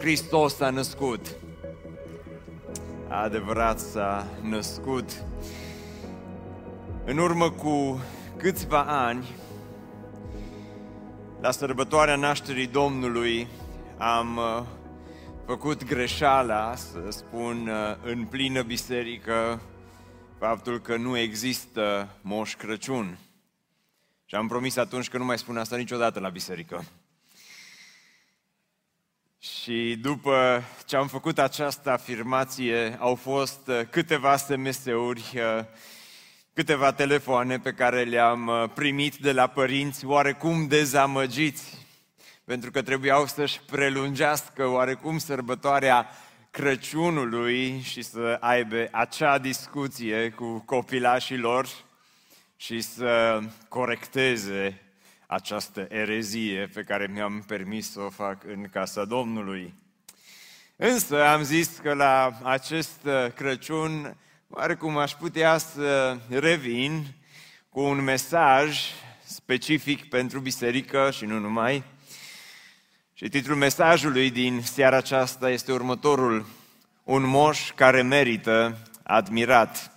Hristos 0.00 0.56
s-a 0.56 0.70
născut. 0.70 1.26
Adevărat 3.08 3.78
s-a 3.78 4.26
născut. 4.42 5.24
În 7.04 7.18
urmă 7.18 7.50
cu 7.50 8.00
câțiva 8.36 8.82
ani, 8.82 9.28
la 11.40 11.50
sărbătoarea 11.50 12.16
nașterii 12.16 12.66
Domnului, 12.66 13.48
am 13.98 14.36
uh, 14.36 14.62
făcut 15.46 15.84
greșeala, 15.84 16.74
să 16.74 16.98
spun, 17.08 17.68
uh, 17.68 17.96
în 18.10 18.24
plină 18.24 18.62
biserică, 18.62 19.60
faptul 20.38 20.80
că 20.80 20.96
nu 20.96 21.18
există 21.18 22.08
Moș 22.22 22.54
Crăciun. 22.54 23.18
Și 24.24 24.34
am 24.34 24.48
promis 24.48 24.76
atunci 24.76 25.08
că 25.08 25.18
nu 25.18 25.24
mai 25.24 25.38
spun 25.38 25.56
asta 25.56 25.76
niciodată 25.76 26.20
la 26.20 26.28
biserică. 26.28 26.84
Și 29.42 29.98
după 30.00 30.62
ce 30.86 30.96
am 30.96 31.06
făcut 31.06 31.38
această 31.38 31.90
afirmație, 31.90 32.96
au 32.98 33.14
fost 33.14 33.68
uh, 33.68 33.80
câteva 33.90 34.36
SMS-uri, 34.36 35.32
uh, 35.34 35.64
câteva 36.54 36.92
telefoane 36.92 37.58
pe 37.58 37.72
care 37.72 38.02
le-am 38.02 38.46
uh, 38.46 38.70
primit 38.74 39.16
de 39.16 39.32
la 39.32 39.46
părinți 39.46 40.04
oarecum 40.04 40.66
dezamăgiți, 40.66 41.86
pentru 42.44 42.70
că 42.70 42.82
trebuiau 42.82 43.26
să-și 43.26 43.60
prelungească 43.60 44.66
oarecum 44.66 45.18
sărbătoarea 45.18 46.08
Crăciunului 46.50 47.80
și 47.80 48.02
să 48.02 48.36
aibă 48.40 48.88
acea 48.90 49.38
discuție 49.38 50.30
cu 50.30 50.58
copilașii 50.58 51.38
lor 51.38 51.66
și 52.56 52.80
să 52.80 53.40
corecteze 53.68 54.89
această 55.30 55.86
erezie 55.88 56.70
pe 56.74 56.82
care 56.82 57.06
mi-am 57.12 57.44
permis 57.46 57.90
să 57.90 58.00
o 58.00 58.10
fac 58.10 58.44
în 58.44 58.68
casa 58.72 59.04
Domnului. 59.04 59.74
Însă 60.76 61.24
am 61.24 61.42
zis 61.42 61.68
că 61.82 61.92
la 61.92 62.38
acest 62.42 63.08
Crăciun, 63.34 64.16
oarecum 64.48 64.96
aș 64.96 65.12
putea 65.12 65.58
să 65.58 66.18
revin 66.28 67.04
cu 67.68 67.80
un 67.80 68.02
mesaj 68.04 68.80
specific 69.24 70.08
pentru 70.08 70.40
biserică 70.40 71.10
și 71.10 71.24
nu 71.24 71.38
numai. 71.38 71.84
Și 73.14 73.28
titlul 73.28 73.56
mesajului 73.56 74.30
din 74.30 74.60
seara 74.62 74.96
aceasta 74.96 75.50
este 75.50 75.72
următorul. 75.72 76.46
Un 77.04 77.22
moș 77.22 77.72
care 77.72 78.02
merită 78.02 78.78
admirat. 79.02 79.92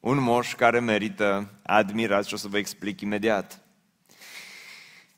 Un 0.00 0.18
moș 0.18 0.54
care 0.54 0.80
merită 0.80 1.50
admirat 1.62 2.24
și 2.24 2.34
o 2.34 2.36
să 2.36 2.48
vă 2.48 2.58
explic 2.58 3.00
imediat. 3.00 3.63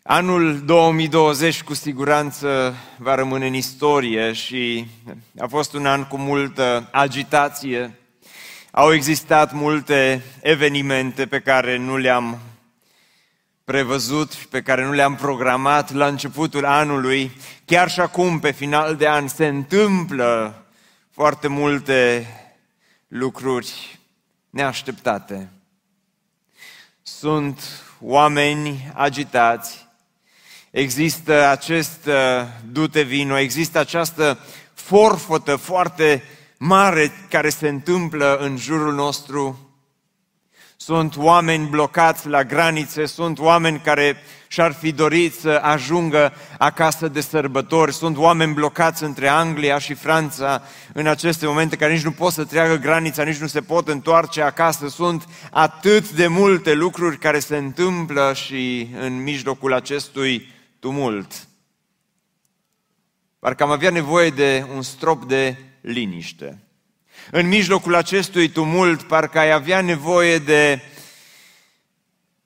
Anul 0.08 0.64
2020 0.64 1.62
cu 1.62 1.74
siguranță 1.74 2.74
va 2.98 3.14
rămâne 3.14 3.46
în 3.46 3.54
istorie 3.54 4.32
și 4.32 4.86
a 5.38 5.46
fost 5.46 5.74
un 5.74 5.86
an 5.86 6.04
cu 6.04 6.16
multă 6.16 6.88
agitație. 6.92 7.98
Au 8.70 8.92
existat 8.92 9.52
multe 9.52 10.22
evenimente 10.40 11.26
pe 11.26 11.40
care 11.40 11.76
nu 11.76 11.96
le-am 11.96 12.38
prevăzut 13.64 14.32
și 14.32 14.48
pe 14.48 14.62
care 14.62 14.84
nu 14.84 14.92
le-am 14.92 15.14
programat 15.14 15.92
la 15.92 16.06
începutul 16.06 16.64
anului. 16.64 17.30
Chiar 17.64 17.90
și 17.90 18.00
acum, 18.00 18.38
pe 18.38 18.50
final 18.50 18.96
de 18.96 19.08
an, 19.08 19.28
se 19.28 19.46
întâmplă 19.46 20.62
foarte 21.10 21.48
multe 21.48 22.26
lucruri 23.08 23.98
neașteptate. 24.50 25.50
Sunt 27.02 27.60
oameni 28.00 28.90
agitați, 28.94 29.85
există 30.76 31.48
acest 31.48 32.06
uh, 32.06 32.14
dute 32.72 33.02
vino, 33.02 33.38
există 33.38 33.78
această 33.78 34.38
forfotă 34.74 35.56
foarte 35.56 36.22
mare 36.58 37.12
care 37.28 37.48
se 37.48 37.68
întâmplă 37.68 38.36
în 38.40 38.56
jurul 38.56 38.94
nostru. 38.94 39.70
Sunt 40.76 41.16
oameni 41.16 41.68
blocați 41.68 42.28
la 42.28 42.44
granițe, 42.44 43.06
sunt 43.06 43.38
oameni 43.38 43.80
care 43.84 44.16
și-ar 44.48 44.72
fi 44.72 44.92
dorit 44.92 45.34
să 45.34 45.60
ajungă 45.62 46.32
acasă 46.58 47.08
de 47.08 47.20
sărbători, 47.20 47.92
sunt 47.92 48.16
oameni 48.16 48.54
blocați 48.54 49.04
între 49.04 49.28
Anglia 49.28 49.78
și 49.78 49.94
Franța 49.94 50.62
în 50.92 51.06
aceste 51.06 51.46
momente 51.46 51.76
care 51.76 51.92
nici 51.92 52.04
nu 52.04 52.12
pot 52.12 52.32
să 52.32 52.44
treacă 52.44 52.74
granița, 52.74 53.22
nici 53.22 53.36
nu 53.36 53.46
se 53.46 53.60
pot 53.60 53.88
întoarce 53.88 54.42
acasă. 54.42 54.88
Sunt 54.88 55.28
atât 55.50 56.10
de 56.10 56.26
multe 56.26 56.72
lucruri 56.74 57.18
care 57.18 57.38
se 57.38 57.56
întâmplă 57.56 58.32
și 58.34 58.88
în 59.00 59.22
mijlocul 59.22 59.72
acestui 59.74 60.54
tumult. 60.78 61.48
Parcă 63.38 63.62
am 63.62 63.70
avea 63.70 63.90
nevoie 63.90 64.30
de 64.30 64.66
un 64.74 64.82
strop 64.82 65.24
de 65.24 65.56
liniște. 65.80 66.60
În 67.30 67.48
mijlocul 67.48 67.94
acestui 67.94 68.48
tumult, 68.48 69.02
parcă 69.02 69.38
ai 69.38 69.52
avea 69.52 69.80
nevoie 69.80 70.38
de 70.38 70.82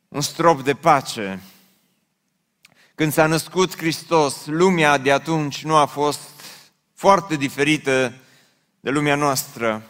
un 0.09 0.21
strop 0.21 0.63
de 0.63 0.75
pace. 0.75 1.43
Când 2.95 3.13
s-a 3.13 3.27
născut 3.27 3.77
Hristos, 3.77 4.47
lumea 4.47 4.99
de 4.99 5.13
atunci 5.13 5.65
nu 5.65 5.75
a 5.75 5.87
fost 5.87 6.21
foarte 6.95 7.37
diferită 7.37 8.15
de 8.81 8.91
lumea 8.91 9.15
noastră. 9.15 9.83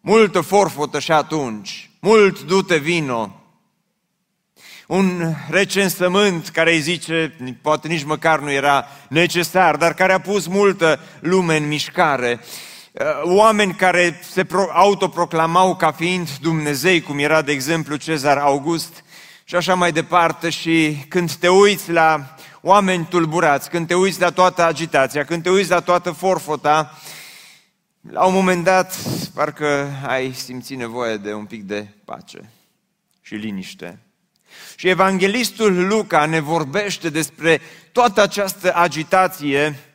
Multă 0.00 0.40
forfotă 0.40 0.98
și 0.98 1.12
atunci, 1.12 1.90
mult 2.00 2.42
dute 2.42 2.76
vino, 2.76 3.37
un 4.88 5.34
recensământ 5.48 6.48
care 6.48 6.72
îi 6.72 6.80
zice, 6.80 7.34
poate 7.62 7.88
nici 7.88 8.04
măcar 8.04 8.40
nu 8.40 8.52
era 8.52 8.86
necesar, 9.08 9.76
dar 9.76 9.94
care 9.94 10.12
a 10.12 10.20
pus 10.20 10.46
multă 10.46 11.00
lume 11.20 11.56
în 11.56 11.66
mișcare. 11.66 12.40
Uh, 12.92 13.06
oameni 13.22 13.74
care 13.74 14.20
se 14.30 14.46
autoproclamau 14.72 15.76
ca 15.76 15.92
fiind 15.92 16.28
Dumnezei, 16.40 17.00
cum 17.00 17.18
era, 17.18 17.42
de 17.42 17.52
exemplu, 17.52 17.96
Cezar 17.96 18.38
August 18.38 19.04
și 19.44 19.54
așa 19.54 19.74
mai 19.74 19.92
departe. 19.92 20.50
Și 20.50 21.04
când 21.08 21.32
te 21.32 21.48
uiți 21.48 21.90
la 21.90 22.36
oameni 22.60 23.06
tulburați, 23.10 23.70
când 23.70 23.86
te 23.86 23.94
uiți 23.94 24.20
la 24.20 24.30
toată 24.30 24.64
agitația, 24.64 25.24
când 25.24 25.42
te 25.42 25.50
uiți 25.50 25.70
la 25.70 25.80
toată 25.80 26.10
forfota, 26.10 26.98
la 28.10 28.24
un 28.24 28.34
moment 28.34 28.64
dat, 28.64 28.96
parcă 29.34 29.90
ai 30.06 30.32
simțit 30.32 30.78
nevoie 30.78 31.16
de 31.16 31.34
un 31.34 31.44
pic 31.44 31.62
de 31.62 31.86
pace 32.04 32.50
și 33.20 33.34
liniște. 33.34 33.98
Și 34.76 34.88
evanghelistul 34.88 35.86
Luca 35.86 36.26
ne 36.26 36.40
vorbește 36.40 37.10
despre 37.10 37.60
toată 37.92 38.22
această 38.22 38.74
agitație 38.74 39.88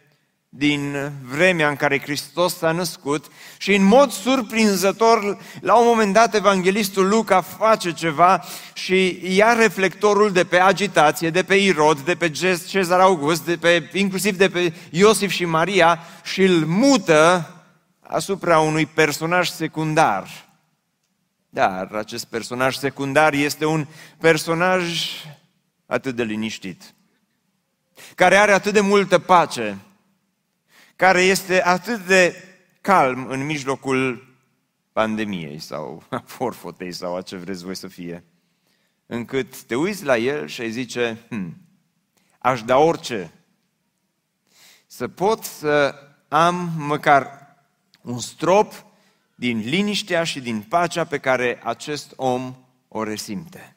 din 0.56 1.12
vremea 1.22 1.70
în 1.70 1.76
care 1.76 2.02
Hristos 2.02 2.58
s-a 2.58 2.72
născut 2.72 3.26
și 3.58 3.74
în 3.76 3.84
mod 3.84 4.12
surprinzător, 4.12 5.38
la 5.62 5.76
un 5.76 5.86
moment 5.88 6.14
dat, 6.14 6.36
evanghelistul 6.36 7.08
Luca 7.08 7.42
face 7.42 7.92
ceva 7.92 8.44
și 8.74 9.20
ia 9.36 9.54
reflectorul 9.54 10.32
de 10.32 10.44
pe 10.44 10.60
agitație, 10.60 11.30
de 11.30 11.44
pe 11.44 11.56
Irod, 11.56 12.00
de 12.00 12.16
pe 12.16 12.32
Cezar 12.68 13.00
August, 13.00 13.46
de 13.46 13.58
pe, 13.58 13.90
inclusiv 13.94 14.38
de 14.38 14.50
pe 14.50 14.74
Iosif 14.90 15.32
și 15.32 15.46
Maria 15.46 16.00
și 16.24 16.42
îl 16.42 16.66
mută 16.66 17.50
asupra 18.02 18.60
unui 18.60 18.86
personaj 18.86 19.50
secundar 19.50 20.43
dar 21.54 21.92
acest 21.92 22.26
personaj 22.26 22.76
secundar 22.76 23.34
este 23.34 23.66
un 23.66 23.88
personaj 24.18 25.12
atât 25.86 26.16
de 26.16 26.24
liniștit, 26.24 26.94
care 28.16 28.36
are 28.36 28.52
atât 28.52 28.74
de 28.74 28.80
multă 28.80 29.20
pace, 29.20 29.78
care 30.96 31.22
este 31.22 31.64
atât 31.64 32.06
de 32.06 32.36
calm 32.82 33.28
în 33.28 33.46
mijlocul 33.46 34.28
pandemiei 34.92 35.60
sau 35.60 36.04
a 36.10 36.24
forfotei 36.26 36.92
sau 36.92 37.16
a 37.16 37.22
ce 37.22 37.36
vreți 37.36 37.64
voi 37.64 37.76
să 37.76 37.88
fie, 37.88 38.24
încât 39.06 39.62
te 39.62 39.76
uiți 39.76 40.06
la 40.06 40.18
el 40.18 40.48
și 40.48 40.62
îi 40.62 40.72
zice, 40.72 41.18
hm, 41.30 41.58
aș 42.40 42.64
da 42.64 42.78
orice 42.78 43.32
să 44.88 45.08
pot 45.08 45.44
să 45.44 45.96
am 46.28 46.72
măcar 46.78 47.48
un 48.02 48.20
strop 48.20 48.86
din 49.36 49.60
liniștea 49.60 50.24
și 50.24 50.40
din 50.40 50.62
pacea 50.62 51.04
pe 51.04 51.18
care 51.18 51.60
acest 51.64 52.14
om 52.16 52.56
o 52.88 53.04
resimte. 53.04 53.76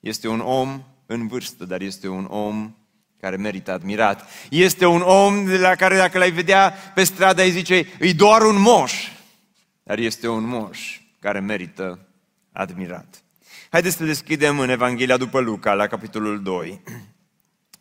Este 0.00 0.28
un 0.28 0.40
om 0.40 0.82
în 1.06 1.26
vârstă, 1.26 1.64
dar 1.64 1.80
este 1.80 2.08
un 2.08 2.24
om 2.24 2.74
care 3.20 3.36
merită 3.36 3.72
admirat. 3.72 4.28
Este 4.50 4.86
un 4.86 5.00
om 5.00 5.44
de 5.44 5.58
la 5.58 5.74
care 5.74 5.96
dacă 5.96 6.18
l-ai 6.18 6.30
vedea 6.30 6.70
pe 6.94 7.04
stradă 7.04 7.40
ai 7.40 7.50
zice, 7.50 7.86
e 7.98 8.12
doar 8.12 8.42
un 8.42 8.60
moș, 8.60 9.08
dar 9.82 9.98
este 9.98 10.28
un 10.28 10.44
moș 10.44 11.00
care 11.20 11.40
merită 11.40 12.06
admirat. 12.52 13.22
Haideți 13.70 13.96
să 13.96 14.04
deschidem 14.04 14.58
în 14.58 14.68
Evanghelia 14.68 15.16
după 15.16 15.40
Luca, 15.40 15.74
la 15.74 15.86
capitolul 15.86 16.42
2. 16.42 16.80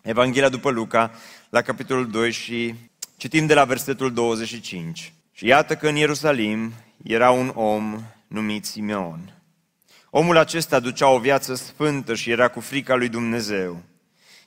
Evanghelia 0.01 0.49
după 0.49 0.69
Luca, 0.69 1.11
la 1.49 1.61
capitolul 1.61 2.09
2 2.09 2.31
și 2.31 2.75
citim 3.17 3.45
de 3.45 3.53
la 3.53 3.65
versetul 3.65 4.13
25. 4.13 5.13
Și 5.31 5.45
iată 5.45 5.75
că 5.75 5.87
în 5.87 5.95
Ierusalim 5.95 6.73
era 7.03 7.31
un 7.31 7.51
om 7.55 8.01
numit 8.27 8.65
Simeon. 8.65 9.41
Omul 10.09 10.37
acesta 10.37 10.79
ducea 10.79 11.09
o 11.09 11.19
viață 11.19 11.55
sfântă 11.55 12.15
și 12.15 12.31
era 12.31 12.47
cu 12.47 12.59
frica 12.59 12.95
lui 12.95 13.09
Dumnezeu. 13.09 13.81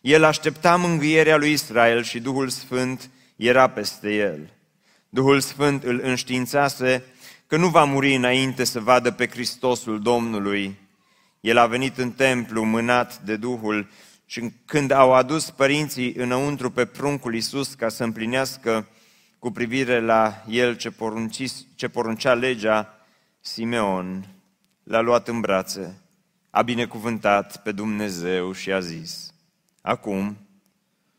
El 0.01 0.25
aștepta 0.25 0.77
mângâierea 0.77 1.37
lui 1.37 1.53
Israel 1.53 2.03
și 2.03 2.21
Duhul 2.21 2.49
Sfânt 2.49 3.11
era 3.37 3.69
peste 3.69 4.15
el. 4.15 4.53
Duhul 5.09 5.41
Sfânt 5.41 5.83
îl 5.83 6.01
înștiințase 6.03 7.05
că 7.47 7.57
nu 7.57 7.69
va 7.69 7.85
muri 7.85 8.15
înainte 8.15 8.65
să 8.65 8.81
vadă 8.81 9.11
pe 9.11 9.29
Hristosul 9.29 10.03
Domnului. 10.03 10.79
El 11.41 11.59
a 11.59 11.67
venit 11.67 11.99
în 11.99 12.11
templu 12.11 12.65
mânat 12.65 13.19
de 13.19 13.37
Duhul 13.37 13.89
și 14.27 14.51
când 14.65 14.91
au 14.91 15.13
adus 15.13 15.51
părinții 15.51 16.15
înăuntru 16.15 16.71
pe 16.71 16.85
pruncul 16.85 17.35
Iisus 17.35 17.75
ca 17.75 17.89
să 17.89 18.05
împlinească 18.05 18.89
cu 19.45 19.51
privire 19.51 20.01
la 20.01 20.45
el 20.49 20.77
ce, 20.77 20.91
porunci, 20.91 21.51
ce 21.75 21.89
poruncea 21.89 22.35
legea, 22.35 23.07
Simeon 23.41 24.27
l-a 24.83 25.01
luat 25.01 25.29
în 25.29 25.41
brațe, 25.41 26.03
a 26.51 26.63
binecuvântat 26.63 27.63
pe 27.63 27.73
Dumnezeu 27.73 28.53
și 28.53 28.73
a 28.73 28.81
zis, 28.81 29.35
Acum, 29.81 30.37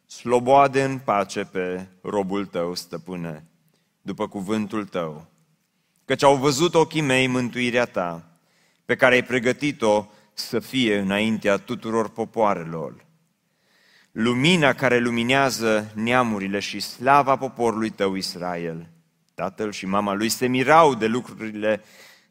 sloboade 0.06 0.84
în 0.84 0.98
pace 0.98 1.44
pe 1.44 1.88
robul 2.02 2.46
tău, 2.46 2.74
stăpâne, 2.74 3.46
după 4.02 4.28
cuvântul 4.28 4.86
tău, 4.86 5.26
căci 6.06 6.24
au 6.24 6.36
văzut 6.36 6.76
ochii 6.76 7.02
mei 7.02 7.28
mântuirea 7.28 7.86
ta, 7.86 8.38
pe 8.86 8.96
care 8.96 9.14
ai 9.14 9.24
pregătit-o 9.24 10.06
să 10.34 10.60
fie 10.60 10.98
înaintea 10.98 11.58
tuturor 11.58 12.10
popoarelor. 12.10 13.05
Lumina 14.18 14.74
care 14.74 15.00
luminează 15.00 15.92
neamurile 15.96 16.60
și 16.60 16.80
slava 16.80 17.36
poporului 17.36 17.90
tău 17.90 18.16
Israel. 18.16 18.90
Tatăl 19.34 19.72
și 19.72 19.86
mama 19.86 20.14
lui 20.14 20.30
se 20.30 20.48
mirau 20.48 20.96
de 20.96 21.06
lucrurile 21.06 21.82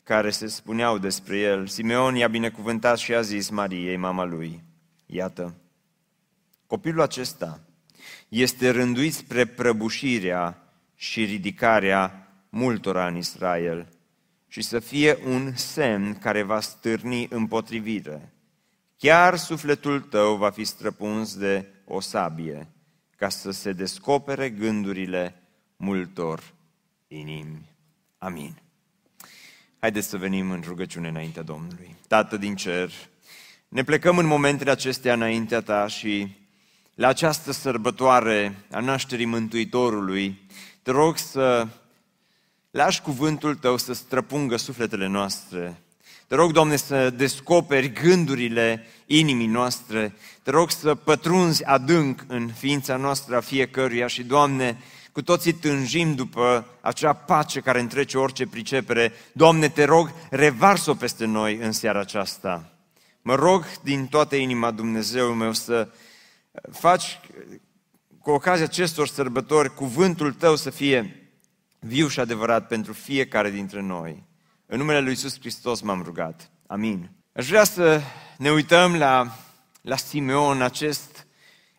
care 0.02 0.30
se 0.30 0.46
spuneau 0.46 0.98
despre 0.98 1.38
el. 1.38 1.66
Simeon 1.66 2.14
i-a 2.14 2.28
binecuvântat 2.28 2.98
și 2.98 3.14
a 3.14 3.20
zis 3.20 3.48
Mariei, 3.48 3.96
mama 3.96 4.24
lui, 4.24 4.62
iată, 5.06 5.54
copilul 6.66 7.00
acesta 7.00 7.60
este 8.28 8.70
rânduit 8.70 9.14
spre 9.14 9.44
prăbușirea 9.44 10.72
și 10.94 11.24
ridicarea 11.24 12.28
multora 12.48 13.06
în 13.06 13.16
Israel 13.16 13.88
și 14.48 14.62
să 14.62 14.78
fie 14.78 15.18
un 15.26 15.52
semn 15.54 16.18
care 16.18 16.42
va 16.42 16.60
stârni 16.60 17.26
împotrivire. 17.30 18.32
Chiar 18.96 19.36
sufletul 19.36 20.00
tău 20.00 20.36
va 20.36 20.50
fi 20.50 20.64
străpuns 20.64 21.36
de 21.36 21.68
o 21.84 22.00
sabie, 22.00 22.68
ca 23.16 23.28
să 23.28 23.50
se 23.50 23.72
descopere 23.72 24.50
gândurile 24.50 25.34
multor 25.76 26.42
inimi. 27.08 27.68
Amin. 28.18 28.62
Haideți 29.78 30.08
să 30.08 30.16
venim 30.16 30.50
în 30.50 30.62
rugăciune 30.66 31.08
înaintea 31.08 31.42
Domnului. 31.42 31.96
Tată 32.08 32.36
din 32.36 32.56
cer, 32.56 32.92
ne 33.68 33.84
plecăm 33.84 34.18
în 34.18 34.26
momentele 34.26 34.70
acestea 34.70 35.12
înaintea 35.12 35.60
Ta 35.60 35.86
și 35.86 36.36
la 36.94 37.08
această 37.08 37.52
sărbătoare 37.52 38.64
a 38.70 38.80
nașterii 38.80 39.24
Mântuitorului, 39.24 40.46
te 40.82 40.90
rog 40.90 41.16
să 41.16 41.68
lași 42.70 43.02
cuvântul 43.02 43.54
Tău 43.54 43.76
să 43.76 43.92
străpungă 43.92 44.56
sufletele 44.56 45.06
noastre. 45.06 45.82
Te 46.26 46.34
rog, 46.34 46.52
Doamne, 46.52 46.76
să 46.76 47.10
descoperi 47.10 47.92
gândurile 47.92 48.86
inimii 49.06 49.46
noastre. 49.46 50.14
Te 50.42 50.50
rog 50.50 50.70
să 50.70 50.94
pătrunzi 50.94 51.64
adânc 51.64 52.24
în 52.26 52.48
ființa 52.58 52.96
noastră 52.96 53.36
a 53.36 53.40
fiecăruia 53.40 54.06
și, 54.06 54.22
Doamne, 54.22 54.78
cu 55.12 55.22
toții 55.22 55.52
tânjim 55.52 56.14
după 56.14 56.66
acea 56.80 57.12
pace 57.12 57.60
care 57.60 57.80
întrece 57.80 58.18
orice 58.18 58.46
pricepere. 58.46 59.12
Doamne, 59.32 59.68
te 59.68 59.84
rog, 59.84 60.12
revars-o 60.30 60.94
peste 60.94 61.24
noi 61.24 61.56
în 61.56 61.72
seara 61.72 62.00
aceasta. 62.00 62.68
Mă 63.22 63.34
rog 63.34 63.64
din 63.82 64.06
toată 64.06 64.36
inima 64.36 64.70
Dumnezeu 64.70 65.32
meu 65.32 65.52
să 65.52 65.88
faci 66.70 67.20
cu 68.18 68.30
ocazia 68.30 68.64
acestor 68.64 69.08
sărbători 69.08 69.74
cuvântul 69.74 70.32
Tău 70.32 70.56
să 70.56 70.70
fie 70.70 71.28
viu 71.78 72.08
și 72.08 72.20
adevărat 72.20 72.66
pentru 72.66 72.92
fiecare 72.92 73.50
dintre 73.50 73.80
noi. 73.80 74.22
În 74.74 74.80
numele 74.80 75.00
Lui 75.00 75.10
Iisus 75.10 75.38
Hristos 75.40 75.80
m-am 75.80 76.02
rugat. 76.02 76.50
Amin. 76.66 77.10
Aș 77.32 77.48
vrea 77.48 77.64
să 77.64 78.00
ne 78.38 78.50
uităm 78.50 78.96
la, 78.96 79.36
la 79.80 79.96
Simeon, 79.96 80.62
acest, 80.62 81.26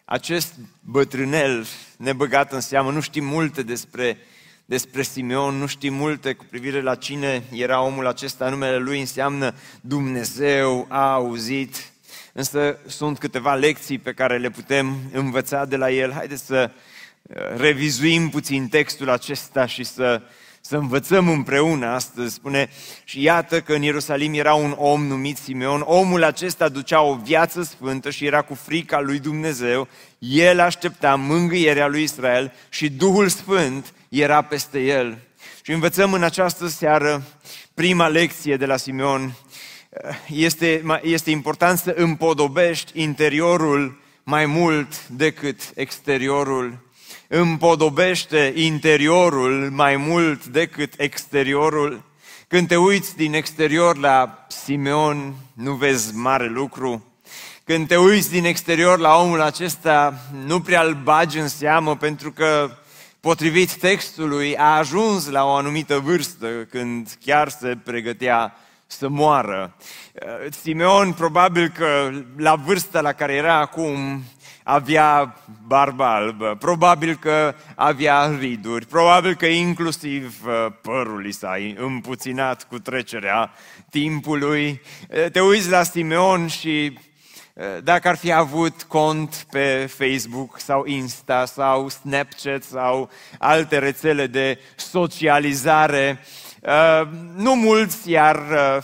acest 0.05 0.53
bătrânel 0.79 1.65
nebăgat 1.97 2.51
în 2.51 2.59
seamă. 2.59 2.91
Nu 2.91 3.01
știm 3.01 3.25
multe 3.25 3.63
despre, 3.63 4.17
despre 4.65 5.01
Simeon, 5.01 5.55
nu 5.55 5.65
știm 5.65 5.93
multe 5.93 6.33
cu 6.33 6.45
privire 6.49 6.81
la 6.81 6.95
cine 6.95 7.43
era 7.51 7.81
omul 7.81 8.07
acesta. 8.07 8.49
Numele 8.49 8.77
lui 8.77 8.99
înseamnă 8.99 9.55
Dumnezeu 9.81 10.85
a 10.89 11.13
auzit. 11.13 11.91
Însă 12.33 12.77
sunt 12.87 13.19
câteva 13.19 13.55
lecții 13.55 13.97
pe 13.97 14.13
care 14.13 14.37
le 14.37 14.49
putem 14.49 14.97
învăța 15.11 15.65
de 15.65 15.75
la 15.75 15.91
el. 15.91 16.11
Haideți 16.11 16.45
să 16.45 16.71
uh, 17.21 17.35
revizuim 17.57 18.29
puțin 18.29 18.67
textul 18.67 19.09
acesta 19.09 19.65
și 19.65 19.83
să 19.83 20.21
să 20.67 20.77
învățăm 20.77 21.29
împreună 21.29 21.85
astăzi. 21.85 22.33
Spune, 22.33 22.69
și 23.03 23.21
iată 23.21 23.61
că 23.61 23.73
în 23.73 23.81
Ierusalim 23.81 24.33
era 24.33 24.53
un 24.53 24.75
om 24.77 25.05
numit 25.05 25.37
Simeon. 25.37 25.83
Omul 25.85 26.23
acesta 26.23 26.69
ducea 26.69 27.01
o 27.01 27.15
viață 27.15 27.63
sfântă 27.63 28.09
și 28.09 28.25
era 28.25 28.41
cu 28.41 28.53
frica 28.53 28.99
lui 28.99 29.19
Dumnezeu. 29.19 29.87
El 30.19 30.59
aștepta 30.59 31.15
mângâierea 31.15 31.87
lui 31.87 32.03
Israel 32.03 32.53
și 32.69 32.89
Duhul 32.89 33.27
Sfânt 33.27 33.93
era 34.09 34.41
peste 34.41 34.79
el. 34.79 35.17
Și 35.61 35.71
învățăm 35.71 36.13
în 36.13 36.23
această 36.23 36.67
seară 36.67 37.23
prima 37.73 38.07
lecție 38.07 38.57
de 38.57 38.65
la 38.65 38.77
Simeon. 38.77 39.35
Este, 40.27 40.83
este 41.01 41.31
important 41.31 41.77
să 41.77 41.93
împodobești 41.97 43.01
interiorul 43.01 43.99
mai 44.23 44.45
mult 44.45 45.07
decât 45.07 45.61
exteriorul 45.75 46.84
împodobește 47.39 48.53
interiorul 48.55 49.69
mai 49.71 49.95
mult 49.95 50.45
decât 50.45 50.93
exteriorul. 50.97 52.03
Când 52.47 52.67
te 52.67 52.75
uiți 52.75 53.15
din 53.15 53.33
exterior 53.33 53.97
la 53.97 54.45
Simeon, 54.47 55.33
nu 55.53 55.73
vezi 55.73 56.15
mare 56.15 56.47
lucru. 56.47 57.05
Când 57.63 57.87
te 57.87 57.97
uiți 57.97 58.31
din 58.31 58.45
exterior 58.45 58.99
la 58.99 59.15
omul 59.15 59.41
acesta, 59.41 60.13
nu 60.45 60.59
prea 60.59 60.81
îl 60.81 60.93
bagi 60.93 61.39
în 61.39 61.47
seamă 61.47 61.95
pentru 61.95 62.31
că, 62.31 62.69
potrivit 63.19 63.73
textului, 63.73 64.57
a 64.57 64.77
ajuns 64.77 65.29
la 65.29 65.45
o 65.45 65.53
anumită 65.53 65.99
vârstă 65.99 66.47
când 66.69 67.17
chiar 67.25 67.49
se 67.49 67.77
pregătea 67.83 68.55
să 68.87 69.09
moară. 69.09 69.75
Simeon 70.61 71.13
probabil 71.13 71.67
că 71.67 72.11
la 72.37 72.55
vârsta 72.55 73.01
la 73.01 73.11
care 73.11 73.33
era 73.33 73.55
acum 73.55 74.23
avea 74.67 75.35
barba 75.67 76.15
albă, 76.15 76.55
probabil 76.59 77.15
că 77.15 77.55
avea 77.75 78.35
riduri, 78.39 78.85
probabil 78.85 79.35
că 79.35 79.45
inclusiv 79.45 80.41
uh, 80.45 80.71
părul 80.81 81.25
i 81.25 81.31
s-a 81.31 81.55
împuținat 81.75 82.63
cu 82.63 82.79
trecerea 82.79 83.51
timpului. 83.89 84.81
Uh, 85.09 85.31
te 85.31 85.39
uiți 85.39 85.69
la 85.69 85.83
Simeon 85.83 86.47
și 86.47 86.99
uh, 87.53 87.63
dacă 87.83 88.07
ar 88.07 88.15
fi 88.15 88.31
avut 88.31 88.83
cont 88.83 89.45
pe 89.51 89.89
Facebook 89.97 90.59
sau 90.59 90.85
Insta 90.85 91.45
sau 91.45 91.89
Snapchat 91.89 92.63
sau 92.63 93.09
alte 93.39 93.77
rețele 93.77 94.27
de 94.27 94.59
socializare, 94.75 96.19
nu 97.35 97.55
mulți 97.55 98.11
i-ar 98.11 98.37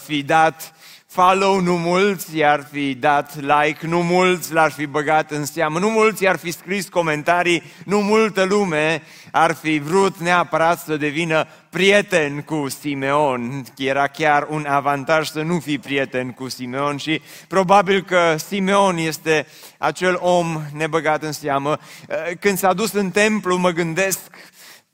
fi 0.03 0.23
dat 0.23 0.73
follow, 1.13 1.59
nu 1.59 1.77
mulți 1.77 2.37
i-ar 2.37 2.67
fi 2.71 2.93
dat 2.93 3.35
like, 3.35 3.87
nu 3.87 4.01
mulți 4.01 4.53
l-ar 4.53 4.71
fi 4.71 4.85
băgat 4.85 5.31
în 5.31 5.45
seamă, 5.45 5.79
nu 5.79 5.89
mulți 5.89 6.23
i-ar 6.23 6.37
fi 6.37 6.51
scris 6.51 6.87
comentarii, 6.87 7.63
nu 7.85 8.01
multă 8.01 8.43
lume 8.43 9.01
ar 9.31 9.53
fi 9.53 9.79
vrut 9.79 10.17
neapărat 10.17 10.79
să 10.79 10.97
devină 10.97 11.47
prieten 11.69 12.41
cu 12.41 12.69
Simeon. 12.79 13.63
Era 13.77 14.07
chiar 14.07 14.47
un 14.49 14.65
avantaj 14.65 15.27
să 15.27 15.41
nu 15.41 15.59
fii 15.59 15.79
prieten 15.79 16.31
cu 16.31 16.49
Simeon 16.49 16.97
și 16.97 17.21
probabil 17.47 18.03
că 18.03 18.35
Simeon 18.47 18.97
este 18.97 19.47
acel 19.77 20.17
om 20.19 20.61
nebăgat 20.73 21.23
în 21.23 21.31
seamă. 21.31 21.77
Când 22.39 22.57
s-a 22.57 22.73
dus 22.73 22.91
în 22.91 23.09
templu, 23.09 23.57
mă 23.57 23.69
gândesc 23.69 24.19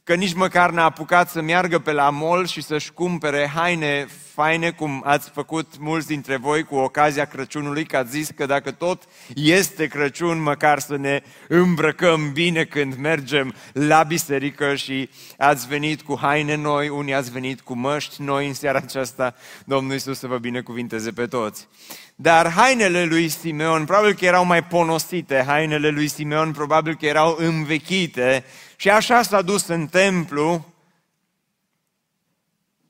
că 0.08 0.16
nici 0.16 0.34
măcar 0.34 0.70
n-a 0.70 0.84
apucat 0.84 1.30
să 1.30 1.42
meargă 1.42 1.80
pe 1.80 1.92
la 1.92 2.10
mall 2.10 2.46
și 2.46 2.62
să-și 2.62 2.92
cumpere 2.92 3.52
haine 3.56 4.08
faine, 4.34 4.72
cum 4.72 5.02
ați 5.06 5.30
făcut 5.30 5.78
mulți 5.80 6.08
dintre 6.08 6.38
voi 6.38 6.64
cu 6.64 6.76
ocazia 6.76 7.26
Crăciunului, 7.26 7.86
că 7.86 7.98
ați 7.98 8.12
zis 8.12 8.30
că 8.36 8.46
dacă 8.46 8.72
tot 8.72 9.04
este 9.36 9.88
Crăciun, 9.88 10.42
măcar 10.42 10.80
să 10.80 10.98
ne 10.98 11.22
îmbrăcăm 11.48 12.32
bine 12.32 12.64
când 12.64 12.96
mergem 12.96 13.54
la 13.74 14.04
biserică 14.04 14.76
și 14.76 15.10
ați 15.38 15.68
venit 15.68 16.02
cu 16.02 16.18
haine 16.22 16.56
noi, 16.56 16.90
unii 16.90 17.14
ați 17.14 17.32
venit 17.32 17.62
cu 17.62 17.74
măști 17.76 18.22
noi 18.22 18.48
în 18.48 18.54
seara 18.54 18.78
aceasta. 18.78 19.36
Domnul 19.66 19.94
Iisus 19.94 20.20
să 20.20 20.28
vă 20.28 20.38
binecuvinteze 20.38 21.12
pe 21.12 21.26
toți. 21.26 21.68
Dar 22.16 22.52
hainele 22.52 23.06
lui 23.06 23.30
Simeon 23.30 23.86
probabil 23.86 24.14
că 24.14 24.26
erau 24.26 24.46
mai 24.46 24.64
ponosite, 24.64 25.44
hainele 25.48 25.90
lui 25.90 26.08
Simeon 26.08 26.52
probabil 26.52 26.96
că 26.96 27.06
erau 27.06 27.36
învechite 27.40 28.46
și 28.80 28.90
așa 28.90 29.22
s-a 29.22 29.42
dus 29.42 29.68
în 29.68 29.88
templu 29.88 30.74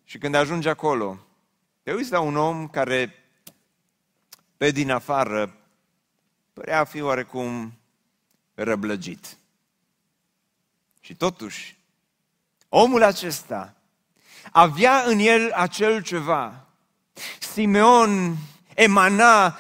și 0.04 0.18
când 0.18 0.36
ajunge 0.36 0.70
acolo, 0.70 1.20
te 1.84 1.94
uiți 1.94 2.12
la 2.12 2.20
un 2.20 2.36
om 2.36 2.68
care 2.68 3.14
pe 4.58 4.72
din 4.72 4.92
afară 4.92 5.58
părea 6.54 6.80
a 6.80 6.84
fi 6.84 7.02
oarecum 7.02 7.74
răblăgit. 8.54 9.38
Și 11.00 11.16
totuși, 11.16 11.78
omul 12.70 13.04
acesta 13.04 13.76
avea 14.52 15.02
în 15.02 15.20
el 15.20 15.52
acel 15.52 16.04
ceva. 16.04 16.66
Simeon 17.40 18.38
emana 18.76 19.58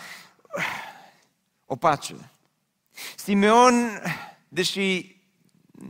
o 1.65 1.75
pace. 1.75 2.15
Simeon, 3.15 4.01
deși 4.47 5.16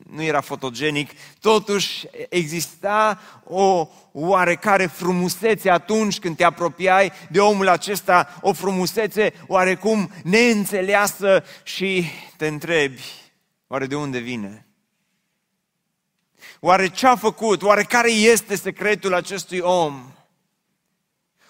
nu 0.09 0.21
era 0.21 0.41
fotogenic, 0.41 1.11
totuși 1.39 2.07
exista 2.29 3.19
o 3.43 3.87
oarecare 4.11 4.85
frumusețe 4.85 5.69
atunci 5.69 6.19
când 6.19 6.35
te 6.35 6.43
apropiai 6.43 7.11
de 7.29 7.39
omul 7.39 7.67
acesta, 7.67 8.39
o 8.41 8.53
frumusețe 8.53 9.33
oarecum 9.47 10.11
neînțeleasă 10.23 11.43
și 11.63 12.05
te 12.37 12.47
întrebi, 12.47 13.03
oare 13.67 13.85
de 13.85 13.95
unde 13.95 14.17
vine? 14.17 14.67
Oare 16.59 16.87
ce 16.87 17.07
a 17.07 17.15
făcut? 17.15 17.63
Oare 17.63 17.83
care 17.83 18.11
este 18.11 18.55
secretul 18.55 19.13
acestui 19.13 19.59
om? 19.59 20.11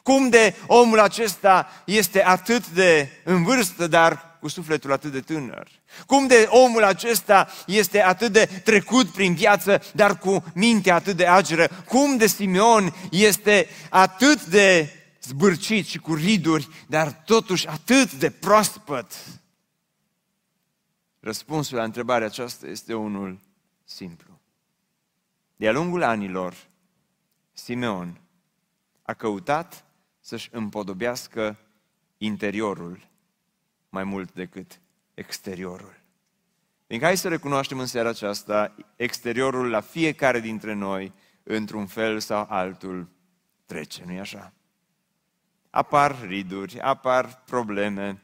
Cum 0.03 0.29
de 0.29 0.55
omul 0.67 0.99
acesta 0.99 1.83
este 1.85 2.23
atât 2.25 2.67
de 2.67 3.09
în 3.23 3.43
vârstă, 3.43 3.87
dar 3.87 4.36
cu 4.47 4.53
sufletul 4.53 4.91
atât 4.91 5.11
de 5.11 5.19
tânăr? 5.19 5.67
Cum 6.05 6.27
de 6.27 6.47
omul 6.49 6.83
acesta 6.83 7.47
este 7.65 8.01
atât 8.01 8.31
de 8.31 8.45
trecut 8.63 9.07
prin 9.07 9.33
viață, 9.33 9.81
dar 9.93 10.17
cu 10.17 10.43
mintea 10.53 10.95
atât 10.95 11.15
de 11.15 11.25
ageră? 11.25 11.67
Cum 11.85 12.17
de 12.17 12.27
Simeon 12.27 12.93
este 13.11 13.67
atât 13.89 14.45
de 14.45 14.91
zbârcit 15.21 15.85
și 15.85 15.97
cu 15.97 16.13
riduri, 16.13 16.67
dar 16.87 17.11
totuși 17.11 17.67
atât 17.67 18.13
de 18.13 18.29
proaspăt? 18.29 19.13
Răspunsul 21.19 21.77
la 21.77 21.83
întrebarea 21.83 22.27
aceasta 22.27 22.67
este 22.67 22.93
unul 22.93 23.39
simplu. 23.83 24.39
De-a 25.55 25.71
lungul 25.71 26.03
anilor, 26.03 26.55
Simeon 27.53 28.21
a 29.01 29.13
căutat 29.13 29.85
să-și 30.19 30.49
împodobească 30.51 31.57
interiorul 32.17 33.07
mai 33.97 34.05
mult 34.05 34.33
decât 34.33 34.81
exteriorul. 35.13 35.99
Fiindcă 36.87 37.07
hai 37.07 37.17
să 37.17 37.27
recunoaștem 37.27 37.79
în 37.79 37.85
seara 37.85 38.09
aceasta, 38.09 38.75
exteriorul 38.95 39.69
la 39.69 39.81
fiecare 39.81 40.39
dintre 40.39 40.73
noi, 40.73 41.13
într-un 41.43 41.85
fel 41.85 42.19
sau 42.19 42.45
altul, 42.49 43.07
trece, 43.65 44.03
nu-i 44.05 44.19
așa? 44.19 44.53
Apar 45.69 46.21
riduri, 46.27 46.79
apar 46.79 47.41
probleme 47.45 48.21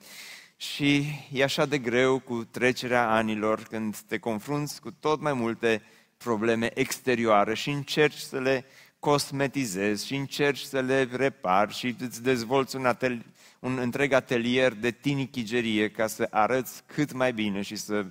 și 0.58 1.06
e 1.32 1.44
așa 1.44 1.66
de 1.66 1.78
greu 1.78 2.20
cu 2.20 2.44
trecerea 2.44 3.10
anilor 3.10 3.64
când 3.64 3.98
te 3.98 4.18
confrunți 4.18 4.82
cu 4.82 4.92
tot 4.92 5.22
mai 5.22 5.34
multe 5.34 5.82
probleme 6.18 6.80
exterioare 6.80 7.54
și 7.54 7.70
încerci 7.70 8.18
să 8.18 8.40
le 8.40 8.66
cosmetizezi 9.00 10.06
și 10.06 10.16
încerci 10.16 10.60
să 10.60 10.80
le 10.80 11.04
repari 11.12 11.74
și 11.74 11.96
îți 12.00 12.24
dezvolți 12.24 12.76
un, 12.76 12.86
atelier, 12.86 13.26
un 13.64 13.78
întreg 13.78 14.12
atelier 14.12 14.74
de 14.74 14.92
tinichigerie 14.92 15.90
ca 15.90 16.08
să 16.08 16.28
arăți 16.30 16.84
cât 16.86 17.14
mai 17.14 17.34
bine 17.34 17.62
și 17.62 17.76
să 17.76 18.06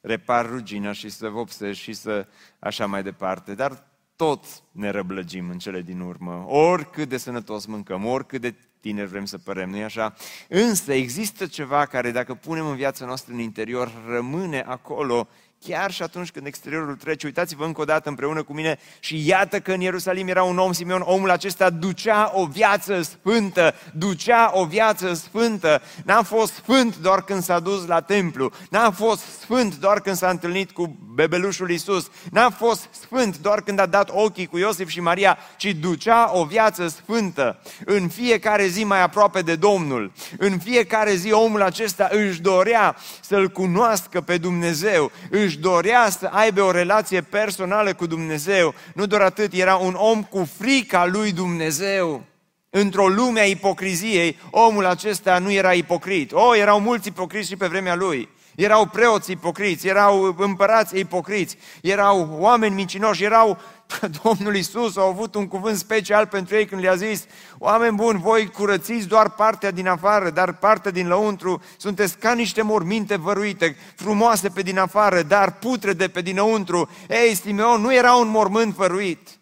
repar 0.00 0.48
rugina 0.48 0.92
și 0.92 1.08
să 1.08 1.28
vopsești 1.28 1.82
și 1.82 1.92
să 1.92 2.26
așa 2.58 2.86
mai 2.86 3.02
departe. 3.02 3.54
Dar 3.54 3.86
tot 4.16 4.44
ne 4.72 4.90
răblăgim 4.90 5.50
în 5.50 5.58
cele 5.58 5.80
din 5.82 6.00
urmă. 6.00 6.44
Oricât 6.46 7.08
de 7.08 7.16
sănătos 7.16 7.66
mâncăm, 7.66 8.04
oricât 8.04 8.40
de 8.40 8.54
tineri 8.80 9.08
vrem 9.08 9.24
să 9.24 9.38
părem, 9.38 9.70
nu-i 9.70 9.84
așa? 9.84 10.14
Însă 10.48 10.92
există 10.92 11.46
ceva 11.46 11.86
care 11.86 12.10
dacă 12.10 12.34
punem 12.34 12.66
în 12.66 12.76
viața 12.76 13.06
noastră 13.06 13.32
în 13.32 13.38
interior, 13.38 13.92
rămâne 14.06 14.60
acolo 14.60 15.28
chiar 15.66 15.90
și 15.90 16.02
atunci 16.02 16.30
când 16.30 16.46
exteriorul 16.46 16.94
trece. 16.94 17.26
Uitați-vă 17.26 17.64
încă 17.64 17.80
o 17.80 17.84
dată 17.84 18.08
împreună 18.08 18.42
cu 18.42 18.52
mine 18.52 18.78
și 19.00 19.26
iată 19.26 19.60
că 19.60 19.72
în 19.72 19.80
Ierusalim 19.80 20.28
era 20.28 20.42
un 20.42 20.58
om, 20.58 20.72
Simeon, 20.72 21.02
omul 21.04 21.30
acesta 21.30 21.70
ducea 21.70 22.30
o 22.34 22.46
viață 22.46 23.02
sfântă, 23.02 23.74
ducea 23.92 24.50
o 24.54 24.64
viață 24.64 25.14
sfântă. 25.14 25.82
N-a 26.04 26.22
fost 26.22 26.54
sfânt 26.54 26.96
doar 26.96 27.24
când 27.24 27.42
s-a 27.42 27.58
dus 27.58 27.86
la 27.86 28.00
templu, 28.00 28.52
n-a 28.70 28.90
fost 28.90 29.22
sfânt 29.40 29.76
doar 29.76 30.00
când 30.00 30.16
s-a 30.16 30.28
întâlnit 30.28 30.70
cu 30.70 30.98
bebelușul 31.14 31.70
Isus, 31.70 32.10
n-a 32.30 32.50
fost 32.50 32.88
sfânt 32.90 33.38
doar 33.38 33.62
când 33.62 33.78
a 33.78 33.86
dat 33.86 34.10
ochii 34.12 34.46
cu 34.46 34.58
Iosif 34.58 34.88
și 34.88 35.00
Maria, 35.00 35.38
ci 35.56 35.76
ducea 35.80 36.30
o 36.36 36.44
viață 36.44 36.88
sfântă. 36.88 37.60
În 37.84 38.08
fiecare 38.08 38.66
zi 38.66 38.84
mai 38.84 39.02
aproape 39.02 39.42
de 39.42 39.56
Domnul, 39.56 40.12
în 40.38 40.58
fiecare 40.58 41.14
zi 41.14 41.32
omul 41.32 41.62
acesta 41.62 42.08
își 42.10 42.40
dorea 42.40 42.96
să-L 43.20 43.48
cunoască 43.48 44.20
pe 44.20 44.38
Dumnezeu, 44.38 45.10
își 45.30 45.47
dorea 45.56 46.10
să 46.10 46.28
aibă 46.32 46.62
o 46.62 46.70
relație 46.70 47.20
personală 47.20 47.94
cu 47.94 48.06
Dumnezeu. 48.06 48.74
Nu 48.94 49.06
doar 49.06 49.20
atât, 49.20 49.52
era 49.52 49.76
un 49.76 49.94
om 49.94 50.22
cu 50.22 50.48
frica 50.58 51.06
lui 51.06 51.32
Dumnezeu. 51.32 52.24
Într-o 52.70 53.08
lume 53.08 53.40
a 53.40 53.44
ipocriziei, 53.44 54.38
omul 54.50 54.86
acesta 54.86 55.38
nu 55.38 55.52
era 55.52 55.72
ipocrit. 55.72 56.32
O, 56.32 56.40
oh, 56.40 56.58
erau 56.58 56.80
mulți 56.80 57.08
ipocriți 57.08 57.48
și 57.48 57.56
pe 57.56 57.66
vremea 57.66 57.94
lui. 57.94 58.28
Erau 58.56 58.86
preoți 58.86 59.30
ipocriți, 59.30 59.86
erau 59.86 60.34
împărați 60.38 60.98
ipocriți, 60.98 61.56
erau 61.82 62.36
oameni 62.38 62.74
mincinoși, 62.74 63.24
erau 63.24 63.58
Domnul 64.22 64.56
Isus 64.56 64.96
a 64.96 65.02
avut 65.02 65.34
un 65.34 65.48
cuvânt 65.48 65.76
special 65.76 66.26
pentru 66.26 66.54
ei 66.54 66.66
când 66.66 66.80
le-a 66.82 66.94
zis, 66.94 67.26
oameni 67.58 67.96
buni, 67.96 68.20
voi 68.20 68.50
curățiți 68.50 69.06
doar 69.06 69.30
partea 69.30 69.70
din 69.70 69.86
afară, 69.86 70.30
dar 70.30 70.52
partea 70.52 70.90
din 70.90 71.08
lăuntru 71.08 71.62
sunteți 71.76 72.18
ca 72.18 72.32
niște 72.32 72.62
morminte 72.62 73.16
văruite, 73.16 73.76
frumoase 73.94 74.48
pe 74.48 74.62
din 74.62 74.78
afară, 74.78 75.22
dar 75.22 75.52
putrede 75.52 76.08
pe 76.08 76.20
dinăuntru. 76.20 76.90
Ei, 77.08 77.34
Simeon 77.34 77.80
nu 77.80 77.94
era 77.94 78.14
un 78.14 78.28
mormânt 78.28 78.74
văruit. 78.74 79.37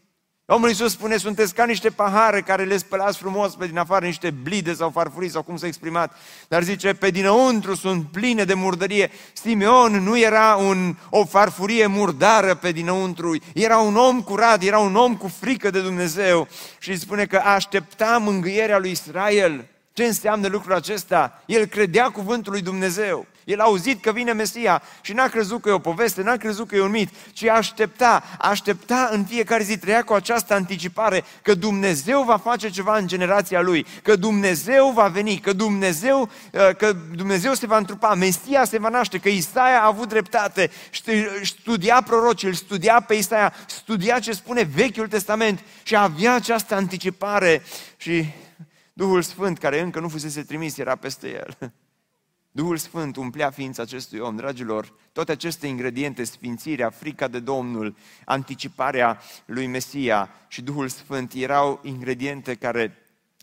Domnul 0.49 0.69
Iisus 0.69 0.93
spune, 0.93 1.17
sunteți 1.17 1.55
ca 1.55 1.65
niște 1.65 1.91
pahare 1.91 2.41
care 2.41 2.65
le 2.65 2.77
spălați 2.77 3.19
frumos 3.19 3.55
pe 3.55 3.67
din 3.67 3.79
afară, 3.79 4.05
niște 4.05 4.31
blide 4.31 4.75
sau 4.75 4.91
farfurii 4.91 5.31
sau 5.31 5.43
cum 5.43 5.57
s-a 5.57 5.67
exprimat, 5.67 6.17
dar 6.49 6.63
zice, 6.63 6.95
pe 6.95 7.11
dinăuntru 7.11 7.75
sunt 7.75 8.07
pline 8.13 8.45
de 8.45 8.55
murdărie. 8.55 9.11
Simeon 9.33 9.93
nu 9.93 10.19
era 10.19 10.57
un, 10.57 10.97
o 11.11 11.25
farfurie 11.25 11.87
murdară 11.87 12.55
pe 12.55 12.73
dinăuntru, 12.73 13.37
era 13.55 13.79
un 13.79 13.97
om 13.97 14.23
curat, 14.23 14.63
era 14.63 14.79
un 14.79 14.97
om 14.97 15.17
cu 15.17 15.29
frică 15.41 15.71
de 15.71 15.81
Dumnezeu 15.81 16.49
și 16.79 16.99
spune 16.99 17.27
că 17.27 17.37
aștepta 17.37 18.19
mângâierea 18.19 18.79
lui 18.79 18.91
Israel. 18.91 19.67
Ce 19.97 20.05
înseamnă 20.05 20.49
lucrul 20.49 20.75
acesta? 20.75 21.43
El 21.47 21.65
credea 21.65 22.11
cuvântul 22.11 22.53
lui 22.53 22.63
Dumnezeu. 22.63 23.27
El 23.45 23.61
a 23.61 23.65
auzit 23.65 24.03
că 24.03 24.13
vine 24.13 24.33
Mesia 24.33 24.83
și 25.01 25.13
n-a 25.13 25.29
crezut 25.29 25.61
că 25.61 25.69
e 25.69 25.73
o 25.73 25.79
poveste, 25.79 26.23
n-a 26.23 26.37
crezut 26.37 26.69
că 26.69 26.77
e 26.77 26.81
un 26.81 26.91
mit, 26.91 27.09
ci 27.33 27.45
aștepta, 27.45 28.23
aștepta 28.39 29.09
în 29.13 29.25
fiecare 29.25 29.63
zi, 29.63 29.79
trăia 29.79 30.03
cu 30.03 30.13
această 30.13 30.55
anticipare 30.55 31.25
că 31.43 31.55
Dumnezeu 31.55 32.23
va 32.23 32.37
face 32.37 32.71
ceva 32.71 32.97
în 32.97 33.07
generația 33.07 33.61
lui, 33.61 33.87
că 34.03 34.17
Dumnezeu 34.17 34.91
va 34.95 35.07
veni, 35.07 35.39
că 35.39 35.53
Dumnezeu, 35.53 36.21
uh, 36.53 36.77
că 36.77 36.93
Dumnezeu 37.15 37.55
se 37.55 37.67
va 37.67 37.77
întrupa, 37.77 38.15
Mesia 38.15 38.65
se 38.65 38.79
va 38.79 38.89
naște, 38.89 39.19
că 39.19 39.29
Isaia 39.29 39.81
a 39.81 39.87
avut 39.87 40.09
dreptate, 40.09 40.71
studia 41.43 42.03
prorocii, 42.07 42.49
îl 42.49 42.55
studia 42.55 43.01
pe 43.01 43.15
Isaia, 43.15 43.53
studia 43.67 44.19
ce 44.19 44.33
spune 44.33 44.63
Vechiul 44.75 45.09
Testament 45.09 45.61
și 45.83 45.97
avea 45.97 46.35
această 46.35 46.75
anticipare 46.75 47.63
și 47.97 48.25
Duhul 48.99 49.23
Sfânt, 49.23 49.59
care 49.59 49.81
încă 49.81 50.01
nu 50.01 50.09
fusese 50.09 50.43
trimis, 50.43 50.79
era 50.79 50.97
peste 50.97 51.33
el. 51.33 51.57
Duhul 52.51 52.77
Sfânt 52.77 53.17
umplea 53.17 53.51
ființa 53.51 53.83
acestui 53.83 54.19
om. 54.19 54.37
Dragilor, 54.37 54.93
toate 55.13 55.33
aceste 55.33 55.67
ingrediente, 55.67 56.25
sfințirea, 56.25 56.91
frica 56.91 57.29
de 57.29 57.41
Domnul, 57.41 57.97
anticiparea 58.25 59.21
lui 59.47 59.67
Mesia 59.67 60.31
și 60.49 60.63
Duhul 60.63 60.89
Sfânt 60.89 61.33
erau 61.33 61.81
ingrediente 61.83 62.55
care 62.55 62.99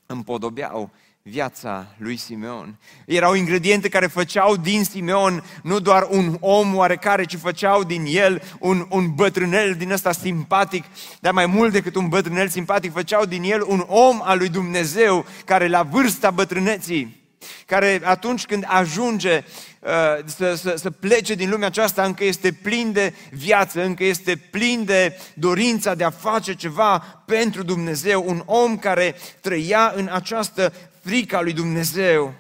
împodobeau 0.06 0.92
viața 1.30 1.88
lui 1.98 2.18
Simeon. 2.18 2.76
Erau 3.06 3.34
ingrediente 3.34 3.90
care 3.90 4.08
făceau 4.08 4.56
din 4.56 4.84
Simeon 4.84 5.44
nu 5.62 5.80
doar 5.80 6.08
un 6.10 6.38
om 6.40 6.76
oarecare, 6.76 7.26
ci 7.26 7.36
făceau 7.36 7.84
din 7.84 8.06
el 8.08 8.42
un, 8.60 8.88
un 8.90 9.16
bătrânel 9.16 9.76
din 9.76 9.92
ăsta 9.92 10.12
simpatic, 10.12 10.84
dar 11.20 11.34
mai 11.34 11.46
mult 11.46 11.72
decât 11.72 11.96
un 11.96 12.08
bătrânel 12.08 12.48
simpatic, 12.48 12.92
făceau 12.92 13.26
din 13.26 13.44
el 13.44 13.64
un 13.68 13.86
om 13.88 14.22
al 14.24 14.38
lui 14.38 14.50
Dumnezeu 14.50 15.26
care 15.46 15.68
la 15.68 15.84
vârsta 15.84 16.32
bătrâneții 16.32 17.22
care 17.66 18.02
atunci 18.04 18.46
când 18.46 18.64
ajunge 18.68 19.44
uh, 19.80 19.90
să, 20.26 20.56
să, 20.56 20.76
să 20.78 20.92
plece 20.92 21.34
din 21.34 21.50
lumea 21.50 21.68
aceasta, 21.68 22.04
încă 22.04 22.24
este 22.24 22.52
plin 22.52 22.92
de 22.92 23.14
viață, 23.32 23.84
încă 23.84 24.04
este 24.04 24.36
plin 24.36 24.86
de 24.86 25.20
dorința 25.34 25.96
de 25.96 26.04
a 26.04 26.10
face 26.10 26.54
ceva 26.54 27.24
pentru 27.26 27.64
Dumnezeu, 27.64 28.24
un 28.28 28.44
om 28.46 28.78
care 28.78 29.16
trăia 29.42 29.94
în 29.96 30.10
această 30.12 30.74
frică 31.04 31.38
a 31.38 31.42
lui 31.42 31.54
Dumnezeu. 31.54 32.34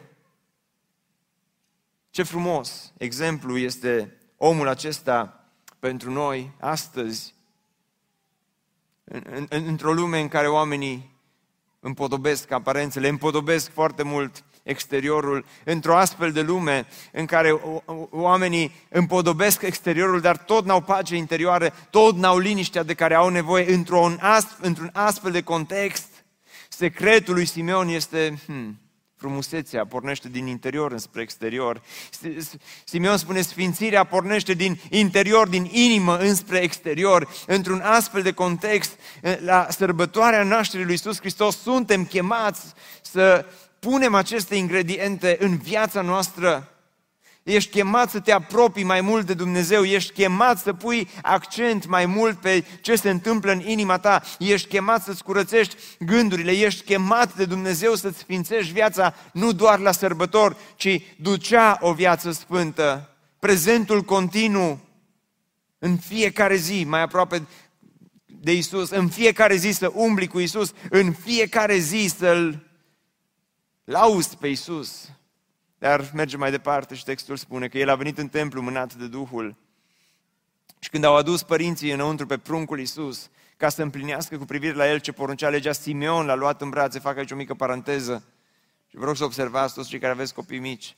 Ce 2.09 2.23
frumos 2.23 2.93
exemplu 2.97 3.57
este 3.57 4.17
omul 4.37 4.67
acesta 4.67 5.47
pentru 5.79 6.11
noi 6.11 6.51
astăzi, 6.59 7.33
în, 9.03 9.47
în, 9.49 9.63
într-o 9.65 9.93
lume 9.93 10.19
în 10.19 10.27
care 10.27 10.47
oamenii 10.47 11.15
împodobesc 11.79 12.51
aparențele, 12.51 13.07
împodobesc 13.07 13.71
foarte 13.71 14.03
mult 14.03 14.43
exteriorul, 14.63 15.45
într-o 15.63 15.97
astfel 15.97 16.31
de 16.31 16.41
lume 16.41 16.87
în 17.11 17.25
care 17.25 17.59
oamenii 18.09 18.71
împodobesc 18.89 19.61
exteriorul, 19.61 20.21
dar 20.21 20.37
tot 20.37 20.65
n-au 20.65 20.81
pace 20.81 21.15
interioară, 21.15 21.73
tot 21.89 22.15
n-au 22.15 22.37
liniștea 22.37 22.83
de 22.83 22.93
care 22.93 23.13
au 23.13 23.29
nevoie 23.29 23.73
într-un 23.73 24.17
astfel, 24.21 24.67
într-un 24.67 24.89
astfel 24.93 25.31
de 25.31 25.43
context. 25.43 26.12
Secretul 26.77 27.33
lui 27.33 27.45
Simeon 27.45 27.87
este 27.87 28.37
hmm, 28.45 28.79
frumusețea, 29.15 29.85
pornește 29.85 30.29
din 30.29 30.47
interior 30.47 30.91
înspre 30.91 31.21
exterior. 31.21 31.81
Simeon 32.85 33.17
spune, 33.17 33.41
sfințirea 33.41 34.03
pornește 34.03 34.53
din 34.53 34.79
interior, 34.89 35.47
din 35.47 35.69
inimă 35.71 36.17
înspre 36.17 36.57
exterior. 36.57 37.27
Într-un 37.47 37.79
astfel 37.79 38.21
de 38.21 38.31
context, 38.31 38.99
la 39.39 39.67
sărbătoarea 39.69 40.43
nașterii 40.43 40.85
lui 40.85 40.93
Iisus 40.93 41.19
Hristos, 41.19 41.61
suntem 41.61 42.05
chemați 42.05 42.73
să 43.01 43.45
punem 43.79 44.15
aceste 44.15 44.55
ingrediente 44.55 45.37
în 45.39 45.57
viața 45.57 46.01
noastră, 46.01 46.72
ești 47.43 47.71
chemat 47.71 48.09
să 48.09 48.19
te 48.19 48.31
apropii 48.31 48.83
mai 48.83 49.01
mult 49.01 49.25
de 49.25 49.33
Dumnezeu, 49.33 49.83
ești 49.83 50.13
chemat 50.13 50.59
să 50.59 50.73
pui 50.73 51.09
accent 51.21 51.85
mai 51.87 52.05
mult 52.05 52.39
pe 52.39 52.65
ce 52.81 52.95
se 52.95 53.09
întâmplă 53.09 53.51
în 53.51 53.59
inima 53.59 53.97
ta, 53.97 54.21
ești 54.39 54.67
chemat 54.67 55.03
să-ți 55.03 55.23
curățești 55.23 55.75
gândurile, 55.99 56.51
ești 56.51 56.83
chemat 56.83 57.35
de 57.35 57.45
Dumnezeu 57.45 57.95
să-ți 57.95 58.17
sfințești 58.17 58.71
viața 58.71 59.15
nu 59.33 59.51
doar 59.51 59.79
la 59.79 59.91
sărbători, 59.91 60.55
ci 60.75 61.01
ducea 61.17 61.77
o 61.81 61.93
viață 61.93 62.31
sfântă, 62.31 63.09
prezentul 63.39 64.01
continuu 64.01 64.79
în 65.79 65.97
fiecare 65.97 66.55
zi, 66.55 66.83
mai 66.83 67.01
aproape 67.01 67.47
de 68.25 68.53
Isus, 68.53 68.89
în 68.89 69.09
fiecare 69.09 69.55
zi 69.55 69.71
să 69.71 69.91
umbli 69.93 70.27
cu 70.27 70.39
Isus, 70.39 70.73
în 70.89 71.11
fiecare 71.11 71.77
zi 71.77 72.13
să-L 72.17 72.71
lauzi 73.83 74.37
pe 74.37 74.47
Isus. 74.47 75.09
Dar 75.83 76.11
merge 76.13 76.37
mai 76.37 76.51
departe 76.51 76.95
și 76.95 77.03
textul 77.03 77.35
spune 77.35 77.67
că 77.67 77.77
el 77.77 77.89
a 77.89 77.95
venit 77.95 78.17
în 78.17 78.27
templu 78.27 78.61
mânat 78.61 78.93
de 78.93 79.07
Duhul. 79.07 79.55
Și 80.79 80.89
când 80.89 81.03
au 81.03 81.15
adus 81.15 81.43
părinții 81.43 81.91
înăuntru 81.91 82.25
pe 82.25 82.37
pruncul 82.37 82.79
Isus, 82.79 83.29
ca 83.57 83.69
să 83.69 83.81
împlinească 83.81 84.37
cu 84.37 84.45
privire 84.45 84.75
la 84.75 84.89
el 84.89 84.99
ce 84.99 85.11
poruncea 85.11 85.49
legea, 85.49 85.71
Simeon 85.71 86.25
l-a 86.25 86.35
luat 86.35 86.61
în 86.61 86.69
brațe, 86.69 86.99
fac 86.99 87.17
aici 87.17 87.31
o 87.31 87.35
mică 87.35 87.53
paranteză. 87.53 88.23
Și 88.87 88.97
vă 88.97 89.05
rog 89.05 89.15
să 89.15 89.23
observați 89.23 89.73
toți 89.73 89.89
cei 89.89 89.99
care 89.99 90.11
aveți 90.11 90.33
copii 90.33 90.59
mici. 90.59 90.95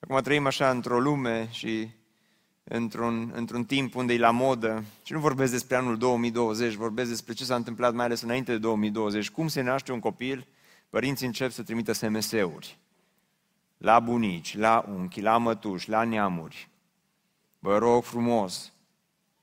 Acum 0.00 0.20
trăim 0.20 0.46
așa 0.46 0.70
într-o 0.70 1.00
lume 1.00 1.48
și 1.50 1.88
într-un, 2.64 3.32
într-un 3.34 3.64
timp 3.64 3.94
unde 3.94 4.12
e 4.12 4.18
la 4.18 4.30
modă. 4.30 4.84
Și 5.02 5.12
nu 5.12 5.18
vorbesc 5.18 5.52
despre 5.52 5.76
anul 5.76 5.96
2020, 5.96 6.74
vorbesc 6.74 7.10
despre 7.10 7.32
ce 7.32 7.44
s-a 7.44 7.54
întâmplat 7.54 7.94
mai 7.94 8.04
ales 8.04 8.20
înainte 8.22 8.52
de 8.52 8.58
2020. 8.58 9.30
Cum 9.30 9.48
se 9.48 9.60
naște 9.60 9.92
un 9.92 10.00
copil 10.00 10.46
părinții 10.90 11.26
încep 11.26 11.50
să 11.50 11.62
trimită 11.62 11.92
SMS-uri 11.92 12.78
la 13.78 14.00
bunici, 14.00 14.56
la 14.56 14.84
unchi, 14.88 15.20
la 15.20 15.36
mătuși, 15.36 15.88
la 15.88 16.04
neamuri. 16.04 16.68
Vă 17.58 17.78
rog 17.78 18.04
frumos, 18.04 18.72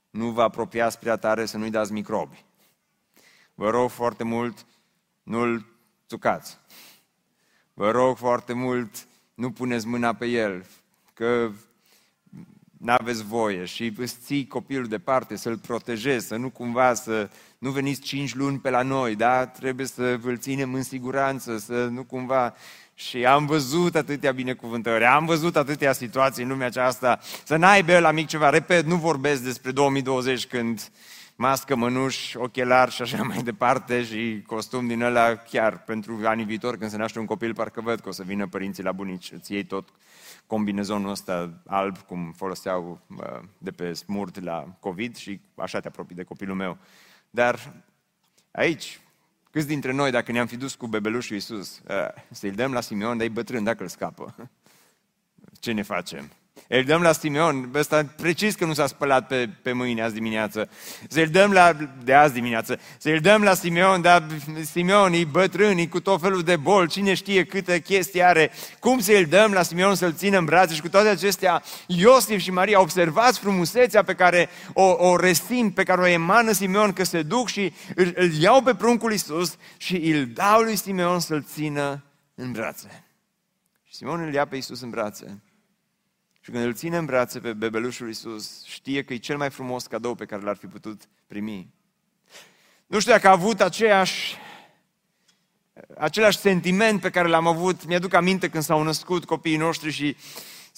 nu 0.09 0.29
vă 0.29 0.41
apropiați 0.41 0.99
prea 0.99 1.15
tare 1.15 1.45
să 1.45 1.57
nu-i 1.57 1.69
dați 1.69 1.91
microbi. 1.91 2.45
Vă 3.53 3.69
rog 3.69 3.89
foarte 3.89 4.23
mult, 4.23 4.65
nu-l 5.23 5.65
țucați. 6.07 6.57
Vă 7.73 7.91
rog 7.91 8.17
foarte 8.17 8.53
mult, 8.53 9.07
nu 9.33 9.51
puneți 9.51 9.87
mâna 9.87 10.13
pe 10.13 10.25
el, 10.25 10.65
că 11.13 11.51
n-aveți 12.77 13.23
voie 13.23 13.65
și 13.65 13.93
îți 13.97 14.17
ții 14.23 14.47
copilul 14.47 14.87
departe, 14.87 15.35
să-l 15.35 15.57
protejezi, 15.57 16.27
să 16.27 16.35
nu 16.35 16.49
cumva 16.49 16.93
să 16.93 17.29
nu 17.57 17.69
veniți 17.69 18.01
cinci 18.01 18.35
luni 18.35 18.59
pe 18.59 18.69
la 18.69 18.81
noi, 18.81 19.15
da? 19.15 19.45
Trebuie 19.45 19.85
să 19.85 20.17
vă 20.17 20.35
ținem 20.35 20.73
în 20.73 20.83
siguranță, 20.83 21.57
să 21.57 21.85
nu 21.85 22.03
cumva... 22.03 22.53
Și 22.97 23.25
am 23.25 23.45
văzut 23.45 23.95
atâtea 23.95 24.31
binecuvântări, 24.31 25.05
am 25.05 25.25
văzut 25.25 25.55
atâtea 25.55 25.93
situații 25.93 26.43
în 26.43 26.49
lumea 26.49 26.67
aceasta, 26.67 27.19
să 27.43 27.55
n-aibă 27.55 27.99
la 27.99 28.11
mic 28.11 28.27
ceva. 28.27 28.49
Repet, 28.49 28.85
nu 28.85 28.95
vorbesc 28.95 29.41
despre 29.41 29.71
2020 29.71 30.45
când 30.45 30.91
mască, 31.35 31.75
mănuși, 31.75 32.37
ochelari 32.37 32.91
și 32.91 33.01
așa 33.01 33.23
mai 33.23 33.43
departe 33.43 34.03
și 34.03 34.43
costum 34.47 34.87
din 34.87 35.01
ăla 35.01 35.35
chiar 35.35 35.83
pentru 35.83 36.19
anii 36.23 36.45
viitor 36.45 36.77
când 36.77 36.91
se 36.91 36.97
naște 36.97 37.19
un 37.19 37.25
copil, 37.25 37.53
parcă 37.53 37.81
văd 37.81 37.99
că 37.99 38.09
o 38.09 38.11
să 38.11 38.23
vină 38.23 38.47
părinții 38.47 38.83
la 38.83 38.91
bunici, 38.91 39.31
îți 39.31 39.53
iei 39.53 39.63
tot 39.63 39.89
combinezonul 40.47 41.09
ăsta 41.09 41.61
alb, 41.67 41.97
cum 41.97 42.33
foloseau 42.37 43.01
de 43.57 43.71
pe 43.71 43.93
smurt 43.93 44.43
la 44.43 44.77
COVID 44.79 45.15
și 45.15 45.41
așa 45.55 45.79
te 45.79 45.87
apropii 45.87 46.15
de 46.15 46.23
copilul 46.23 46.55
meu. 46.55 46.77
Dar 47.29 47.73
aici, 48.51 48.99
câți 49.55 49.67
dintre 49.67 49.91
noi, 49.91 50.11
dacă 50.11 50.31
ne-am 50.31 50.47
fi 50.47 50.57
dus 50.57 50.75
cu 50.75 50.87
bebelușul 50.87 51.35
Iisus, 51.35 51.81
să-i 52.31 52.51
dăm 52.51 52.73
la 52.73 52.81
Simeon, 52.81 53.17
dar 53.17 53.25
e 53.25 53.29
bătrân, 53.29 53.63
dacă 53.63 53.83
îl 53.83 53.89
scapă, 53.89 54.35
ce 55.59 55.71
ne 55.71 55.81
facem? 55.81 56.31
Îl 56.67 56.83
dăm 56.83 57.01
la 57.01 57.11
Simeon, 57.11 57.69
ăsta 57.73 58.05
precis 58.17 58.55
că 58.55 58.65
nu 58.65 58.73
s-a 58.73 58.87
spălat 58.87 59.27
pe, 59.27 59.49
pe 59.61 59.71
mâine 59.71 60.03
azi 60.03 60.13
dimineață. 60.13 60.69
Să-l 61.07 61.27
dăm 61.27 61.51
la, 61.51 61.73
de 62.03 62.13
azi 62.13 62.33
dimineață, 62.33 62.79
să-l 62.97 63.19
dăm 63.19 63.43
la 63.43 63.53
Simeon, 63.53 64.01
dar 64.01 64.23
Simeon 64.71 65.13
e 65.13 65.23
bătrân, 65.23 65.77
e 65.77 65.85
cu 65.85 65.99
tot 65.99 66.21
felul 66.21 66.41
de 66.41 66.55
bol, 66.55 66.87
cine 66.87 67.13
știe 67.13 67.45
câte 67.45 67.79
chestii 67.79 68.23
are. 68.23 68.51
Cum 68.79 68.99
să-l 68.99 69.25
dăm 69.25 69.51
la 69.51 69.61
Simeon 69.61 69.95
să-l 69.95 70.13
țină 70.13 70.37
în 70.37 70.45
brațe 70.45 70.73
și 70.73 70.81
cu 70.81 70.89
toate 70.89 71.07
acestea, 71.07 71.63
Iosif 71.87 72.39
și 72.39 72.51
Maria, 72.51 72.81
observați 72.81 73.39
frumusețea 73.39 74.03
pe 74.03 74.13
care 74.13 74.49
o, 74.73 74.83
o 74.83 75.17
resimt, 75.17 75.73
pe 75.73 75.83
care 75.83 76.01
o 76.01 76.07
emană 76.07 76.51
Simeon, 76.51 76.93
că 76.93 77.03
se 77.03 77.21
duc 77.21 77.47
și 77.47 77.73
îl, 77.95 78.13
îl 78.15 78.33
iau 78.33 78.61
pe 78.61 78.75
pruncul 78.75 79.11
Iisus 79.11 79.57
și 79.77 79.95
îl 79.95 80.25
dau 80.25 80.61
lui 80.61 80.75
Simeon 80.75 81.19
să-l 81.19 81.45
țină 81.53 82.03
în 82.35 82.51
brațe. 82.51 83.03
Și 83.83 83.95
Simeon 83.95 84.19
îl 84.19 84.33
ia 84.33 84.45
pe 84.45 84.55
Iisus 84.55 84.81
în 84.81 84.89
brațe. 84.89 85.39
Și 86.45 86.51
când 86.51 86.63
îl 86.63 86.73
ține 86.73 86.97
în 86.97 87.05
brațe 87.05 87.39
pe 87.39 87.53
bebelușul 87.53 88.07
Iisus, 88.07 88.63
știe 88.65 89.03
că 89.03 89.13
e 89.13 89.17
cel 89.17 89.37
mai 89.37 89.49
frumos 89.49 89.87
cadou 89.87 90.15
pe 90.15 90.25
care 90.25 90.41
l-ar 90.41 90.55
fi 90.55 90.65
putut 90.65 91.01
primi. 91.27 91.73
Nu 92.87 92.99
știu 92.99 93.11
dacă 93.11 93.27
a 93.27 93.31
avut 93.31 93.61
aceeași, 93.61 94.35
același 95.97 96.37
sentiment 96.37 97.01
pe 97.01 97.09
care 97.09 97.27
l-am 97.27 97.47
avut. 97.47 97.85
Mi-aduc 97.85 98.13
aminte 98.13 98.49
când 98.49 98.63
s-au 98.63 98.83
născut 98.83 99.25
copiii 99.25 99.57
noștri 99.57 99.91
și 99.91 100.15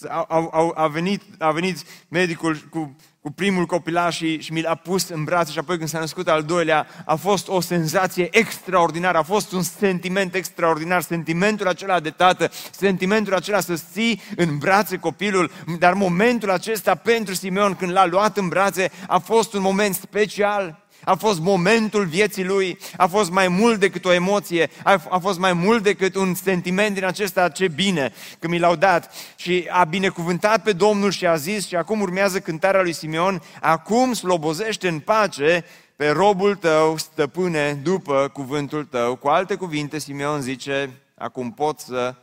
a, 0.08 0.26
a, 0.30 0.72
a, 0.76 0.88
venit, 0.88 1.22
a 1.38 1.52
venit 1.52 1.84
medicul 2.10 2.68
cu 2.70 2.96
cu 3.28 3.34
primul 3.34 3.66
copilaș 3.66 4.16
și, 4.16 4.40
și 4.40 4.54
mi 4.54 4.62
l-a 4.62 4.76
pus 4.76 5.10
în 5.10 5.24
brațe 5.24 5.52
și 5.52 5.60
apoi 5.60 5.78
când 5.78 5.90
s-a 5.90 6.00
născut 6.00 6.28
al 6.28 6.44
doilea, 6.44 6.88
a 7.06 7.16
fost 7.16 7.48
o 7.48 7.60
senzație 7.60 8.28
extraordinară, 8.32 9.18
a 9.18 9.22
fost 9.22 9.52
un 9.52 9.62
sentiment 9.62 10.36
extraordinar, 10.36 11.02
sentimentul 11.02 11.68
acela 11.68 12.00
de 12.00 12.10
tată, 12.10 12.52
sentimentul 12.72 13.34
acela 13.34 13.60
să 13.60 13.82
ții 13.92 14.22
în 14.36 14.58
brațe 14.58 14.98
copilul, 14.98 15.52
dar 15.80 15.94
momentul 15.94 16.52
acesta 16.52 16.96
pentru 16.96 17.34
Simeon 17.34 17.76
când 17.76 17.92
l-a 17.92 18.06
luat 18.06 18.38
în 18.38 18.48
brațe 18.48 18.92
a 19.08 19.18
fost 19.18 19.54
un 19.54 19.62
moment 19.62 19.96
special 19.96 20.87
a 21.08 21.16
fost 21.16 21.40
momentul 21.40 22.06
vieții 22.06 22.44
lui, 22.44 22.78
a 22.98 23.08
fost 23.08 23.32
mai 23.32 23.48
mult 23.48 23.80
decât 23.80 24.06
o 24.06 24.14
emoție, 24.14 24.70
a, 24.84 25.02
a 25.10 25.18
fost 25.18 25.40
mai 25.40 25.54
mult 25.54 25.84
decât 25.84 26.16
un 26.16 26.34
sentiment 26.34 26.94
din 26.94 27.06
acesta, 27.06 27.50
ce 27.50 27.68
bine 27.68 28.14
că 28.40 28.48
mi 28.48 28.60
l-au 28.60 28.76
dat. 28.76 29.14
Și 29.36 29.68
a 29.70 29.84
binecuvântat 29.84 30.64
pe 30.64 30.74
Domnul 30.74 31.12
și 31.12 31.28
a 31.28 31.36
zis, 31.36 31.68
și 31.68 31.76
acum 31.76 32.02
urmează 32.02 32.40
cântarea 32.40 32.82
lui 32.82 32.94
Simeon, 32.94 33.42
acum 33.62 34.14
slobozește 34.14 34.88
în 34.88 35.00
pace 35.00 35.66
pe 35.96 36.10
robul 36.10 36.56
tău, 36.56 36.98
stăpâne, 36.98 37.74
după 37.74 38.30
cuvântul 38.34 38.86
tău. 38.86 39.16
Cu 39.16 39.28
alte 39.28 39.56
cuvinte, 39.56 40.00
Simeon 40.00 40.42
zice, 40.42 41.02
acum 41.16 41.52
pot 41.52 41.80
să 41.80 42.16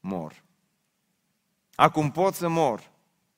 mor. 0.00 0.42
Acum 1.74 2.10
pot 2.10 2.34
să 2.34 2.48
mor. 2.48 2.90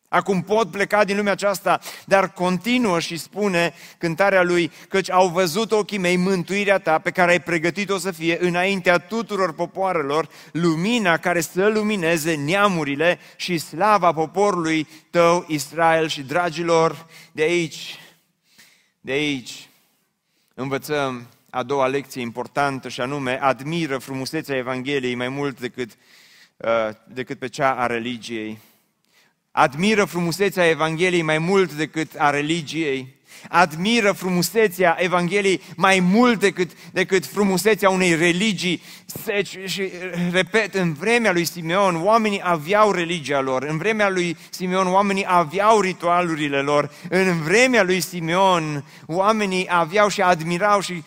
Acum 0.08 0.42
pot 0.42 0.70
pleca 0.70 1.04
din 1.04 1.16
lumea 1.16 1.32
aceasta, 1.32 1.80
dar 2.04 2.32
continuă 2.32 3.00
și 3.00 3.16
spune 3.16 3.74
cântarea 3.98 4.42
lui, 4.42 4.70
căci 4.88 5.10
au 5.10 5.28
văzut 5.28 5.72
ochii 5.72 5.98
mei 5.98 6.16
mântuirea 6.16 6.78
ta 6.78 6.98
pe 6.98 7.10
care 7.10 7.30
ai 7.30 7.40
pregătit-o 7.40 7.98
să 7.98 8.10
fie 8.10 8.38
înaintea 8.40 8.98
tuturor 8.98 9.52
popoarelor, 9.52 10.28
lumina 10.52 11.16
care 11.16 11.40
să 11.40 11.68
lumineze 11.68 12.34
neamurile 12.34 13.18
și 13.36 13.58
slava 13.58 14.12
poporului 14.12 14.88
tău, 15.10 15.44
Israel. 15.48 16.08
Și 16.08 16.22
dragilor, 16.22 17.06
de 17.32 17.42
aici, 17.42 17.98
de 19.00 19.12
aici, 19.12 19.68
învățăm 20.54 21.28
a 21.50 21.62
doua 21.62 21.86
lecție 21.86 22.20
importantă 22.20 22.88
și 22.88 23.00
anume, 23.00 23.42
admiră 23.42 23.98
frumusețea 23.98 24.56
Evangheliei 24.56 25.14
mai 25.14 25.28
mult 25.28 25.60
decât, 25.60 25.90
uh, 26.56 26.88
decât 27.06 27.38
pe 27.38 27.48
cea 27.48 27.74
a 27.74 27.86
religiei 27.86 28.58
admiră 29.56 30.04
frumusețea 30.04 30.68
Evangheliei 30.68 31.22
mai 31.22 31.38
mult 31.38 31.72
decât 31.72 32.12
a 32.16 32.30
religiei, 32.30 33.14
admiră 33.48 34.12
frumusețea 34.12 34.96
Evangheliei 34.98 35.60
mai 35.76 36.00
mult 36.00 36.40
decât, 36.40 36.70
decât 36.92 37.26
frumusețea 37.26 37.90
unei 37.90 38.14
religii. 38.14 38.82
Deci, 39.24 39.58
și, 39.64 39.82
repet, 40.32 40.74
în 40.74 40.92
vremea 40.92 41.32
lui 41.32 41.44
Simeon, 41.44 42.04
oamenii 42.04 42.40
aveau 42.44 42.92
religia 42.92 43.40
lor, 43.40 43.62
în 43.62 43.78
vremea 43.78 44.08
lui 44.08 44.36
Simeon, 44.50 44.86
oamenii 44.86 45.24
aveau 45.28 45.80
ritualurile 45.80 46.60
lor, 46.60 46.90
în 47.08 47.42
vremea 47.42 47.82
lui 47.82 48.00
Simeon, 48.00 48.84
oamenii 49.06 49.66
aveau 49.70 50.08
și 50.08 50.20
admirau 50.20 50.80
și 50.80 51.02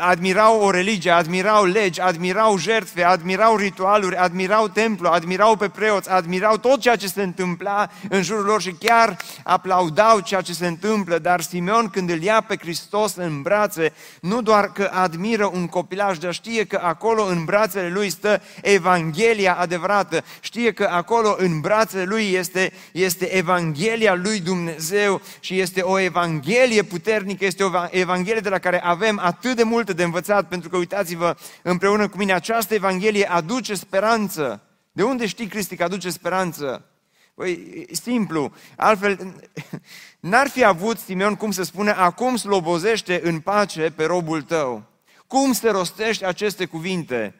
admirau 0.00 0.60
o 0.60 0.70
religie, 0.70 1.10
admirau 1.10 1.64
legi, 1.64 2.00
admirau 2.00 2.58
jertfe, 2.58 3.02
admirau 3.02 3.56
ritualuri, 3.56 4.16
admirau 4.16 4.68
templu, 4.68 5.08
admirau 5.08 5.56
pe 5.56 5.68
preoți, 5.68 6.10
admirau 6.10 6.56
tot 6.56 6.80
ceea 6.80 6.96
ce 6.96 7.06
se 7.06 7.22
întâmpla 7.22 7.90
în 8.08 8.22
jurul 8.22 8.44
lor 8.44 8.60
și 8.60 8.72
chiar 8.72 9.16
aplaudau 9.42 10.20
ceea 10.20 10.40
ce 10.40 10.52
se 10.52 10.66
întâmplă, 10.66 11.18
dar 11.18 11.40
Simeon 11.40 11.88
când 11.88 12.10
îl 12.10 12.22
ia 12.22 12.44
pe 12.48 12.56
Hristos 12.56 13.14
în 13.14 13.42
brațe, 13.42 13.92
nu 14.20 14.42
doar 14.42 14.72
că 14.72 14.90
admiră 14.92 15.50
un 15.52 15.66
copilaj, 15.66 16.18
dar 16.18 16.32
știe 16.32 16.64
că 16.64 16.80
acolo 16.82 17.24
în 17.24 17.44
brațele 17.44 17.88
lui 17.88 18.10
stă 18.10 18.42
Evanghelia 18.62 19.54
adevărată, 19.54 20.24
știe 20.40 20.72
că 20.72 20.88
acolo 20.90 21.34
în 21.38 21.60
brațele 21.60 22.04
lui 22.04 22.32
este, 22.32 22.72
este 22.92 23.36
Evanghelia 23.36 24.14
lui 24.14 24.40
Dumnezeu 24.40 25.20
și 25.40 25.60
este 25.60 25.80
o 25.80 25.98
Evanghelie 25.98 26.82
puternică, 26.82 27.44
este 27.44 27.64
o 27.64 27.70
Evanghelie 27.90 28.40
de 28.40 28.48
la 28.48 28.58
care 28.58 28.80
avem 28.84 29.20
atât 29.22 29.56
de 29.56 29.63
de 29.63 29.63
multe 29.64 29.92
de 29.92 30.02
învățat, 30.02 30.48
pentru 30.48 30.68
că 30.68 30.76
uitați-vă 30.76 31.36
împreună 31.62 32.08
cu 32.08 32.16
mine, 32.16 32.32
această 32.32 32.74
Evanghelie 32.74 33.30
aduce 33.30 33.74
speranță. 33.74 34.62
De 34.92 35.02
unde 35.02 35.26
știi, 35.26 35.46
Cristi, 35.46 35.76
că 35.76 35.84
aduce 35.84 36.10
speranță? 36.10 36.88
Păi, 37.34 37.86
simplu, 37.92 38.52
altfel, 38.76 39.34
n-ar 40.20 40.48
fi 40.48 40.64
avut 40.64 40.98
Simeon 40.98 41.34
cum 41.34 41.50
să 41.50 41.62
spune, 41.62 41.90
acum 41.90 42.36
slobozește 42.36 43.20
în 43.22 43.40
pace 43.40 43.92
pe 43.96 44.04
robul 44.04 44.42
tău. 44.42 44.84
Cum 45.26 45.52
se 45.52 45.70
rostește 45.70 46.26
aceste 46.26 46.64
cuvinte? 46.64 47.34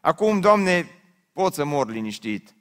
Acum, 0.00 0.40
Doamne, 0.40 0.88
pot 1.32 1.54
să 1.54 1.64
mor 1.64 1.90
liniștit. 1.90 2.54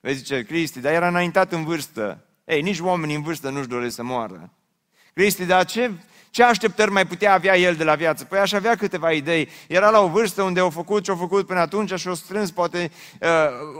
Vezi, 0.00 0.18
zice 0.18 0.42
Cristi, 0.42 0.80
dar 0.80 0.92
era 0.92 1.08
înaintat 1.08 1.52
în 1.52 1.64
vârstă. 1.64 2.26
Ei, 2.44 2.62
nici 2.62 2.78
oamenii 2.78 3.14
în 3.14 3.22
vârstă 3.22 3.50
nu-și 3.50 3.68
doresc 3.68 3.94
să 3.94 4.02
moară. 4.02 4.52
Cristi, 5.14 5.44
dar 5.44 5.64
ce, 5.64 5.90
ce 6.32 6.42
așteptări 6.42 6.90
mai 6.90 7.06
putea 7.06 7.32
avea 7.32 7.58
el 7.58 7.74
de 7.74 7.84
la 7.84 7.94
viață? 7.94 8.24
Păi 8.24 8.38
aș 8.38 8.52
avea 8.52 8.74
câteva 8.74 9.10
idei. 9.10 9.48
Era 9.66 9.90
la 9.90 10.00
o 10.00 10.08
vârstă 10.08 10.42
unde 10.42 10.60
au 10.60 10.70
făcut 10.70 11.02
ce-au 11.02 11.16
făcut 11.16 11.46
până 11.46 11.60
atunci 11.60 11.92
și 11.94 12.08
au 12.08 12.14
strâns 12.14 12.50
poate 12.50 12.90
uh, 13.20 13.28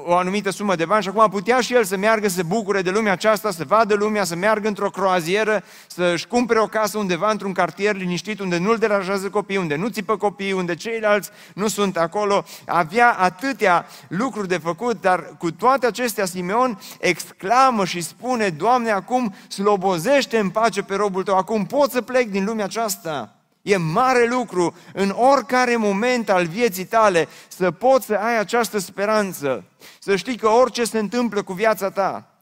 o 0.04 0.16
anumită 0.16 0.50
sumă 0.50 0.74
de 0.74 0.84
bani 0.84 1.02
și 1.02 1.08
acum 1.08 1.30
putea 1.30 1.60
și 1.60 1.74
el 1.74 1.84
să 1.84 1.96
meargă, 1.96 2.28
să 2.28 2.34
se 2.34 2.42
bucure 2.42 2.82
de 2.82 2.90
lumea 2.90 3.12
aceasta, 3.12 3.50
să 3.50 3.64
vadă 3.64 3.94
lumea, 3.94 4.24
să 4.24 4.36
meargă 4.36 4.68
într-o 4.68 4.90
croazieră, 4.90 5.62
să-și 5.86 6.26
cumpere 6.26 6.58
o 6.58 6.66
casă 6.66 6.98
undeva 6.98 7.30
într-un 7.30 7.52
cartier 7.52 7.96
liniștit, 7.96 8.40
unde 8.40 8.58
nu-l 8.58 8.76
deranjează 8.76 9.28
copii, 9.28 9.56
unde 9.56 9.76
nu 9.76 9.88
țipă 9.88 10.16
copii, 10.16 10.52
unde 10.52 10.74
ceilalți 10.74 11.30
nu 11.54 11.68
sunt 11.68 11.96
acolo. 11.96 12.44
Avea 12.66 13.10
atâtea 13.12 13.86
lucruri 14.08 14.48
de 14.48 14.58
făcut, 14.58 15.00
dar 15.00 15.34
cu 15.38 15.52
toate 15.52 15.86
acestea 15.86 16.24
Simeon 16.24 16.80
exclamă 17.00 17.84
și 17.84 18.00
spune, 18.00 18.48
Doamne, 18.48 18.90
acum 18.90 19.34
slobozește 19.48 20.38
în 20.38 20.50
pace 20.50 20.82
pe 20.82 20.94
robul 20.94 21.22
tău, 21.22 21.36
acum 21.36 21.66
pot 21.66 21.90
să 21.90 22.02
plec 22.02 22.28
din 22.28 22.40
din 22.42 22.50
lumea 22.50 22.64
aceasta. 22.64 23.37
E 23.62 23.76
mare 23.76 24.26
lucru 24.26 24.76
în 24.92 25.11
oricare 25.11 25.76
moment 25.76 26.31
al 26.31 26.46
vieții 26.46 26.85
tale 26.85 27.28
să 27.48 27.70
poți 27.70 28.07
să 28.07 28.14
ai 28.14 28.38
această 28.38 28.78
speranță, 28.78 29.64
să 29.98 30.16
știi 30.16 30.37
că 30.37 30.48
orice 30.48 30.85
se 30.85 30.98
întâmplă 30.98 31.42
cu 31.42 31.52
viața 31.52 31.90
ta, 31.90 32.33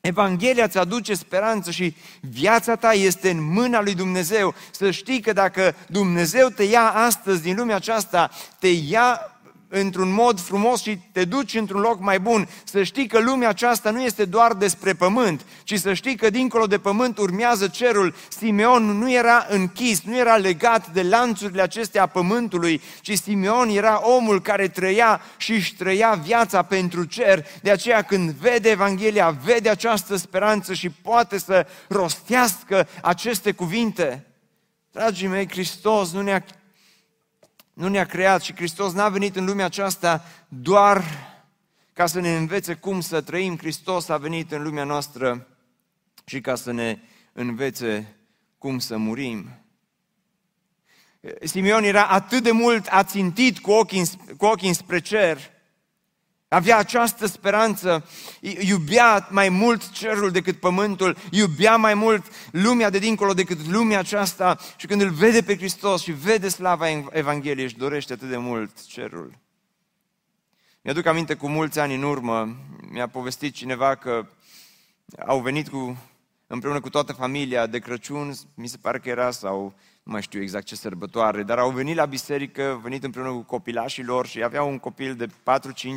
Evanghelia 0.00 0.64
îți 0.64 0.78
aduce 0.78 1.14
speranță 1.14 1.70
și 1.70 1.96
viața 2.20 2.76
ta 2.76 2.92
este 2.92 3.30
în 3.30 3.52
mâna 3.52 3.82
lui 3.82 3.94
Dumnezeu. 3.94 4.54
Să 4.70 4.90
știi 4.90 5.20
că 5.20 5.32
dacă 5.32 5.74
Dumnezeu 5.88 6.48
te 6.48 6.62
ia 6.62 6.88
astăzi 6.88 7.42
din 7.42 7.56
lumea 7.56 7.76
aceasta, 7.76 8.30
te 8.58 8.68
ia 8.68 9.37
într-un 9.68 10.12
mod 10.12 10.40
frumos 10.40 10.82
și 10.82 10.98
te 11.12 11.24
duci 11.24 11.54
într-un 11.54 11.80
loc 11.80 12.00
mai 12.00 12.20
bun, 12.20 12.48
să 12.64 12.82
știi 12.82 13.06
că 13.06 13.18
lumea 13.18 13.48
aceasta 13.48 13.90
nu 13.90 14.02
este 14.02 14.24
doar 14.24 14.54
despre 14.54 14.92
pământ, 14.92 15.44
ci 15.64 15.78
să 15.78 15.94
știi 15.94 16.16
că 16.16 16.30
dincolo 16.30 16.66
de 16.66 16.78
pământ 16.78 17.18
urmează 17.18 17.68
cerul. 17.68 18.14
Simeon 18.28 18.98
nu 18.98 19.12
era 19.12 19.46
închis, 19.48 20.02
nu 20.02 20.16
era 20.16 20.36
legat 20.36 20.92
de 20.92 21.02
lanțurile 21.02 21.62
acestea 21.62 22.02
a 22.02 22.06
pământului, 22.06 22.80
ci 23.00 23.18
Simeon 23.18 23.68
era 23.68 24.00
omul 24.02 24.40
care 24.40 24.68
trăia 24.68 25.20
și 25.36 25.52
își 25.52 25.74
trăia 25.74 26.20
viața 26.24 26.62
pentru 26.62 27.04
cer. 27.04 27.46
De 27.62 27.70
aceea 27.70 28.02
când 28.02 28.30
vede 28.30 28.70
Evanghelia, 28.70 29.30
vede 29.44 29.68
această 29.68 30.16
speranță 30.16 30.74
și 30.74 30.90
poate 30.90 31.38
să 31.38 31.66
rostească 31.88 32.88
aceste 33.02 33.52
cuvinte. 33.52 34.22
Dragii 34.92 35.26
mei, 35.26 35.48
Hristos 35.48 36.12
nu 36.12 36.22
ne-a 36.22 36.44
nu 37.78 37.88
ne-a 37.88 38.06
creat 38.06 38.42
și 38.42 38.54
Hristos 38.54 38.92
n-a 38.92 39.08
venit 39.08 39.36
în 39.36 39.44
lumea 39.44 39.64
aceasta 39.64 40.24
doar 40.48 41.04
ca 41.92 42.06
să 42.06 42.20
ne 42.20 42.36
învețe 42.36 42.74
cum 42.74 43.00
să 43.00 43.20
trăim. 43.20 43.56
Hristos 43.56 44.08
a 44.08 44.16
venit 44.16 44.52
în 44.52 44.62
lumea 44.62 44.84
noastră 44.84 45.46
și 46.24 46.40
ca 46.40 46.54
să 46.54 46.72
ne 46.72 46.98
învețe 47.32 48.16
cum 48.58 48.78
să 48.78 48.96
murim. 48.96 49.48
Simeon 51.42 51.84
era 51.84 52.06
atât 52.06 52.42
de 52.42 52.50
mult 52.50 52.86
ațintit 52.86 53.58
cu 53.58 53.70
ochii, 53.70 54.10
cu 54.36 54.46
ochii 54.46 54.74
spre 54.74 55.00
cer, 55.00 55.38
avea 56.48 56.76
această 56.78 57.26
speranță, 57.26 58.04
iubea 58.40 59.28
mai 59.30 59.48
mult 59.48 59.90
cerul 59.90 60.30
decât 60.30 60.60
pământul, 60.60 61.16
iubea 61.30 61.76
mai 61.76 61.94
mult 61.94 62.24
lumea 62.50 62.90
de 62.90 62.98
dincolo 62.98 63.34
decât 63.34 63.66
lumea 63.66 63.98
aceasta 63.98 64.58
și 64.76 64.86
când 64.86 65.00
îl 65.00 65.10
vede 65.10 65.42
pe 65.42 65.56
Hristos 65.56 66.02
și 66.02 66.12
vede 66.12 66.48
slava 66.48 66.88
Evangheliei, 67.10 67.64
își 67.64 67.76
dorește 67.76 68.12
atât 68.12 68.28
de 68.28 68.36
mult 68.36 68.86
cerul. 68.86 69.38
Mi-aduc 70.82 71.06
aminte 71.06 71.34
cu 71.34 71.48
mulți 71.48 71.78
ani 71.78 71.94
în 71.94 72.02
urmă, 72.02 72.56
mi-a 72.90 73.08
povestit 73.08 73.54
cineva 73.54 73.94
că 73.94 74.26
au 75.26 75.40
venit 75.40 75.68
cu, 75.68 75.98
împreună 76.50 76.80
cu 76.80 76.90
toată 76.90 77.12
familia 77.12 77.66
de 77.66 77.78
Crăciun, 77.78 78.32
mi 78.54 78.66
se 78.66 78.76
pare 78.76 78.98
că 78.98 79.08
era, 79.08 79.30
sau 79.30 79.74
nu 80.02 80.12
mai 80.12 80.22
știu 80.22 80.42
exact 80.42 80.66
ce 80.66 80.76
sărbătoare, 80.76 81.42
dar 81.42 81.58
au 81.58 81.70
venit 81.70 81.96
la 81.96 82.04
biserică, 82.04 82.70
au 82.70 82.78
venit 82.78 83.04
împreună 83.04 83.30
cu 83.30 83.42
copilașii 83.42 84.04
lor 84.04 84.26
și 84.26 84.42
aveau 84.42 84.68
un 84.68 84.78
copil 84.78 85.14
de 85.14 85.26
4-5 85.26 85.30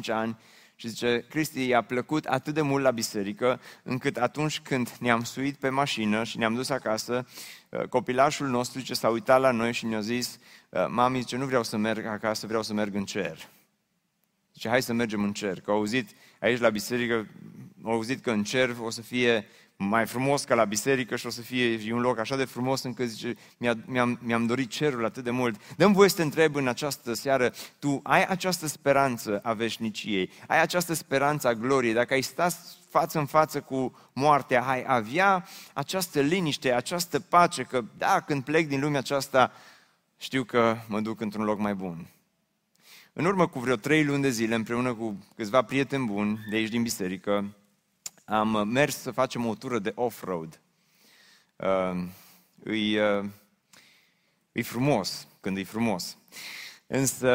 ani 0.08 0.38
și 0.76 0.88
zice, 0.88 1.26
Cristi 1.30 1.68
i-a 1.68 1.82
plăcut 1.82 2.26
atât 2.26 2.54
de 2.54 2.62
mult 2.62 2.84
la 2.84 2.92
biserică, 2.92 3.62
încât 3.84 4.18
atunci 4.18 4.60
când 4.60 4.90
ne-am 5.00 5.24
suit 5.24 5.56
pe 5.56 5.70
mașină 5.70 6.24
și 6.24 6.38
ne-am 6.38 6.56
dus 6.56 6.70
acasă, 6.70 7.28
uh, 7.70 7.84
copilașul 7.84 8.48
nostru 8.48 8.82
ce 8.82 8.94
s-a 8.94 9.10
uitat 9.10 9.40
la 9.40 9.52
noi 9.52 9.74
și 9.74 9.86
ne-a 9.86 10.00
zis, 10.00 10.40
uh, 10.70 10.86
mami, 10.90 11.20
zice, 11.20 11.38
nu 11.38 11.46
vreau 11.46 11.64
să 11.64 11.78
merg 11.78 12.06
acasă, 12.06 12.48
vreau 12.48 12.64
să 12.64 12.74
merg 12.74 12.96
în 12.96 13.06
cer. 13.06 13.50
Zice, 14.54 14.70
hai 14.70 14.82
să 14.82 14.94
mergem 14.94 15.24
în 15.24 15.34
cer, 15.34 15.62
că 15.62 15.72
au 15.72 15.78
auzit 15.78 16.10
aici 16.40 16.60
la 16.60 16.70
biserică, 16.70 17.28
au 17.84 17.92
auzit 17.92 18.22
că 18.22 18.32
în 18.32 18.44
cer 18.44 18.76
o 18.82 18.90
să 18.90 19.02
fie 19.02 19.46
mai 19.88 20.06
frumos 20.06 20.44
ca 20.44 20.56
la 20.56 20.66
biserică 20.66 21.16
și 21.16 21.26
o 21.26 21.30
să 21.30 21.42
fie 21.42 21.94
un 21.94 22.00
loc 22.00 22.20
așa 22.20 22.36
de 22.36 22.46
frumos 22.46 22.84
încât 22.84 23.10
zice, 23.10 23.36
mi-am, 23.86 24.20
mi-am 24.22 24.46
dorit 24.46 24.70
cerul 24.70 25.06
atât 25.06 25.24
de 25.24 25.32
mult. 25.32 25.62
Dăm 25.78 25.94
voie 25.94 26.10
să 26.10 26.16
te 26.16 26.22
întreb 26.22 26.56
în 26.56 26.68
această 26.68 27.14
seară, 27.14 27.54
tu 27.80 28.00
ai 28.04 28.26
această 28.26 28.68
speranță 28.68 29.40
a 29.44 29.54
veșniciei, 29.54 30.32
ai 30.48 30.62
această 30.62 30.94
speranță 30.94 31.48
a 31.48 31.54
gloriei, 31.54 31.94
dacă 31.94 32.14
ai 32.14 32.22
sta 32.22 32.48
față 32.90 33.20
în 33.20 33.26
față 33.26 33.62
cu 33.62 33.98
moartea, 34.14 34.64
ai 34.64 34.84
avea 34.88 35.48
această 35.74 36.20
liniște, 36.20 36.74
această 36.74 37.20
pace, 37.20 37.64
că 37.64 37.84
da, 37.98 38.20
când 38.20 38.44
plec 38.44 38.68
din 38.68 38.80
lumea 38.80 39.00
aceasta, 39.00 39.52
știu 40.18 40.44
că 40.44 40.78
mă 40.88 41.00
duc 41.00 41.22
într-un 41.22 41.44
loc 41.44 41.60
mai 41.60 41.74
bun. 41.74 42.08
În 43.14 43.26
urmă 43.26 43.48
cu 43.48 43.60
vreo 43.60 43.76
trei 43.76 44.04
luni 44.04 44.22
de 44.22 44.30
zile, 44.30 44.56
împreună 44.56 44.94
cu 44.94 45.26
câțiva 45.36 45.62
prieteni 45.62 46.06
buni 46.06 46.40
de 46.50 46.56
aici 46.56 46.70
din 46.70 46.82
biserică, 46.82 47.56
am 48.32 48.68
mers 48.68 48.98
să 48.98 49.12
facem 49.12 49.46
o 49.46 49.56
tură 49.56 49.80
de 49.80 49.92
off-road. 49.96 50.60
Uh, 51.56 52.04
e, 52.66 53.02
uh, 53.02 53.26
e 54.52 54.62
frumos 54.62 55.28
când 55.40 55.58
e 55.58 55.64
frumos. 55.64 56.18
Însă 56.88 57.28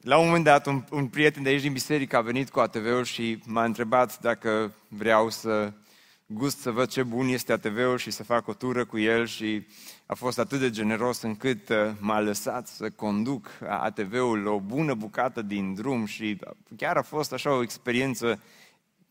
la 0.00 0.18
un 0.18 0.26
moment 0.26 0.44
dat, 0.44 0.66
un, 0.66 0.84
un 0.90 1.08
prieten 1.08 1.42
de 1.42 1.48
aici 1.48 1.60
din 1.60 1.72
biserică 1.72 2.16
a 2.16 2.20
venit 2.20 2.50
cu 2.50 2.60
ATV-ul 2.60 3.04
și 3.04 3.42
m-a 3.46 3.64
întrebat 3.64 4.20
dacă 4.20 4.72
vreau 4.88 5.30
să 5.30 5.72
gust 6.26 6.58
să 6.58 6.70
văd 6.70 6.88
ce 6.88 7.02
bun 7.02 7.28
este 7.28 7.52
ATV-ul 7.52 7.98
și 7.98 8.10
să 8.10 8.22
fac 8.22 8.48
o 8.48 8.54
tură 8.54 8.84
cu 8.84 8.98
el 8.98 9.26
și 9.26 9.66
a 10.06 10.14
fost 10.14 10.38
atât 10.38 10.60
de 10.60 10.70
generos 10.70 11.22
încât 11.22 11.68
uh, 11.68 11.76
m-a 11.98 12.20
lăsat 12.20 12.66
să 12.66 12.90
conduc 12.90 13.50
ATV-ul 13.68 14.46
o 14.46 14.60
bună 14.60 14.94
bucată 14.94 15.42
din 15.42 15.74
drum 15.74 16.04
și 16.04 16.38
chiar 16.76 16.96
a 16.96 17.02
fost 17.02 17.32
așa 17.32 17.52
o 17.52 17.62
experiență 17.62 18.40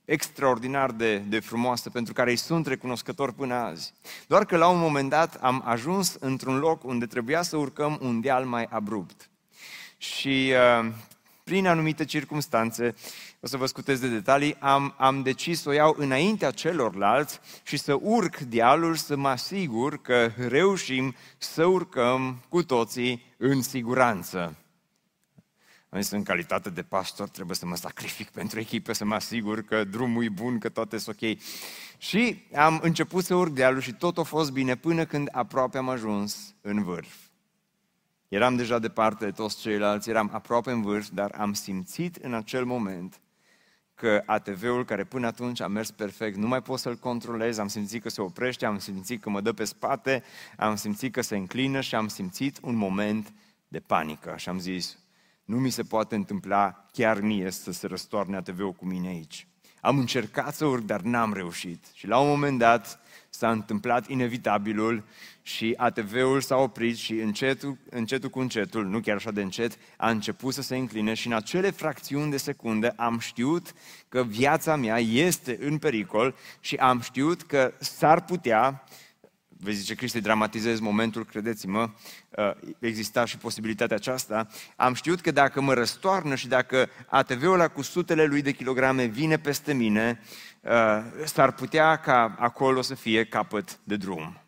extraordinar 0.10 0.92
de, 0.92 1.18
de 1.18 1.40
frumoasă, 1.40 1.90
pentru 1.90 2.14
care 2.14 2.30
îi 2.30 2.36
sunt 2.36 2.68
recunoscător 2.68 3.32
până 3.32 3.54
azi. 3.54 3.94
Doar 4.28 4.46
că 4.46 4.58
la 4.58 4.68
un 4.68 4.80
moment 4.80 5.10
dat 5.10 5.36
am 5.36 5.62
ajuns 5.66 6.18
într-un 6.20 6.58
loc 6.58 6.84
unde 6.84 7.06
trebuia 7.06 7.42
să 7.42 7.58
urcăm 7.58 8.00
un 8.02 8.22
deal 8.22 8.46
mai 8.46 8.68
abrupt. 8.70 9.30
Și 9.98 10.52
uh, 10.80 10.92
prin 11.44 11.68
anumite 11.68 12.06
circunstanțe, 12.06 12.96
o 13.40 13.48
să 13.48 13.58
vă 13.58 13.66
scutez 13.66 14.00
de 14.00 14.08
detalii, 14.08 14.56
am, 14.60 14.94
am 14.98 15.22
decis 15.22 15.62
să 15.62 15.70
o 15.70 15.72
iau 15.72 15.96
înaintea 15.98 16.52
celorlalți 16.52 17.40
și 17.64 17.78
să 17.78 17.98
urc 18.02 18.38
dealul, 18.38 18.96
să 18.96 19.16
mă 19.16 19.28
asigur 19.28 20.02
că 20.02 20.32
reușim 20.48 21.16
să 21.38 21.66
urcăm 21.66 22.44
cu 22.50 22.64
toții 22.64 23.24
în 23.38 23.62
siguranță. 23.62 24.56
Am 25.90 26.02
zis, 26.02 26.12
în 26.12 26.24
calitate 26.24 26.70
de 26.70 26.84
pastor, 26.84 27.30
trebuie 27.30 27.56
să 27.56 27.66
mă 27.66 27.76
sacrific 27.76 28.30
pentru 28.30 28.60
echipă, 28.60 28.94
să 28.94 29.06
mă 29.06 29.16
asigur 29.16 29.62
că 29.62 29.84
drumul 29.84 30.24
e 30.24 30.30
bun, 30.30 30.60
că 30.60 30.70
toate 30.70 30.98
sunt 30.98 31.22
ok. 31.22 31.38
Și 31.98 32.46
am 32.56 32.80
început 32.84 33.24
să 33.24 33.36
urc 33.36 33.54
dealul 33.54 33.82
și 33.82 33.94
tot 33.94 34.18
a 34.18 34.24
fost 34.24 34.52
bine 34.52 34.76
până 34.76 35.06
când 35.06 35.28
aproape 35.32 35.78
am 35.78 35.90
ajuns 35.90 36.56
în 36.62 36.84
vârf. 36.84 37.16
Eram 38.28 38.56
deja 38.56 38.80
departe 38.80 39.26
de 39.26 39.32
toți 39.32 39.60
ceilalți, 39.60 40.10
eram 40.10 40.30
aproape 40.34 40.72
în 40.72 40.82
vârf, 40.82 41.10
dar 41.10 41.36
am 41.38 41.54
simțit 41.54 42.16
în 42.16 42.34
acel 42.34 42.66
moment 42.66 43.20
că 43.96 44.24
ATV-ul 44.26 44.86
care 44.86 45.04
până 45.04 45.28
atunci 45.28 45.62
a 45.62 45.68
mers 45.68 45.92
perfect, 45.92 46.38
nu 46.38 46.48
mai 46.48 46.62
pot 46.62 46.80
să-l 46.80 46.96
controlez, 46.96 47.58
am 47.58 47.68
simțit 47.68 48.02
că 48.02 48.10
se 48.10 48.22
oprește, 48.22 48.66
am 48.66 48.80
simțit 48.80 49.22
că 49.22 49.30
mă 49.30 49.42
dă 49.42 49.54
pe 49.54 49.64
spate, 49.64 50.24
am 50.58 50.76
simțit 50.76 51.14
că 51.14 51.22
se 51.22 51.36
înclină 51.36 51.82
și 51.82 51.96
am 51.96 52.08
simțit 52.08 52.58
un 52.62 52.76
moment 52.76 53.34
de 53.68 53.80
panică. 53.80 54.34
Și 54.38 54.50
am 54.50 54.60
zis, 54.60 54.98
nu 55.50 55.58
mi 55.58 55.70
se 55.70 55.84
poate 55.84 56.16
întâmpla 56.16 56.86
chiar 56.92 57.20
mie 57.22 57.52
să 57.52 57.72
se 57.72 57.88
răstoarne 57.88 58.36
ATV-ul 58.36 58.72
cu 58.72 58.86
mine 58.86 59.08
aici. 59.08 59.48
Am 59.82 59.98
încercat 59.98 60.56
să 60.56 60.66
urc, 60.66 60.84
dar 60.84 61.02
n-am 61.02 61.34
reușit. 61.34 61.86
Și 61.94 62.08
la 62.08 62.20
un 62.20 62.28
moment 62.28 62.58
dat 62.60 63.00
s-a 63.30 63.52
întâmplat 63.52 64.10
inevitabilul 64.10 65.04
și 65.42 65.74
ATV-ul 65.78 66.42
s-a 66.42 66.56
oprit 66.56 66.98
și 66.98 67.14
încetul, 67.14 67.78
încetul 67.90 68.30
cu 68.30 68.40
încetul, 68.40 68.86
nu 68.86 69.00
chiar 69.00 69.16
așa 69.16 69.32
de 69.32 69.42
încet, 69.42 69.78
a 69.98 70.10
început 70.10 70.54
să 70.54 70.62
se 70.62 70.76
încline 70.76 71.14
și 71.14 71.28
în 71.28 71.34
acele 71.34 71.70
fracțiuni 71.70 72.32
de 72.32 72.38
secundă 72.38 72.94
am 72.96 73.20
știut 73.20 73.74
că 74.10 74.24
viața 74.24 74.76
mea 74.76 75.00
este 75.00 75.58
în 75.62 75.78
pericol 75.78 76.36
și 76.60 76.76
am 76.76 77.00
știut 77.00 77.42
că 77.42 77.74
s-ar 77.80 78.26
putea 78.26 78.84
vei 79.62 79.74
zice, 79.74 79.96
Cristi, 79.96 80.22
dramatizez 80.22 80.80
momentul, 80.80 81.26
credeți-mă, 81.26 81.90
uh, 82.30 82.52
exista 82.80 83.26
și 83.26 83.38
posibilitatea 83.38 83.96
aceasta, 83.96 84.48
am 84.76 84.94
știut 84.94 85.22
că 85.22 85.32
dacă 85.32 85.62
mă 85.62 85.74
răstoarnă 85.74 86.36
și 86.36 86.48
dacă 86.48 86.90
ATV-ul 87.08 87.54
ăla 87.54 87.68
cu 87.68 87.82
sutele 87.82 88.26
lui 88.26 88.42
de 88.42 88.52
kilograme 88.52 89.06
vine 89.06 89.40
peste 89.40 89.74
mine, 89.74 90.22
uh, 90.62 90.72
s-ar 91.26 91.52
putea 91.52 91.96
ca 91.96 92.36
acolo 92.40 92.82
să 92.82 92.96
fie 92.96 93.26
capăt 93.26 93.80
de 93.84 93.96
drum. 93.96 94.42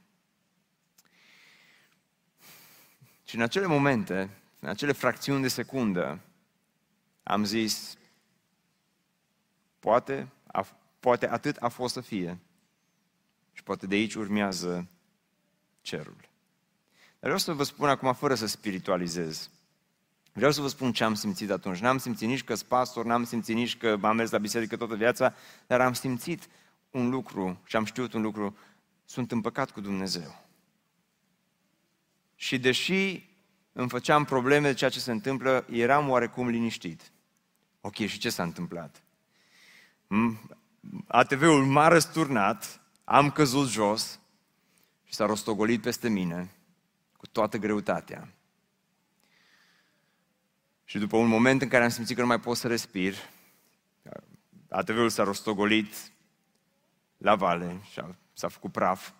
Și 3.26 3.36
în 3.36 3.42
acele 3.42 3.66
momente, 3.66 4.30
în 4.60 4.70
acele 4.70 4.92
fracțiuni 4.92 5.42
de 5.42 5.48
secundă, 5.48 6.20
am 7.24 7.44
zis, 7.44 7.98
poate, 9.80 10.28
a, 10.46 10.68
poate 11.00 11.30
atât 11.30 11.56
a 11.60 11.68
fost 11.68 11.94
să 11.94 12.02
fie. 12.02 12.40
Și 13.54 13.64
poate 13.64 13.88
de 13.88 13.96
aici 13.96 14.16
urmează 14.16 14.88
cerul. 15.82 16.16
Dar 17.20 17.30
vreau 17.32 17.38
să 17.38 17.54
vă 17.54 17.64
spun 17.64 17.90
acum, 17.90 18.14
fără 18.14 18.36
să 18.36 18.46
spiritualizez, 18.46 19.50
vreau 20.34 20.52
să 20.52 20.62
vă 20.62 20.68
spun 20.68 20.94
ce 20.94 21.04
am 21.04 21.14
simțit 21.14 21.50
atunci. 21.50 21.78
N-am 21.78 21.98
simțit 21.98 22.28
nici 22.28 22.44
că 22.44 22.56
sunt 22.56 22.70
pastor, 22.70 23.06
n-am 23.06 23.24
simțit 23.24 23.56
nici 23.56 23.78
că 23.78 23.98
am 24.02 24.16
mers 24.16 24.32
la 24.32 24.38
biserică 24.38 24.78
toată 24.78 24.96
viața, 24.96 25.34
dar 25.68 25.82
am 25.82 25.94
simțit 25.94 26.50
un 26.92 27.10
lucru 27.10 27.62
și 27.66 27.76
am 27.76 27.86
știut 27.86 28.14
un 28.14 28.22
lucru, 28.22 28.58
sunt 29.06 29.32
împăcat 29.32 29.72
cu 29.72 29.82
Dumnezeu. 29.82 30.46
Și 32.36 32.60
deși 32.60 33.30
îmi 33.74 33.90
făceam 33.90 34.26
probleme 34.26 34.68
de 34.68 34.74
ceea 34.74 34.90
ce 34.90 35.00
se 35.00 35.12
întâmplă, 35.12 35.66
eram 35.70 36.10
oarecum 36.10 36.48
liniștit. 36.48 37.12
Ok, 37.82 37.96
și 37.96 38.20
ce 38.20 38.30
s-a 38.30 38.44
întâmplat? 38.44 39.04
ATV-ul 41.08 41.66
m-a 41.66 41.88
răsturnat, 41.88 42.82
am 43.04 43.32
căzut 43.32 43.68
jos, 43.70 44.20
și 45.12 45.18
s-a 45.18 45.26
rostogolit 45.26 45.82
peste 45.82 46.10
mine 46.10 46.52
cu 47.18 47.28
toată 47.28 47.58
greutatea. 47.58 48.34
Și 50.84 50.98
după 50.98 51.18
un 51.18 51.28
moment 51.28 51.62
în 51.62 51.68
care 51.68 51.84
am 51.84 51.90
simțit 51.90 52.16
că 52.16 52.22
nu 52.22 52.28
mai 52.28 52.40
pot 52.40 52.58
să 52.58 52.68
respir, 52.68 53.16
ATV-ul 54.70 55.10
s-a 55.10 55.24
rostogolit 55.24 55.94
la 57.18 57.36
vale 57.36 57.82
și 57.92 58.00
a, 58.00 58.16
s-a 58.34 58.48
făcut 58.48 58.72
praf. 58.72 59.12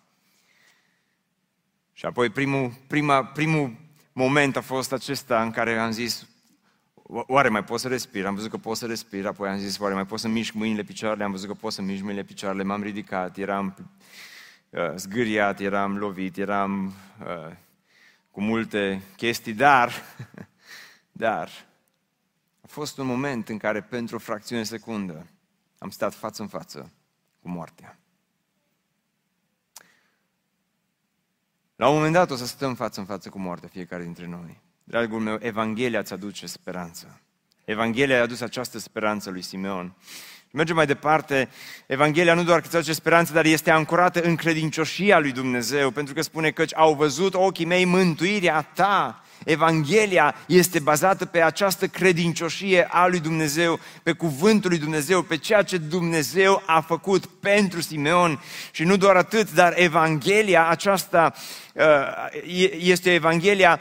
Și 1.94 2.06
apoi 2.06 2.30
primul, 2.30 2.74
prima, 2.88 3.26
primul 3.26 3.76
moment 4.14 4.56
a 4.56 4.62
fost 4.62 4.92
acesta 4.92 5.42
în 5.42 5.52
care 5.52 5.78
am 5.78 5.92
zis, 5.92 6.28
oare 7.04 7.50
mai 7.50 7.64
pot 7.64 7.80
să 7.80 7.88
respir? 7.88 8.26
Am 8.26 8.36
văzut 8.36 8.50
că 8.50 8.58
pot 8.58 8.78
să 8.78 8.86
respir, 8.86 9.26
apoi 9.26 9.50
am 9.50 9.58
zis, 9.58 9.80
oare 9.80 9.94
mai 9.94 10.06
pot 10.06 10.20
să 10.20 10.28
mișc 10.28 10.54
mâinile, 10.54 10.84
picioarele? 10.84 11.24
Am 11.24 11.32
văzut 11.32 11.48
că 11.48 11.54
pot 11.54 11.74
să 11.74 11.82
mișc 11.82 12.04
mâinile, 12.04 12.24
picioarele, 12.24 12.64
m-am 12.64 12.84
ridicat, 12.84 13.38
eram 13.38 13.90
uh, 14.72 14.96
zgâriat, 14.96 15.60
eram 15.60 15.98
lovit, 15.98 16.38
eram 16.38 16.94
uh, 17.20 17.56
cu 18.32 18.42
multe 18.42 19.02
chestii, 19.16 19.54
dar, 19.54 19.92
dar, 21.12 21.50
a 22.62 22.68
fost 22.68 22.98
un 22.98 23.06
moment 23.06 23.50
în 23.50 23.58
care 23.58 23.82
pentru 23.82 24.16
o 24.16 24.20
fracțiune 24.20 24.64
secundă 24.64 25.28
am 25.78 25.90
stat 25.90 26.14
față 26.14 26.42
în 26.42 26.48
față 26.48 26.92
cu 27.42 27.50
moartea. 27.50 28.00
La 31.76 31.88
un 31.88 31.96
moment 31.96 32.14
dat 32.14 32.32
o 32.32 32.36
să 32.36 32.46
stăm 32.46 32.76
față 32.76 33.00
în 33.00 33.06
față 33.06 33.30
cu 33.30 33.40
moartea 33.40 33.70
fiecare 33.70 34.04
dintre 34.04 34.28
noi. 34.28 34.62
Dragul 34.84 35.20
meu, 35.20 35.38
Evanghelia 35.42 36.00
îți 36.00 36.14
aduce 36.14 36.48
speranță. 36.48 37.22
Evanghelia 37.66 38.20
a 38.20 38.22
adus 38.22 38.42
această 38.42 38.78
speranță 38.78 39.30
lui 39.30 39.42
Simeon. 39.42 39.96
Mergem 40.54 40.76
mai 40.76 40.86
departe, 40.86 41.50
Evanghelia 41.86 42.34
nu 42.34 42.44
doar 42.44 42.60
că 42.60 42.66
îți 42.66 42.76
aduce 42.76 42.94
speranță, 42.94 43.34
dar 43.34 43.46
este 43.46 43.72
ancorată 43.72 44.22
în 44.22 44.36
credincioșia 44.36 45.20
lui 45.20 45.32
Dumnezeu, 45.32 45.92
pentru 45.92 46.14
că 46.14 46.22
spune 46.22 46.52
că 46.52 46.64
au 46.74 46.94
văzut 46.94 47.34
ochii 47.34 47.66
mei 47.66 47.86
mântuirea 47.86 48.62
ta. 48.62 49.24
Evanghelia 49.46 50.36
este 50.46 50.80
bazată 50.80 51.26
pe 51.26 51.42
această 51.42 51.88
credincioșie 51.88 52.88
a 52.90 53.08
lui 53.08 53.20
Dumnezeu, 53.20 53.80
pe 54.04 54.12
cuvântul 54.12 54.70
lui 54.70 54.80
Dumnezeu, 54.80 55.22
pe 55.22 55.38
ceea 55.38 55.62
ce 55.62 55.78
Dumnezeu 55.78 56.64
a 56.66 56.82
făcut 56.82 57.26
pentru 57.26 57.82
Simeon. 57.82 58.42
Și 58.72 58.84
nu 58.84 58.98
doar 58.98 59.16
atât, 59.16 59.54
dar 59.54 59.74
Evanghelia 59.76 60.68
aceasta 60.68 61.34
uh, 61.74 61.84
este 62.78 63.14
Evanghelia 63.14 63.80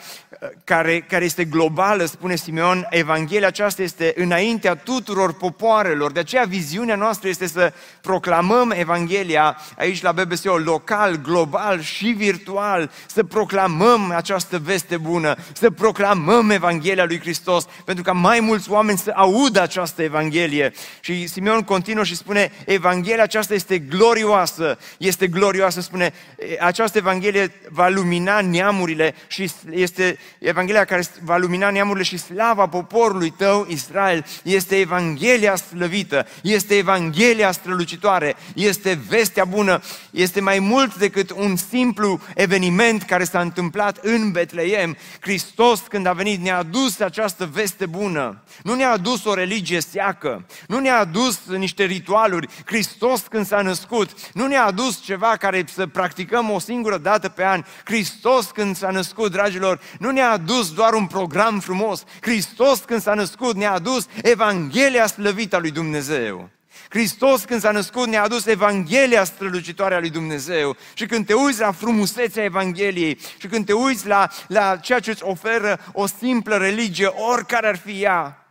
care, 0.65 1.01
care 1.01 1.25
este 1.25 1.45
globală, 1.45 2.05
spune 2.05 2.37
Simeon, 2.37 2.87
Evanghelia 2.91 3.47
aceasta 3.47 3.83
este 3.83 4.13
înaintea 4.17 4.75
tuturor 4.75 5.33
popoarelor. 5.33 6.13
De 6.13 6.21
aceea 6.21 6.45
viziunea 6.45 6.97
noastră 6.97 7.29
este 7.29 7.47
să 7.47 7.73
proclamăm 8.01 8.71
Evanghelia 8.77 9.57
aici 9.79 10.03
la 10.03 10.13
BBSO, 10.13 10.57
local, 10.57 11.17
global 11.17 11.81
și 11.81 12.07
virtual, 12.07 12.91
să 13.07 13.25
proclamăm 13.25 14.13
această 14.17 14.59
veste 14.59 14.97
bună, 14.97 15.37
să 15.53 15.71
proclamăm 15.71 16.51
Evanghelia 16.51 17.05
lui 17.05 17.21
Hristos, 17.21 17.67
pentru 17.85 18.05
ca 18.05 18.13
mai 18.13 18.41
mulți 18.41 18.71
oameni 18.71 18.99
să 18.99 19.13
audă 19.15 19.63
această 19.63 20.03
Evanghelie. 20.03 20.73
Și 21.01 21.27
Simeon 21.27 21.63
continuă 21.63 22.05
și 22.05 22.17
spune, 22.17 22.53
Evanghelia 22.67 23.23
aceasta 23.23 23.55
este 23.55 23.79
glorioasă, 23.79 24.79
este 24.99 25.27
glorioasă, 25.27 25.81
spune, 25.81 26.13
această 26.61 26.99
Evanghelie 26.99 27.53
va 27.69 27.89
lumina 27.89 28.41
neamurile 28.41 29.15
și 29.27 29.51
este 29.71 30.19
Evanghelia 30.39 30.85
care 30.85 31.05
va 31.23 31.37
lumina 31.37 31.71
neamurile 31.71 32.05
și 32.05 32.19
slava 32.19 32.67
poporului 32.67 33.31
tău, 33.31 33.67
Israel, 33.69 34.27
este 34.43 34.77
Evanghelia 34.77 35.57
slăvită, 35.57 36.27
este 36.43 36.77
Evanghelia 36.77 37.53
strălucitoare, 37.53 38.37
este 38.55 38.99
vestea 39.09 39.45
bună, 39.45 39.83
este 40.11 40.41
mai 40.41 40.59
mult 40.59 40.95
decât 40.95 41.31
un 41.31 41.57
simplu 41.57 42.21
eveniment 42.35 43.03
care 43.03 43.25
s-a 43.25 43.41
întâmplat 43.41 43.99
în 44.03 44.31
Betleem. 44.31 44.97
Hristos 45.21 45.69
Hristos 45.71 45.89
când 45.89 46.07
a 46.07 46.13
venit 46.13 46.41
ne-a 46.41 46.57
adus 46.57 47.01
această 47.01 47.51
veste 47.53 47.87
bună. 47.87 48.43
Nu 48.63 48.75
ne-a 48.75 48.91
adus 48.91 49.25
o 49.25 49.35
religie 49.35 49.81
seacă, 49.81 50.47
nu 50.67 50.79
ne-a 50.79 50.99
adus 50.99 51.41
niște 51.47 51.85
ritualuri. 51.85 52.49
Hristos 52.65 53.21
când 53.21 53.47
s-a 53.47 53.63
născut, 53.63 54.11
nu 54.33 54.47
ne-a 54.47 54.65
adus 54.65 55.03
ceva 55.03 55.37
care 55.37 55.65
să 55.75 55.87
practicăm 55.87 56.51
o 56.51 56.59
singură 56.59 56.99
dată 56.99 57.29
pe 57.29 57.45
an. 57.45 57.65
Hristos 57.85 58.47
când 58.47 58.77
s-a 58.77 58.91
născut, 58.91 59.31
dragilor, 59.31 59.81
nu 59.99 60.11
ne-a 60.11 60.20
adus 60.29 60.73
doar 60.73 60.93
un 60.93 61.07
program 61.07 61.61
frumos. 61.61 62.05
Hristos 62.21 62.79
când 62.79 63.01
s-a 63.01 63.15
născut 63.15 63.57
ne-a 63.57 63.73
adus 63.73 64.07
Evanghelia 64.23 65.07
slăvită 65.07 65.57
a 65.57 65.59
lui 65.59 65.71
Dumnezeu. 65.71 66.51
Hristos 66.89 67.45
când 67.45 67.61
s-a 67.61 67.71
născut 67.71 68.07
ne-a 68.07 68.23
adus 68.23 68.47
Evanghelia 68.47 69.25
strălucitoare 69.25 69.95
a 69.95 69.99
lui 69.99 70.11
Dumnezeu. 70.11 70.77
Și 70.95 71.07
când 71.07 71.27
te 71.27 71.35
uiți 71.35 71.61
la 71.61 71.73
frumusețea 71.73 72.45
Evangheliei 72.45 73.19
și 73.39 73.47
când 73.47 73.67
te 73.67 73.73
uiți 73.73 74.07
la, 74.07 74.29
la 74.47 74.77
ceea 74.77 75.01
ce 75.01 75.11
îți 75.11 75.25
oferă 75.25 75.81
o 75.93 76.07
simplă 76.07 76.57
religie, 76.57 77.07
oricare 77.07 77.67
ar 77.67 77.77
fi 77.77 78.03
ea, 78.03 78.47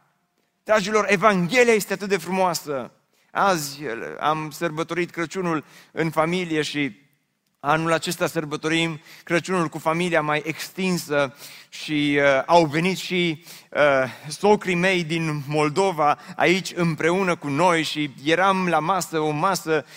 dragilor, 0.63 1.05
Evanghelia 1.09 1.73
este 1.73 1.93
atât 1.93 2.09
de 2.09 2.17
frumoasă. 2.17 2.91
Azi 3.31 3.79
am 4.19 4.49
sărbătorit 4.51 5.09
Crăciunul 5.09 5.63
în 5.91 6.09
familie 6.09 6.61
și 6.61 7.08
Anul 7.61 7.93
acesta 7.93 8.27
sărbătorim 8.27 8.99
Crăciunul 9.23 9.67
cu 9.67 9.77
familia 9.77 10.21
mai 10.21 10.41
extinsă 10.45 11.35
și 11.69 12.19
uh, 12.19 12.43
au 12.45 12.65
venit 12.65 12.97
și 12.97 13.43
uh, 13.71 13.81
socrii 14.27 14.75
mei 14.75 15.03
din 15.03 15.43
Moldova 15.47 16.19
aici 16.35 16.71
împreună 16.75 17.35
cu 17.35 17.47
noi 17.47 17.83
și 17.83 18.13
eram 18.23 18.67
la 18.67 18.79
masă, 18.79 19.19
o 19.19 19.29
masă 19.29 19.85
uh, 19.85 19.91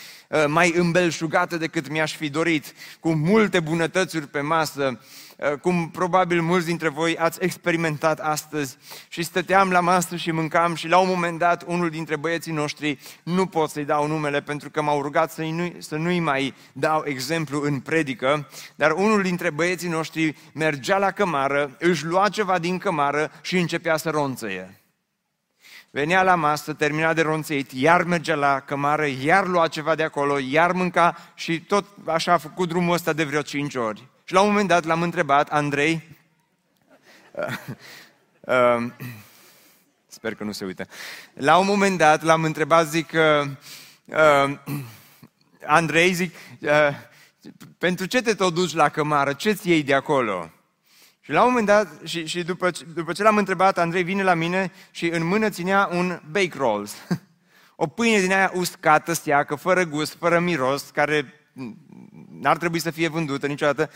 mai 0.46 0.72
îmbelșugată 0.76 1.56
decât 1.56 1.88
mi-aș 1.88 2.16
fi 2.16 2.28
dorit, 2.28 2.72
cu 3.00 3.12
multe 3.12 3.60
bunătățuri 3.60 4.28
pe 4.28 4.40
masă 4.40 4.98
Eh, 5.42 5.58
cum 5.60 5.90
probabil 5.90 6.42
mulți 6.42 6.66
dintre 6.66 6.88
voi 6.88 7.16
ați 7.16 7.38
experimentat 7.42 8.20
astăzi 8.20 8.76
și 9.08 9.22
stăteam 9.22 9.70
la 9.70 9.80
masă 9.80 10.16
și 10.16 10.30
mâncam 10.30 10.74
și 10.74 10.88
la 10.88 10.98
un 10.98 11.08
moment 11.08 11.38
dat 11.38 11.64
unul 11.66 11.90
dintre 11.90 12.16
băieții 12.16 12.52
noștri, 12.52 12.98
nu 13.22 13.46
pot 13.46 13.70
să-i 13.70 13.84
dau 13.84 14.06
numele 14.06 14.40
pentru 14.40 14.70
că 14.70 14.82
m-au 14.82 15.02
rugat 15.02 15.32
să, 15.32 15.42
nu, 15.42 15.72
să 15.78 15.96
nu-i 15.96 16.20
mai 16.20 16.54
dau 16.72 17.02
exemplu 17.06 17.62
în 17.62 17.80
predică, 17.80 18.48
dar 18.74 18.90
unul 18.90 19.22
dintre 19.22 19.50
băieții 19.50 19.88
noștri 19.88 20.36
mergea 20.54 20.98
la 20.98 21.10
cămară, 21.10 21.76
își 21.78 22.04
lua 22.04 22.28
ceva 22.28 22.58
din 22.58 22.78
cămară 22.78 23.30
și 23.40 23.58
începea 23.58 23.96
să 23.96 24.10
ronțăie. 24.10 24.81
Venea 25.94 26.22
la 26.22 26.34
masă, 26.34 26.72
termina 26.72 27.12
de 27.12 27.20
ronțeit, 27.20 27.70
iar 27.70 28.02
mergea 28.02 28.34
la 28.34 28.60
cămară, 28.60 29.06
iar 29.06 29.46
lua 29.46 29.68
ceva 29.68 29.94
de 29.94 30.02
acolo, 30.02 30.38
iar 30.38 30.72
mânca 30.72 31.16
și 31.34 31.60
tot 31.60 31.84
așa 32.04 32.32
a 32.32 32.38
făcut 32.38 32.68
drumul 32.68 32.94
ăsta 32.94 33.12
de 33.12 33.24
vreo 33.24 33.42
cinci 33.42 33.74
ori. 33.74 34.08
Și 34.24 34.34
la 34.34 34.40
un 34.40 34.48
moment 34.48 34.68
dat 34.68 34.84
l-am 34.84 35.02
întrebat, 35.02 35.48
Andrei, 35.48 36.02
uh, 37.30 37.58
uh, 38.40 38.90
sper 40.06 40.34
că 40.34 40.44
nu 40.44 40.52
se 40.52 40.64
uită, 40.64 40.86
la 41.34 41.56
un 41.56 41.66
moment 41.66 41.98
dat 41.98 42.22
l-am 42.22 42.44
întrebat, 42.44 42.86
zic, 42.86 43.12
uh, 43.12 43.50
uh, 44.04 44.58
Andrei, 45.66 46.12
zic, 46.12 46.34
uh, 46.60 46.70
pentru 47.78 48.06
ce 48.06 48.22
te 48.22 48.34
tot 48.34 48.54
duci 48.54 48.74
la 48.74 48.88
cămară? 48.88 49.32
Ce-ți 49.32 49.68
iei 49.68 49.82
de 49.82 49.94
acolo? 49.94 50.50
Și 51.24 51.30
la 51.30 51.42
un 51.42 51.48
moment 51.48 51.66
dat, 51.66 51.88
și, 52.04 52.26
și 52.26 52.42
după, 52.42 52.70
după 52.94 53.12
ce 53.12 53.22
l-am 53.22 53.36
întrebat, 53.36 53.78
Andrei 53.78 54.02
vine 54.02 54.22
la 54.22 54.34
mine 54.34 54.72
și 54.90 55.06
în 55.08 55.26
mână 55.26 55.48
ținea 55.48 55.88
un 55.92 56.20
bake 56.30 56.56
rolls. 56.56 56.94
O 57.76 57.86
pâine 57.86 58.20
din 58.20 58.32
aia 58.32 58.52
uscată, 58.54 59.12
seacă, 59.12 59.54
fără 59.54 59.84
gust, 59.84 60.16
fără 60.18 60.38
miros, 60.38 60.90
care 60.90 61.34
n-ar 62.40 62.56
trebui 62.56 62.78
să 62.78 62.90
fie 62.90 63.08
vândută 63.08 63.46
niciodată. 63.46 63.90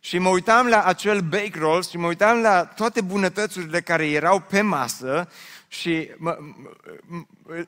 Și 0.00 0.18
mă 0.18 0.28
uitam 0.28 0.66
la 0.66 0.82
acel 0.82 1.20
bake 1.20 1.58
rolls 1.58 1.90
și 1.90 1.96
mă 1.96 2.06
uitam 2.06 2.40
la 2.40 2.64
toate 2.64 3.00
bunătățurile 3.00 3.80
care 3.80 4.10
erau 4.10 4.40
pe 4.40 4.60
masă 4.60 5.28
și 5.68 6.10
mă, 6.16 6.38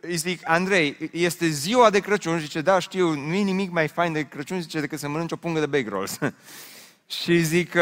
îi 0.00 0.16
zic, 0.16 0.40
Andrei, 0.44 1.10
este 1.12 1.46
ziua 1.48 1.90
de 1.90 2.00
Crăciun, 2.00 2.38
zice, 2.38 2.60
da, 2.60 2.78
știu, 2.78 3.14
nu 3.14 3.34
e 3.34 3.42
nimic 3.42 3.70
mai 3.70 3.88
fain 3.88 4.12
de 4.12 4.22
Crăciun, 4.22 4.60
zice, 4.60 4.80
decât 4.80 4.98
să 4.98 5.08
mănânci 5.08 5.32
o 5.32 5.36
pungă 5.36 5.60
de 5.60 5.66
bake 5.66 5.88
rolls. 5.88 6.18
și 7.06 7.42
zic, 7.42 7.74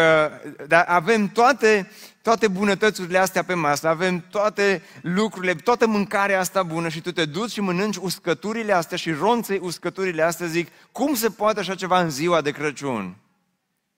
dar 0.67 0.85
avem 0.87 1.29
toate, 1.29 1.91
toate 2.23 2.49
bunătățurile 2.49 3.19
astea 3.19 3.45
pe 3.45 3.55
masă, 3.55 3.89
avem 3.89 4.27
toate 4.31 4.83
lucrurile, 5.03 5.55
toată 5.55 5.87
mâncarea 5.87 6.41
asta 6.41 6.63
bună 6.63 6.89
și 6.89 7.01
tu 7.01 7.13
te 7.13 7.25
duci 7.25 7.51
și 7.51 7.61
mănânci 7.61 7.97
uscăturile 7.97 8.73
astea 8.73 8.97
și 8.97 9.11
ronței 9.11 9.59
uscăturile 9.59 10.23
astea, 10.23 10.47
zic, 10.47 10.69
cum 10.93 11.15
se 11.15 11.31
poate 11.31 11.61
așa 11.61 11.75
ceva 11.75 12.01
în 12.01 12.11
ziua 12.11 12.41
de 12.41 12.51
Crăciun? 12.51 13.17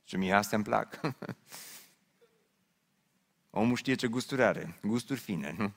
Și 0.05 0.17
mie 0.17 0.33
astea 0.33 0.57
îmi 0.57 0.67
plac. 0.67 1.01
Omul 3.51 3.77
știe 3.77 3.95
ce 3.95 4.07
gusturi 4.07 4.43
are, 4.43 4.79
gusturi 4.83 5.21
fine, 5.21 5.55
nu? 5.59 5.73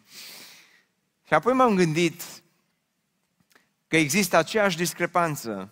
Și 1.28 1.34
apoi 1.34 1.54
m-am 1.54 1.76
gândit 1.76 2.22
că 3.88 3.98
există 3.98 4.38
aceeași 4.38 4.78
discrepanță 4.78 5.72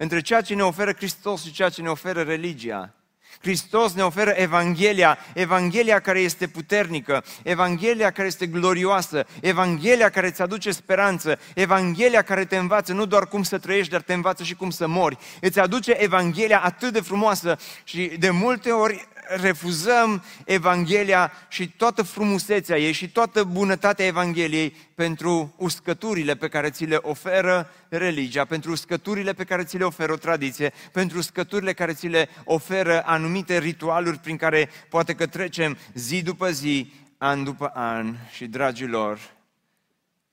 între 0.00 0.20
ceea 0.20 0.40
ce 0.40 0.54
ne 0.54 0.62
oferă 0.62 0.92
Hristos 0.92 1.44
și 1.44 1.52
ceea 1.52 1.68
ce 1.68 1.82
ne 1.82 1.88
oferă 1.88 2.22
religia. 2.22 2.92
Hristos 3.40 3.92
ne 3.92 4.02
oferă 4.02 4.30
Evanghelia, 4.30 5.18
Evanghelia 5.34 6.00
care 6.00 6.20
este 6.20 6.46
puternică, 6.46 7.24
Evanghelia 7.42 8.10
care 8.10 8.28
este 8.28 8.46
glorioasă, 8.46 9.26
Evanghelia 9.40 10.10
care 10.10 10.26
îți 10.26 10.42
aduce 10.42 10.70
speranță, 10.70 11.38
Evanghelia 11.54 12.22
care 12.22 12.44
te 12.44 12.56
învață 12.56 12.92
nu 12.92 13.06
doar 13.06 13.26
cum 13.26 13.42
să 13.42 13.58
trăiești, 13.58 13.92
dar 13.92 14.00
te 14.00 14.12
învață 14.12 14.42
și 14.42 14.54
cum 14.54 14.70
să 14.70 14.86
mori. 14.86 15.18
Îți 15.40 15.60
aduce 15.60 15.92
Evanghelia 15.92 16.60
atât 16.60 16.92
de 16.92 17.00
frumoasă 17.00 17.58
și 17.84 18.06
de 18.18 18.30
multe 18.30 18.70
ori 18.70 19.08
refuzăm 19.28 20.24
Evanghelia 20.44 21.32
și 21.48 21.68
toată 21.76 22.02
frumusețea 22.02 22.78
ei 22.78 22.92
și 22.92 23.10
toată 23.10 23.44
bunătatea 23.44 24.06
Evangheliei 24.06 24.76
pentru 24.94 25.54
uscăturile 25.56 26.34
pe 26.34 26.48
care 26.48 26.70
ți 26.70 26.84
le 26.84 26.98
oferă 27.00 27.70
religia, 27.88 28.44
pentru 28.44 28.70
uscăturile 28.70 29.32
pe 29.32 29.44
care 29.44 29.64
ți 29.64 29.76
le 29.76 29.84
oferă 29.84 30.12
o 30.12 30.16
tradiție, 30.16 30.72
pentru 30.92 31.18
uscăturile 31.18 31.72
care 31.72 31.92
ți 31.92 32.06
le 32.06 32.28
oferă 32.44 33.02
anumite 33.06 33.58
ritualuri 33.58 34.18
prin 34.18 34.36
care 34.36 34.70
poate 34.88 35.14
că 35.14 35.26
trecem 35.26 35.76
zi 35.94 36.22
după 36.22 36.50
zi, 36.50 36.92
an 37.18 37.44
după 37.44 37.66
an. 37.74 38.16
Și, 38.32 38.46
dragilor, 38.46 39.18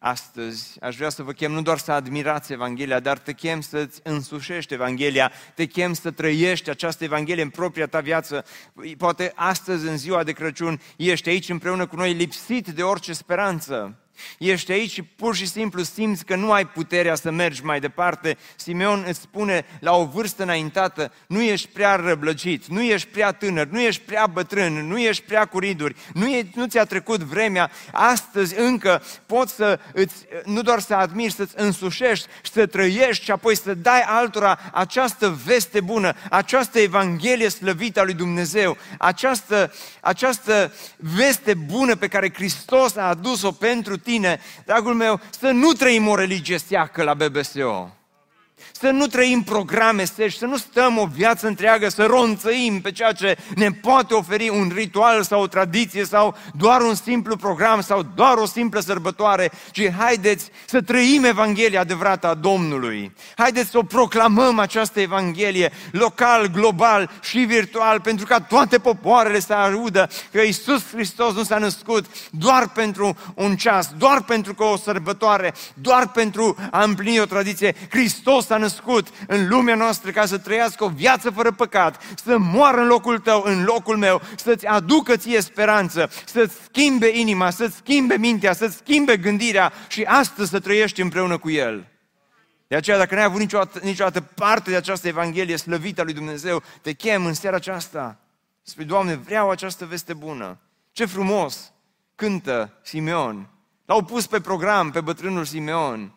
astăzi 0.05 0.77
aș 0.81 0.95
vrea 0.95 1.09
să 1.09 1.23
vă 1.23 1.31
chem 1.31 1.51
nu 1.51 1.61
doar 1.61 1.77
să 1.77 1.91
admirați 1.91 2.53
Evanghelia, 2.53 2.99
dar 2.99 3.17
te 3.17 3.33
chem 3.33 3.61
să-ți 3.61 3.99
însușești 4.03 4.73
Evanghelia, 4.73 5.31
te 5.55 5.65
chem 5.65 5.93
să 5.93 6.11
trăiești 6.11 6.69
această 6.69 7.03
Evanghelie 7.03 7.43
în 7.43 7.49
propria 7.49 7.87
ta 7.87 7.99
viață. 7.99 8.45
Poate 8.97 9.31
astăzi, 9.35 9.87
în 9.87 9.97
ziua 9.97 10.23
de 10.23 10.31
Crăciun, 10.31 10.81
ești 10.97 11.29
aici 11.29 11.49
împreună 11.49 11.87
cu 11.87 11.95
noi 11.95 12.13
lipsit 12.13 12.67
de 12.67 12.83
orice 12.83 13.13
speranță. 13.13 14.04
Ești 14.37 14.71
aici 14.71 14.91
și 14.91 15.01
pur 15.01 15.35
și 15.35 15.47
simplu 15.47 15.83
simți 15.83 16.25
că 16.25 16.35
nu 16.35 16.51
ai 16.51 16.67
puterea 16.67 17.15
să 17.15 17.31
mergi 17.31 17.63
mai 17.63 17.79
departe. 17.79 18.37
Simeon 18.55 19.03
îți 19.07 19.19
spune 19.19 19.65
la 19.79 19.95
o 19.95 20.05
vârstă 20.05 20.43
înaintată, 20.43 21.11
nu 21.27 21.41
ești 21.41 21.67
prea 21.67 21.95
răblăgit, 21.95 22.67
nu 22.67 22.81
ești 22.81 23.07
prea 23.07 23.31
tânăr, 23.31 23.67
nu 23.67 23.81
ești 23.81 24.01
prea 24.01 24.27
bătrân, 24.27 24.87
nu 24.87 24.97
ești 24.97 25.23
prea 25.23 25.45
curiduri, 25.45 25.95
nu, 26.13 26.27
e, 26.27 26.47
nu 26.55 26.65
ți-a 26.65 26.85
trecut 26.85 27.19
vremea, 27.19 27.71
astăzi 27.91 28.59
încă 28.59 29.03
poți 29.25 29.53
să 29.55 29.79
îți, 29.93 30.15
nu 30.45 30.61
doar 30.61 30.79
să 30.79 30.93
admiri, 30.93 31.33
să-ți 31.33 31.53
însușești 31.57 32.27
și 32.43 32.51
să 32.51 32.65
trăiești 32.65 33.23
și 33.23 33.31
apoi 33.31 33.57
să 33.57 33.73
dai 33.73 34.01
altora 34.01 34.59
această 34.73 35.39
veste 35.45 35.81
bună, 35.81 36.13
această 36.29 36.79
Evanghelie 36.79 37.49
slăvită 37.49 37.99
a 37.99 38.03
lui 38.03 38.13
Dumnezeu, 38.13 38.77
această, 38.97 39.73
această 40.01 40.73
veste 40.97 41.53
bună 41.53 41.95
pe 41.95 42.07
care 42.07 42.33
Hristos 42.33 42.95
a 42.95 43.07
adus-o 43.07 43.51
pentru 43.51 43.97
tine, 44.05 44.39
dragul 44.65 44.93
meu, 44.93 45.19
să 45.39 45.49
nu 45.49 45.71
trăim 45.71 46.07
o 46.07 46.15
religie 46.15 46.57
seacă 46.57 47.03
la 47.03 47.13
BBSO 47.13 47.89
să 48.79 48.89
nu 48.89 49.07
trăim 49.07 49.43
programe 49.43 50.05
seși, 50.05 50.37
să 50.37 50.45
nu 50.45 50.57
stăm 50.57 50.97
o 50.97 51.05
viață 51.05 51.47
întreagă 51.47 51.89
să 51.89 52.05
ronțăim 52.05 52.81
pe 52.81 52.91
ceea 52.91 53.11
ce 53.11 53.37
ne 53.55 53.69
poate 53.71 54.13
oferi 54.13 54.49
un 54.49 54.71
ritual 54.73 55.23
sau 55.23 55.41
o 55.41 55.47
tradiție 55.47 56.05
sau 56.05 56.35
doar 56.53 56.81
un 56.81 56.95
simplu 56.95 57.35
program 57.35 57.81
sau 57.81 58.05
doar 58.15 58.37
o 58.37 58.45
simplă 58.45 58.79
sărbătoare, 58.79 59.51
ci 59.71 59.91
haideți 59.91 60.49
să 60.65 60.81
trăim 60.81 61.23
Evanghelia 61.23 61.79
adevărată 61.79 62.27
a 62.27 62.33
Domnului. 62.33 63.11
Haideți 63.37 63.69
să 63.69 63.77
o 63.77 63.83
proclamăm 63.83 64.59
această 64.59 64.99
Evanghelie 64.99 65.71
local, 65.91 66.47
global 66.47 67.09
și 67.21 67.39
virtual 67.39 68.01
pentru 68.01 68.25
ca 68.25 68.39
toate 68.39 68.77
popoarele 68.77 69.39
să 69.39 69.53
audă 69.53 70.09
că 70.31 70.41
Isus 70.41 70.83
Hristos 70.91 71.33
nu 71.33 71.43
s-a 71.43 71.57
născut 71.57 72.05
doar 72.31 72.69
pentru 72.69 73.17
un 73.35 73.55
ceas, 73.55 73.89
doar 73.97 74.23
pentru 74.23 74.53
că 74.53 74.63
o 74.63 74.77
sărbătoare, 74.77 75.53
doar 75.73 76.11
pentru 76.11 76.55
a 76.71 76.83
împlini 76.83 77.19
o 77.19 77.25
tradiție. 77.25 77.75
Hristos 77.89 78.45
s-a 78.45 78.57
născut 78.65 79.07
în 79.27 79.47
lumea 79.47 79.75
noastră 79.75 80.11
ca 80.11 80.25
să 80.25 80.37
trăiască 80.37 80.83
o 80.83 80.89
viață 80.89 81.29
fără 81.29 81.51
păcat, 81.51 82.01
să 82.23 82.37
moară 82.37 82.81
în 82.81 82.87
locul 82.87 83.19
tău, 83.19 83.41
în 83.45 83.63
locul 83.63 83.97
meu, 83.97 84.21
să-ți 84.35 84.65
aducă 84.65 85.15
ție 85.15 85.41
speranță, 85.41 86.09
să-ți 86.25 86.55
schimbe 86.63 87.17
inima, 87.17 87.49
să-ți 87.49 87.75
schimbe 87.75 88.15
mintea, 88.17 88.53
să-ți 88.53 88.75
schimbe 88.75 89.17
gândirea 89.17 89.73
și 89.87 90.03
astăzi 90.03 90.49
să 90.49 90.59
trăiești 90.59 91.01
împreună 91.01 91.37
cu 91.37 91.49
El. 91.49 91.87
De 92.67 92.75
aceea, 92.75 92.97
dacă 92.97 93.15
n-ai 93.15 93.23
avut 93.23 93.39
niciodată, 93.39 93.79
niciodată 93.83 94.21
parte 94.21 94.69
de 94.69 94.75
această 94.75 95.07
Evanghelie 95.07 95.55
slăvită 95.55 96.01
a 96.01 96.03
lui 96.03 96.13
Dumnezeu, 96.13 96.63
te 96.81 96.91
chem 96.91 97.25
în 97.25 97.33
seara 97.33 97.55
aceasta 97.55 98.19
Spui, 98.67 98.85
Doamne, 98.85 99.15
vreau 99.15 99.49
această 99.49 99.85
veste 99.85 100.13
bună. 100.13 100.57
Ce 100.91 101.05
frumos 101.05 101.71
cântă 102.15 102.79
Simeon. 102.81 103.49
L-au 103.85 104.03
pus 104.03 104.27
pe 104.27 104.39
program 104.39 104.91
pe 104.91 105.01
bătrânul 105.01 105.45
Simeon. 105.45 106.15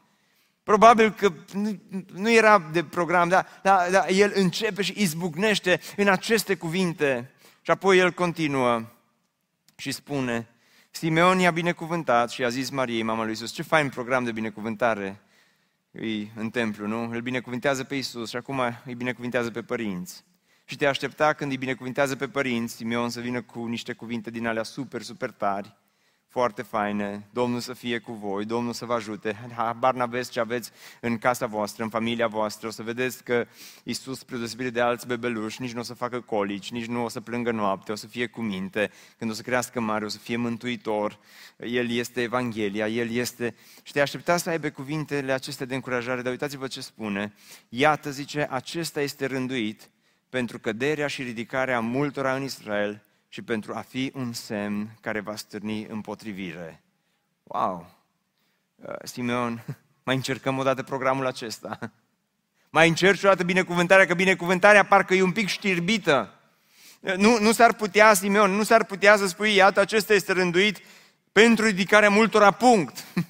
Probabil 0.69 1.13
că 1.13 1.33
nu, 1.53 1.81
nu 2.13 2.31
era 2.31 2.59
de 2.73 2.85
program, 2.85 3.29
dar, 3.29 3.47
dar, 3.63 3.91
dar 3.91 4.09
el 4.11 4.33
începe 4.35 4.83
și 4.83 4.95
izbucnește 4.97 5.81
în 5.97 6.09
aceste 6.09 6.57
cuvinte. 6.57 7.31
Și 7.63 7.71
apoi 7.71 7.99
el 7.99 8.13
continuă 8.13 8.83
și 9.77 9.93
spune, 9.93 10.49
Simeon 10.91 11.39
i-a 11.39 11.51
binecuvântat 11.51 12.31
și 12.31 12.45
a 12.45 12.49
zis 12.49 12.71
Mariei, 12.71 13.03
mama 13.03 13.23
lui 13.23 13.33
Isus, 13.33 13.53
ce 13.53 13.63
fain 13.63 13.89
program 13.89 14.25
de 14.25 14.33
binecuvântare 14.33 15.21
îi 15.91 16.33
în 16.35 16.51
templu, 16.51 16.87
nu? 16.87 17.11
Îl 17.11 17.21
binecuvintează 17.21 17.85
pe 17.85 17.95
Isus 17.95 18.29
și 18.29 18.37
acum 18.37 18.61
îi 18.85 18.95
binecuvintează 18.95 19.51
pe 19.51 19.63
părinți. 19.63 20.25
Și 20.65 20.77
te 20.77 20.87
aștepta 20.87 21.33
când 21.33 21.51
îi 21.51 21.57
binecuvintează 21.57 22.17
pe 22.17 22.29
părinți, 22.29 22.75
Simeon 22.75 23.11
să 23.11 23.21
vină 23.21 23.43
cu 23.43 23.67
niște 23.67 23.93
cuvinte 23.93 24.31
din 24.31 24.47
alea 24.47 24.63
super, 24.63 25.03
super 25.03 25.31
tari, 25.31 25.77
foarte 26.29 26.63
faine, 26.63 27.27
Domnul 27.33 27.61
să 27.61 27.73
fie 27.73 27.99
cu 27.99 28.13
voi, 28.13 28.45
Domnul 28.45 28.73
să 28.73 28.85
vă 28.85 28.95
ajute, 28.95 29.49
habar 29.57 29.95
n-aveți 29.95 30.31
ce 30.31 30.41
aveți 30.41 30.71
în 31.01 31.19
casa 31.19 31.47
voastră, 31.47 31.83
în 31.83 31.89
familia 31.89 32.27
voastră, 32.27 32.67
o 32.67 32.71
să 32.71 32.83
vedeți 32.83 33.25
că 33.25 33.47
Iisus, 33.83 34.19
spre 34.19 34.37
deosebire 34.37 34.71
de 34.71 34.81
alți 34.81 35.07
bebeluși, 35.07 35.63
nici 35.63 35.73
nu 35.73 35.81
o 35.81 35.83
să 35.83 35.95
facă 35.95 36.21
colici, 36.21 36.71
nici 36.71 36.87
nu 36.87 37.05
o 37.05 37.09
să 37.09 37.21
plângă 37.21 37.51
noapte, 37.51 37.93
o 37.93 37.95
să 37.95 38.07
fie 38.07 38.27
cu 38.27 38.41
minte, 38.41 38.91
când 39.19 39.31
o 39.31 39.35
să 39.35 39.43
crească 39.43 39.81
mare, 39.81 40.05
o 40.05 40.09
să 40.09 40.19
fie 40.19 40.37
mântuitor, 40.37 41.19
El 41.59 41.91
este 41.91 42.23
Evanghelia, 42.23 42.89
El 42.89 43.11
este... 43.11 43.55
Și 43.83 43.93
te 43.93 44.01
aștepta 44.01 44.37
să 44.37 44.51
aibă 44.51 44.71
cuvintele 44.71 45.33
acestea 45.33 45.67
de 45.67 45.75
încurajare, 45.75 46.23
dar 46.23 46.33
uitați-vă 46.33 46.67
ce 46.67 46.81
spune. 46.81 47.35
Iată, 47.69 48.11
zice, 48.11 48.47
acesta 48.51 49.01
este 49.01 49.27
rânduit 49.27 49.91
pentru 50.29 50.59
căderea 50.59 51.07
și 51.07 51.23
ridicarea 51.23 51.81
multora 51.81 52.35
în 52.35 52.43
Israel, 52.43 53.03
și 53.29 53.43
pentru 53.43 53.75
a 53.75 53.81
fi 53.81 54.13
un 54.15 54.33
semn 54.33 54.99
care 55.01 55.21
va 55.21 55.37
stârni 55.37 55.85
împotrivire. 55.85 56.83
Wow! 57.43 57.97
Uh, 58.75 58.95
Simeon, 59.03 59.65
mai 60.05 60.15
încercăm 60.15 60.59
o 60.59 60.63
dată 60.63 60.83
programul 60.83 61.27
acesta. 61.27 61.79
Mai 62.71 62.89
încerci 62.89 63.23
o 63.23 63.29
dată 63.29 63.43
binecuvântarea, 63.43 64.07
că 64.07 64.15
binecuvântarea 64.15 64.85
parcă 64.85 65.15
e 65.15 65.23
un 65.23 65.33
pic 65.33 65.49
știrbită. 65.49 66.35
Uh, 67.01 67.15
nu, 67.15 67.39
nu 67.39 67.53
s-ar 67.53 67.75
putea, 67.75 68.15
Simeon, 68.15 68.51
nu 68.51 68.63
s-ar 68.63 68.85
putea 68.85 69.17
să 69.17 69.27
spui, 69.27 69.55
iată, 69.55 69.81
acesta 69.81 70.15
este 70.15 70.33
rânduit 70.33 70.79
pentru 71.33 71.65
ridicarea 71.65 72.11
multora 72.11 72.51
punct. 72.51 73.05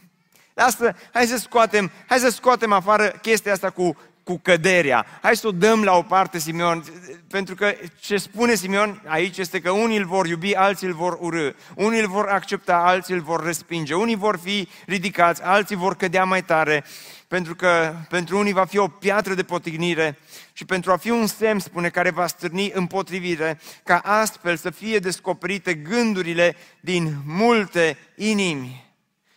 Asta, 0.54 0.94
hai 1.12 1.26
să 1.26 1.36
scoatem, 1.36 1.90
hai 2.06 2.18
să 2.18 2.28
scoatem 2.28 2.72
afară 2.72 3.08
chestia 3.08 3.52
asta 3.52 3.70
cu 3.70 3.96
cu 4.28 4.38
căderea. 4.42 5.06
Hai 5.22 5.36
să 5.36 5.46
o 5.46 5.50
dăm 5.50 5.84
la 5.84 5.96
o 5.96 6.02
parte, 6.02 6.38
Simeon, 6.38 6.84
pentru 7.28 7.54
că 7.54 7.74
ce 8.00 8.16
spune 8.16 8.54
Simeon 8.54 9.02
aici 9.06 9.38
este 9.38 9.60
că 9.60 9.70
unii 9.70 9.96
îl 9.96 10.04
vor 10.04 10.26
iubi, 10.26 10.54
alții 10.54 10.86
îl 10.86 10.92
vor 10.92 11.16
urâ. 11.20 11.50
Unii 11.74 12.00
îl 12.00 12.06
vor 12.06 12.26
accepta, 12.26 12.76
alții 12.76 13.14
îl 13.14 13.20
vor 13.20 13.44
respinge. 13.44 13.94
Unii 13.94 14.16
vor 14.16 14.38
fi 14.42 14.68
ridicați, 14.86 15.42
alții 15.42 15.76
vor 15.76 15.96
cădea 15.96 16.24
mai 16.24 16.44
tare, 16.44 16.84
pentru 17.28 17.54
că 17.54 17.94
pentru 18.08 18.38
unii 18.38 18.52
va 18.52 18.64
fi 18.64 18.78
o 18.78 18.88
piatră 18.88 19.34
de 19.34 19.42
potignire 19.42 20.18
și 20.52 20.64
pentru 20.64 20.92
a 20.92 20.96
fi 20.96 21.10
un 21.10 21.26
semn, 21.26 21.58
spune, 21.58 21.88
care 21.88 22.10
va 22.10 22.26
stârni 22.26 22.70
împotrivire, 22.74 23.60
ca 23.84 23.98
astfel 23.98 24.56
să 24.56 24.70
fie 24.70 24.98
descoperite 24.98 25.74
gândurile 25.74 26.56
din 26.80 27.14
multe 27.26 27.96
inimi. 28.16 28.86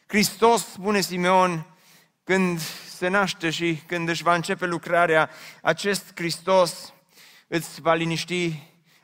Hristos, 0.08 0.66
spune 0.72 1.02
Simeon, 1.02 1.66
când 2.32 2.60
se 2.98 3.08
naște 3.08 3.50
și 3.50 3.82
când 3.86 4.10
își 4.10 4.24
va 4.24 4.36
începe 4.36 4.66
lucrarea, 4.66 5.30
acest 5.62 6.12
Hristos 6.16 6.94
îți 7.48 7.82
va 7.82 7.94
liniști, 7.94 8.54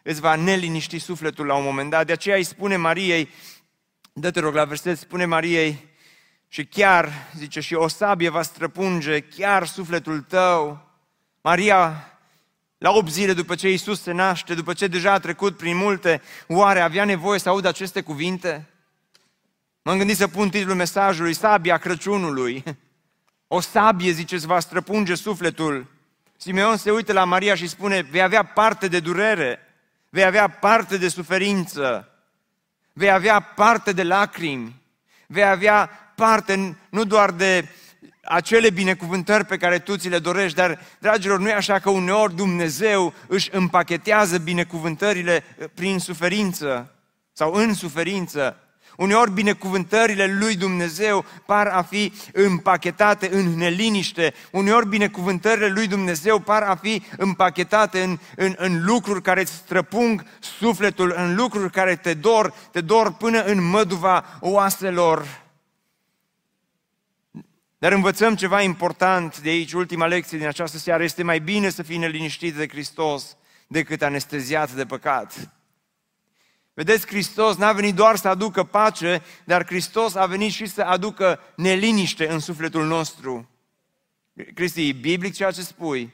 îți 0.04 0.22
va 0.22 0.36
neliniști 0.36 1.00
sufletul 1.00 1.46
la 1.46 1.56
un 1.56 1.64
moment 1.64 1.90
dat. 1.90 2.06
De 2.06 2.12
aceea 2.12 2.36
îi 2.36 2.44
spune 2.44 2.76
Mariei, 2.76 3.30
dă-te 4.14 4.40
rog 4.40 4.54
la 4.54 4.66
verset, 4.66 4.98
spune 4.98 5.26
Mariei, 5.26 5.86
și 6.48 6.66
chiar, 6.66 7.12
zice, 7.38 7.60
și 7.60 7.74
o 7.74 7.88
sabie 7.88 8.30
va 8.30 8.42
străpunge 8.42 9.20
chiar 9.20 9.66
sufletul 9.66 10.22
tău. 10.22 10.88
Maria, 11.42 12.12
la 12.78 12.92
8 12.92 13.12
zile 13.12 13.34
după 13.34 13.56
ce 13.56 13.70
Iisus 13.70 14.02
se 14.02 14.12
naște, 14.12 14.54
după 14.54 14.74
ce 14.74 14.88
deja 14.88 15.12
a 15.12 15.20
trecut 15.20 15.58
prin 15.58 15.78
multe, 15.78 16.22
oare 16.48 16.80
avea 16.80 17.06
nevoie 17.06 17.40
să 17.40 17.50
audă 17.50 17.68
aceste 17.68 18.02
cuvinte? 18.02 18.70
M-am 19.82 19.98
gândit 19.98 20.18
să 20.18 20.28
pun 20.28 20.50
titlul 20.50 20.76
mesajului, 20.76 21.34
Sabia 21.34 21.78
Crăciunului. 21.78 22.64
O 23.48 23.60
sabie, 23.60 24.12
ziceți, 24.12 24.46
va 24.46 24.60
străpunge 24.60 25.16
sufletul. 25.16 25.88
Simeon 26.38 26.78
se 26.78 26.92
uită 26.92 27.14
la 27.14 27.24
Maria 27.24 27.56
și 27.56 27.68
spune, 27.68 28.02
vei 28.02 28.22
avea 28.22 28.44
parte 28.44 28.88
de 28.88 29.00
durere, 29.00 29.60
vei 30.10 30.24
avea 30.24 30.48
parte 30.48 30.98
de 30.98 31.08
suferință, 31.08 32.12
vei 32.94 33.12
avea 33.12 33.40
parte 33.40 33.92
de 33.92 34.04
lacrimi, 34.04 34.82
vei 35.28 35.44
avea 35.44 35.90
parte 36.16 36.78
nu 36.90 37.04
doar 37.04 37.32
de 37.32 37.68
acele 38.24 38.70
binecuvântări 38.70 39.46
pe 39.46 39.58
care 39.58 39.80
tu 39.80 39.98
ți 39.98 40.10
le 40.10 40.20
dorești, 40.20 40.58
dar, 40.58 40.80
dragilor, 41.00 41.40
nu 41.40 41.50
e 41.50 41.54
așa 41.54 41.80
că 41.80 41.90
uneori 41.90 42.36
Dumnezeu 42.36 43.14
își 43.28 43.50
împachetează 43.52 44.38
binecuvântările 44.38 45.44
prin 45.74 46.00
suferință 46.00 46.96
sau 47.34 47.54
în 47.54 47.74
suferință. 47.74 48.67
Uneori 48.98 49.32
binecuvântările 49.32 50.38
lui 50.40 50.56
Dumnezeu 50.56 51.26
par 51.46 51.68
a 51.68 51.82
fi 51.82 52.14
împachetate 52.34 53.30
în 53.32 53.58
neliniște. 53.58 54.34
Uneori 54.52 54.88
binecuvântările 54.88 55.68
lui 55.68 55.88
Dumnezeu 55.88 56.40
par 56.40 56.62
a 56.62 56.76
fi 56.76 57.04
împachetate 57.18 58.02
în, 58.02 58.20
în, 58.36 58.56
în 58.58 58.86
lucruri 58.86 59.22
care 59.22 59.42
îți 59.42 59.54
străpung 59.54 60.26
sufletul, 60.40 61.14
în 61.18 61.36
lucruri 61.36 61.72
care 61.72 61.96
te 61.96 62.14
dor, 62.14 62.54
te 62.72 62.82
dor 62.82 63.14
până 63.14 63.44
în 63.44 63.70
măduva 63.70 64.38
oaselor. 64.42 65.46
Dar 67.78 67.92
învățăm 67.92 68.36
ceva 68.36 68.62
important 68.62 69.40
de 69.40 69.50
aici, 69.50 69.74
ultima 69.74 70.06
lecție 70.06 70.38
din 70.38 70.48
această 70.48 70.78
seară, 70.78 71.04
este 71.04 71.24
mai 71.24 71.40
bine 71.40 71.70
să 71.70 71.84
fii 71.84 71.98
neliniștit 71.98 72.56
de 72.56 72.68
Hristos 72.68 73.38
decât 73.68 74.02
anesteziat 74.02 74.72
de 74.72 74.86
păcat. 74.86 75.57
Vedeți, 76.78 77.08
Hristos 77.08 77.56
n-a 77.56 77.72
venit 77.72 77.96
doar 77.96 78.16
să 78.16 78.28
aducă 78.28 78.64
pace, 78.64 79.22
dar 79.44 79.66
Hristos 79.66 80.16
a 80.16 80.26
venit 80.26 80.52
și 80.52 80.66
să 80.66 80.82
aducă 80.82 81.40
neliniște 81.56 82.30
în 82.30 82.40
sufletul 82.40 82.86
nostru. 82.86 83.50
Cristi, 84.54 84.90
e 84.90 84.92
biblic 84.92 85.34
ceea 85.34 85.52
ce 85.52 85.62
spui? 85.62 86.14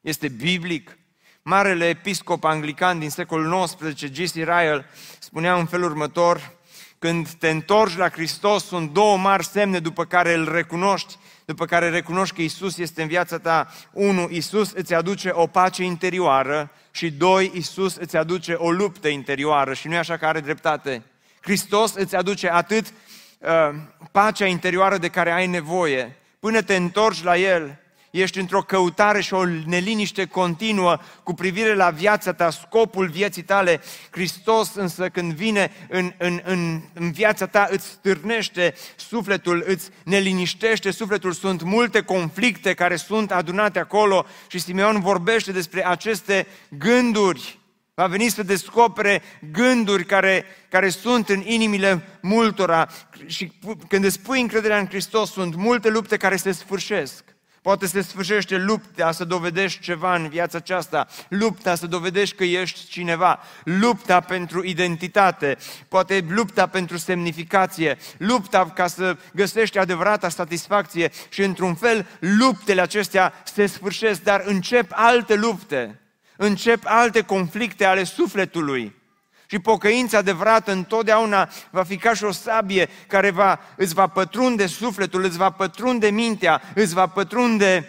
Este 0.00 0.28
biblic? 0.28 0.98
Marele 1.42 1.88
episcop 1.88 2.44
anglican 2.44 2.98
din 2.98 3.10
secolul 3.10 3.64
XIX, 3.64 4.10
G.C. 4.10 4.34
Ryle, 4.34 4.86
spunea 5.18 5.54
în 5.54 5.66
felul 5.66 5.90
următor, 5.90 6.52
când 6.98 7.28
te 7.28 7.48
întorci 7.48 7.96
la 7.96 8.08
Hristos, 8.08 8.64
sunt 8.66 8.90
două 8.90 9.16
mari 9.16 9.44
semne 9.44 9.78
după 9.78 10.04
care 10.04 10.34
îl 10.34 10.52
recunoști, 10.52 11.16
după 11.44 11.64
care 11.64 11.88
recunoști 11.88 12.34
că 12.34 12.42
Isus 12.42 12.78
este 12.78 13.02
în 13.02 13.08
viața 13.08 13.38
ta. 13.38 13.68
Unu, 13.92 14.28
Isus 14.30 14.72
îți 14.72 14.94
aduce 14.94 15.30
o 15.32 15.46
pace 15.46 15.82
interioară 15.82 16.70
și 16.94 17.10
doi, 17.10 17.50
Isus 17.54 17.96
îți 17.96 18.16
aduce 18.16 18.52
o 18.52 18.70
luptă 18.70 19.08
interioară 19.08 19.74
și 19.74 19.88
nu 19.88 19.94
e 19.94 19.98
așa 19.98 20.16
că 20.16 20.26
are 20.26 20.40
dreptate. 20.40 21.02
Hristos 21.40 21.94
îți 21.94 22.16
aduce 22.16 22.50
atât 22.50 22.86
uh, 23.38 23.74
pacea 24.12 24.46
interioară 24.46 24.98
de 24.98 25.08
care 25.08 25.30
ai 25.30 25.46
nevoie, 25.46 26.16
până 26.40 26.62
te 26.62 26.76
întorci 26.76 27.22
la 27.22 27.36
El, 27.38 27.78
ești 28.20 28.38
într-o 28.38 28.60
căutare 28.60 29.20
și 29.20 29.34
o 29.34 29.44
neliniște 29.44 30.24
continuă 30.24 30.98
cu 31.22 31.34
privire 31.34 31.74
la 31.74 31.90
viața 31.90 32.32
ta, 32.32 32.50
scopul 32.50 33.08
vieții 33.08 33.42
tale. 33.42 33.80
Hristos 34.10 34.74
însă 34.74 35.08
când 35.08 35.32
vine 35.32 35.72
în, 35.88 36.12
în, 36.18 36.40
în, 36.44 36.80
în 36.92 37.12
viața 37.12 37.46
ta 37.46 37.68
îți 37.70 37.86
stârnește 37.86 38.74
sufletul, 38.96 39.64
îți 39.66 39.90
neliniștește 40.04 40.90
sufletul. 40.90 41.32
Sunt 41.32 41.62
multe 41.62 42.02
conflicte 42.02 42.74
care 42.74 42.96
sunt 42.96 43.32
adunate 43.32 43.78
acolo 43.78 44.26
și 44.46 44.58
Simeon 44.58 45.00
vorbește 45.00 45.52
despre 45.52 45.86
aceste 45.86 46.46
gânduri. 46.68 47.58
Va 47.94 48.06
veni 48.06 48.28
să 48.28 48.42
descopere 48.42 49.22
gânduri 49.52 50.04
care, 50.04 50.44
care 50.68 50.88
sunt 50.88 51.28
în 51.28 51.42
inimile 51.44 52.18
multora 52.20 52.88
și 53.26 53.52
când 53.88 54.04
îți 54.04 54.20
pui 54.20 54.40
încrederea 54.40 54.78
în 54.78 54.86
Hristos, 54.86 55.30
sunt 55.30 55.54
multe 55.54 55.88
lupte 55.88 56.16
care 56.16 56.36
se 56.36 56.52
sfârșesc. 56.52 57.33
Poate 57.64 57.86
se 57.86 58.00
sfârșește 58.00 58.56
lupta 58.56 59.12
să 59.12 59.24
dovedești 59.24 59.80
ceva 59.80 60.14
în 60.14 60.28
viața 60.28 60.58
aceasta, 60.58 61.06
lupta 61.28 61.74
să 61.74 61.86
dovedești 61.86 62.36
că 62.36 62.44
ești 62.44 62.86
cineva, 62.86 63.40
lupta 63.62 64.20
pentru 64.20 64.64
identitate, 64.64 65.56
poate 65.88 66.24
lupta 66.28 66.66
pentru 66.66 66.96
semnificație, 66.96 67.98
lupta 68.18 68.70
ca 68.70 68.86
să 68.86 69.16
găsești 69.34 69.78
adevărata 69.78 70.28
satisfacție. 70.28 71.10
Și 71.28 71.42
într-un 71.42 71.74
fel 71.74 72.06
luptele 72.18 72.80
acestea 72.80 73.32
se 73.44 73.66
sfârșesc, 73.66 74.22
dar 74.22 74.42
încep 74.46 74.90
alte 74.90 75.34
lupte, 75.34 76.00
încep 76.36 76.80
alte 76.84 77.22
conflicte 77.22 77.84
ale 77.84 78.04
sufletului. 78.04 78.94
Și 79.54 79.60
pocăința 79.60 80.18
adevărată 80.18 80.72
întotdeauna 80.72 81.48
va 81.70 81.82
fi 81.82 81.96
ca 81.96 82.14
și 82.14 82.24
o 82.24 82.30
sabie 82.30 82.88
care 83.06 83.30
va, 83.30 83.60
îți 83.76 83.94
va 83.94 84.06
pătrunde 84.06 84.66
sufletul, 84.66 85.24
îți 85.24 85.36
va 85.36 85.50
pătrunde 85.50 86.10
mintea, 86.10 86.62
îți 86.74 86.94
va 86.94 87.06
pătrunde 87.06 87.88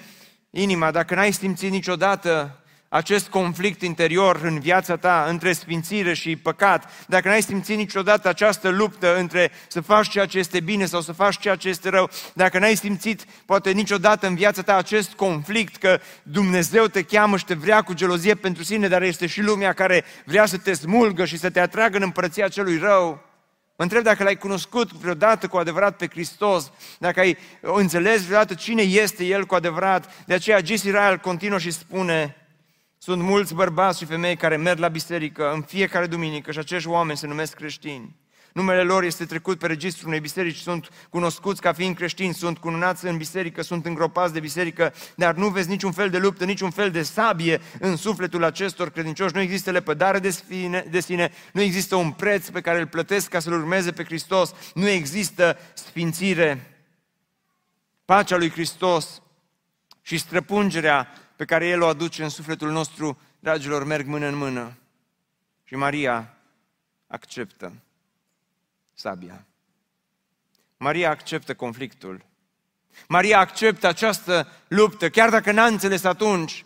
inima. 0.49 0.91
Dacă 0.91 1.15
n-ai 1.15 1.31
simțit 1.31 1.71
niciodată 1.71 2.59
acest 2.95 3.27
conflict 3.27 3.81
interior 3.81 4.39
în 4.43 4.59
viața 4.59 4.95
ta 4.95 5.25
între 5.29 5.53
sfințire 5.53 6.13
și 6.13 6.35
păcat, 6.35 7.05
dacă 7.07 7.27
n-ai 7.27 7.41
simțit 7.41 7.77
niciodată 7.77 8.27
această 8.27 8.69
luptă 8.69 9.17
între 9.17 9.51
să 9.67 9.81
faci 9.81 10.09
ceea 10.09 10.25
ce 10.25 10.37
este 10.37 10.59
bine 10.59 10.85
sau 10.85 11.01
să 11.01 11.11
faci 11.11 11.39
ceea 11.39 11.55
ce 11.55 11.69
este 11.69 11.89
rău, 11.89 12.09
dacă 12.33 12.59
n-ai 12.59 12.75
simțit 12.75 13.25
poate 13.45 13.71
niciodată 13.71 14.27
în 14.27 14.35
viața 14.35 14.61
ta 14.61 14.75
acest 14.75 15.13
conflict 15.13 15.75
că 15.75 15.99
Dumnezeu 16.23 16.85
te 16.85 17.01
cheamă 17.01 17.37
și 17.37 17.45
te 17.45 17.53
vrea 17.53 17.81
cu 17.81 17.93
gelozie 17.93 18.35
pentru 18.35 18.63
sine, 18.63 18.87
dar 18.87 19.01
este 19.01 19.27
și 19.27 19.41
lumea 19.41 19.73
care 19.73 20.03
vrea 20.25 20.45
să 20.45 20.57
te 20.57 20.73
smulgă 20.73 21.25
și 21.25 21.37
să 21.37 21.49
te 21.49 21.59
atragă 21.59 21.97
în 21.97 22.03
împărăția 22.03 22.47
celui 22.47 22.77
rău, 22.77 23.23
Mă 23.77 23.83
întreb 23.83 24.03
dacă 24.03 24.23
l-ai 24.23 24.37
cunoscut 24.37 24.91
vreodată 24.91 25.47
cu 25.47 25.57
adevărat 25.57 25.97
pe 25.97 26.07
Hristos, 26.07 26.71
dacă 26.99 27.19
ai 27.19 27.37
înțeles 27.61 28.25
vreodată 28.25 28.53
cine 28.53 28.81
este 28.81 29.23
El 29.23 29.45
cu 29.45 29.55
adevărat. 29.55 30.25
De 30.25 30.33
aceea 30.33 30.59
G. 30.59 30.67
Israel 30.67 31.17
continuă 31.17 31.57
și 31.57 31.71
spune, 31.71 32.44
sunt 33.05 33.21
mulți 33.21 33.53
bărbați 33.53 33.99
și 33.99 34.05
femei 34.05 34.35
care 34.35 34.57
merg 34.57 34.79
la 34.79 34.87
biserică 34.87 35.51
în 35.53 35.61
fiecare 35.61 36.05
duminică 36.05 36.51
și 36.51 36.59
acești 36.59 36.87
oameni 36.87 37.17
se 37.17 37.27
numesc 37.27 37.53
creștini. 37.53 38.15
Numele 38.53 38.81
lor 38.81 39.03
este 39.03 39.25
trecut 39.25 39.59
pe 39.59 39.67
registrul 39.67 40.07
unei 40.07 40.19
biserici, 40.19 40.57
sunt 40.57 40.89
cunoscuți 41.09 41.61
ca 41.61 41.73
fiind 41.73 41.95
creștini, 41.95 42.33
sunt 42.33 42.57
cununați 42.57 43.05
în 43.05 43.17
biserică, 43.17 43.61
sunt 43.61 43.85
îngropați 43.85 44.33
de 44.33 44.39
biserică, 44.39 44.93
dar 45.15 45.35
nu 45.35 45.47
vezi 45.47 45.69
niciun 45.69 45.91
fel 45.91 46.09
de 46.09 46.17
luptă, 46.17 46.45
niciun 46.45 46.69
fel 46.69 46.91
de 46.91 47.01
sabie 47.01 47.61
în 47.79 47.95
sufletul 47.95 48.43
acestor 48.43 48.89
credincioși. 48.89 49.35
Nu 49.35 49.41
există 49.41 49.71
lepădare 49.71 50.19
de 50.19 50.29
sine, 50.29 50.85
de 50.89 50.99
sine, 50.99 51.31
nu 51.53 51.61
există 51.61 51.95
un 51.95 52.11
preț 52.11 52.49
pe 52.49 52.61
care 52.61 52.79
îl 52.79 52.87
plătesc 52.87 53.29
ca 53.29 53.39
să-L 53.39 53.53
urmeze 53.53 53.91
pe 53.91 54.03
Hristos, 54.03 54.53
nu 54.73 54.87
există 54.87 55.57
sfințire. 55.73 56.77
Pacea 58.05 58.37
lui 58.37 58.49
Hristos 58.49 59.21
și 60.01 60.17
străpungerea 60.17 61.24
pe 61.35 61.45
care 61.45 61.67
El 61.67 61.81
o 61.81 61.87
aduce 61.87 62.23
în 62.23 62.29
sufletul 62.29 62.71
nostru, 62.71 63.19
dragilor, 63.39 63.83
merg 63.83 64.07
mână 64.07 64.27
în 64.27 64.35
mână. 64.35 64.77
Și 65.63 65.75
Maria 65.75 66.37
acceptă 67.07 67.73
sabia. 68.93 69.45
Maria 70.77 71.09
acceptă 71.09 71.53
conflictul. 71.53 72.25
Maria 73.07 73.39
acceptă 73.39 73.87
această 73.87 74.47
luptă, 74.67 75.09
chiar 75.09 75.29
dacă 75.29 75.51
n-a 75.51 75.65
înțeles 75.65 76.03
atunci, 76.03 76.65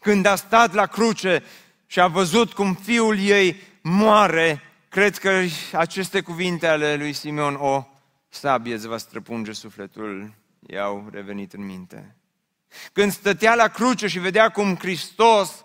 când 0.00 0.26
a 0.26 0.36
stat 0.36 0.72
la 0.72 0.86
cruce 0.86 1.42
și 1.86 2.00
a 2.00 2.06
văzut 2.06 2.52
cum 2.52 2.74
fiul 2.74 3.18
ei 3.18 3.56
moare, 3.82 4.62
cred 4.88 5.18
că 5.18 5.42
aceste 5.72 6.20
cuvinte 6.20 6.66
ale 6.66 6.96
lui 6.96 7.12
Simeon, 7.12 7.54
o 7.54 7.86
sabie 8.28 8.74
îți 8.74 8.86
va 8.86 8.96
străpunge 8.96 9.52
sufletul, 9.52 10.34
i-au 10.66 11.08
revenit 11.12 11.52
în 11.52 11.64
minte. 11.64 12.17
Când 12.92 13.12
stătea 13.12 13.54
la 13.54 13.68
cruce 13.68 14.06
și 14.06 14.18
vedea 14.18 14.48
cum 14.48 14.76
Hristos 14.76 15.64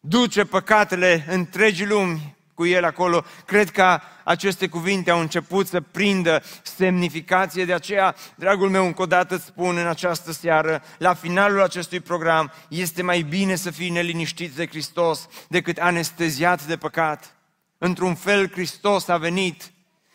duce 0.00 0.44
păcatele 0.44 1.24
întregii 1.28 1.86
lumi 1.86 2.36
cu 2.54 2.66
el 2.66 2.84
acolo, 2.84 3.24
cred 3.46 3.70
că 3.70 4.00
aceste 4.24 4.68
cuvinte 4.68 5.10
au 5.10 5.20
început 5.20 5.66
să 5.66 5.80
prindă 5.80 6.42
semnificație, 6.62 7.64
de 7.64 7.72
aceea, 7.72 8.14
dragul 8.34 8.70
meu, 8.70 8.86
încă 8.86 9.02
o 9.02 9.06
dată 9.06 9.34
îți 9.34 9.44
spun 9.44 9.76
în 9.76 9.86
această 9.86 10.32
seară, 10.32 10.82
la 10.98 11.14
finalul 11.14 11.62
acestui 11.62 12.00
program, 12.00 12.52
este 12.68 13.02
mai 13.02 13.22
bine 13.22 13.54
să 13.54 13.70
fii 13.70 13.90
neliniștit 13.90 14.52
de 14.52 14.66
Hristos 14.66 15.28
decât 15.48 15.78
anesteziat 15.78 16.66
de 16.66 16.76
păcat. 16.76 17.36
Într-un 17.78 18.14
fel, 18.14 18.50
Hristos 18.50 19.08
a 19.08 19.16
venit 19.16 19.72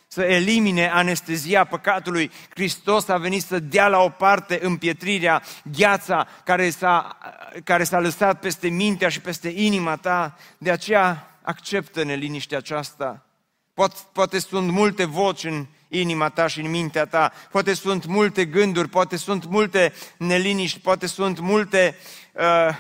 să 0.08 0.22
elimine 0.22 0.90
anestezia 0.90 1.64
păcatului. 1.64 2.32
Hristos 2.50 3.08
a 3.08 3.18
venit 3.18 3.44
să 3.44 3.60
dea 3.60 3.88
la 3.88 4.00
o 4.00 4.10
parte 4.10 4.60
împietrirea, 4.62 5.42
gheața 5.78 6.28
care 6.44 6.70
s-a, 6.70 7.18
care 7.64 7.84
s-a 7.84 8.00
lăsat 8.00 8.40
peste 8.40 8.68
mintea 8.68 9.10
și 9.10 9.22
peste 9.22 9.50
inima 9.56 9.96
ta. 9.96 10.38
De 10.58 10.72
aceea 10.72 11.38
acceptă 11.42 12.04
neliniștea 12.04 12.58
aceasta. 12.58 13.26
Poate, 13.74 13.96
poate 14.12 14.40
sunt 14.40 14.72
multe 14.72 15.06
voci 15.06 15.44
în 15.44 15.66
inima 15.88 16.30
ta 16.30 16.48
și 16.48 16.60
în 16.60 16.70
mintea 16.70 17.06
ta, 17.06 17.32
poate 17.52 17.74
sunt 17.74 18.06
multe 18.06 18.46
gânduri, 18.46 18.90
poate 18.90 19.18
sunt 19.18 19.46
multe 19.46 19.94
neliniști, 20.18 20.80
poate 20.80 21.08
sunt 21.08 21.40
multe 21.40 21.96
uh, 21.96 22.44
uh, 22.68 22.76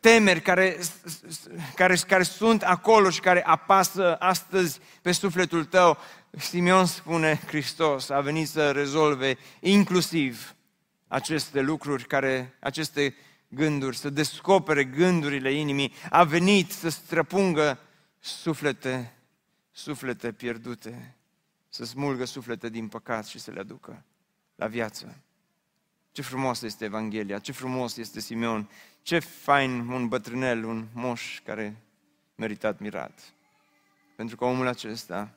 temeri 0.00 0.40
care, 0.40 0.78
care, 1.74 1.96
care 1.96 2.22
sunt 2.22 2.62
acolo 2.62 3.10
și 3.10 3.20
care 3.20 3.44
apasă 3.44 4.16
astăzi 4.16 4.80
pe 5.02 5.12
sufletul 5.12 5.64
tău. 5.64 5.98
Simeon 6.30 6.86
spune, 6.86 7.40
Hristos 7.46 8.08
a 8.08 8.20
venit 8.20 8.48
să 8.48 8.70
rezolve 8.70 9.38
inclusiv 9.60 10.54
aceste 11.08 11.60
lucruri, 11.60 12.06
care, 12.06 12.56
aceste 12.60 13.14
gânduri, 13.48 13.96
să 13.96 14.10
descopere 14.10 14.84
gândurile 14.84 15.52
inimii, 15.52 15.92
a 16.10 16.24
venit 16.24 16.70
să 16.70 16.88
străpungă 16.88 17.78
suflete, 18.18 19.16
suflete 19.72 20.32
pierdute, 20.32 21.16
să 21.68 21.84
smulgă 21.84 22.24
suflete 22.24 22.68
din 22.68 22.88
păcat 22.88 23.26
și 23.26 23.38
să 23.38 23.50
le 23.50 23.60
aducă 23.60 24.04
la 24.54 24.66
viață. 24.66 25.16
Ce 26.12 26.22
frumos 26.22 26.62
este 26.62 26.84
Evanghelia, 26.84 27.38
ce 27.38 27.52
frumos 27.52 27.96
este 27.96 28.20
Simeon, 28.20 28.70
ce 29.06 29.18
fain 29.18 29.88
un 29.88 30.08
bătrânel, 30.08 30.64
un 30.64 30.86
moș 30.92 31.40
care 31.40 31.82
meritat 32.34 32.74
admirat. 32.74 33.34
Pentru 34.16 34.36
că 34.36 34.44
omul 34.44 34.66
acesta, 34.66 35.34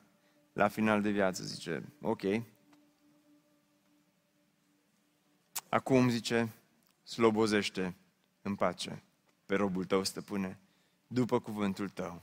la 0.52 0.68
final 0.68 1.02
de 1.02 1.10
viață, 1.10 1.44
zice, 1.44 1.82
ok, 2.00 2.22
acum, 5.68 6.08
zice, 6.08 6.52
slobozește 7.02 7.94
în 8.42 8.54
pace 8.54 9.02
pe 9.46 9.54
robul 9.54 9.84
tău, 9.84 10.04
stăpâne, 10.04 10.58
după 11.06 11.40
cuvântul 11.40 11.88
tău. 11.88 12.22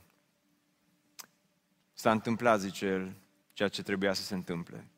S-a 1.92 2.10
întâmplat, 2.10 2.60
zice 2.60 2.86
el, 2.86 3.16
ceea 3.52 3.68
ce 3.68 3.82
trebuia 3.82 4.12
să 4.12 4.22
se 4.22 4.34
întâmple. 4.34 4.88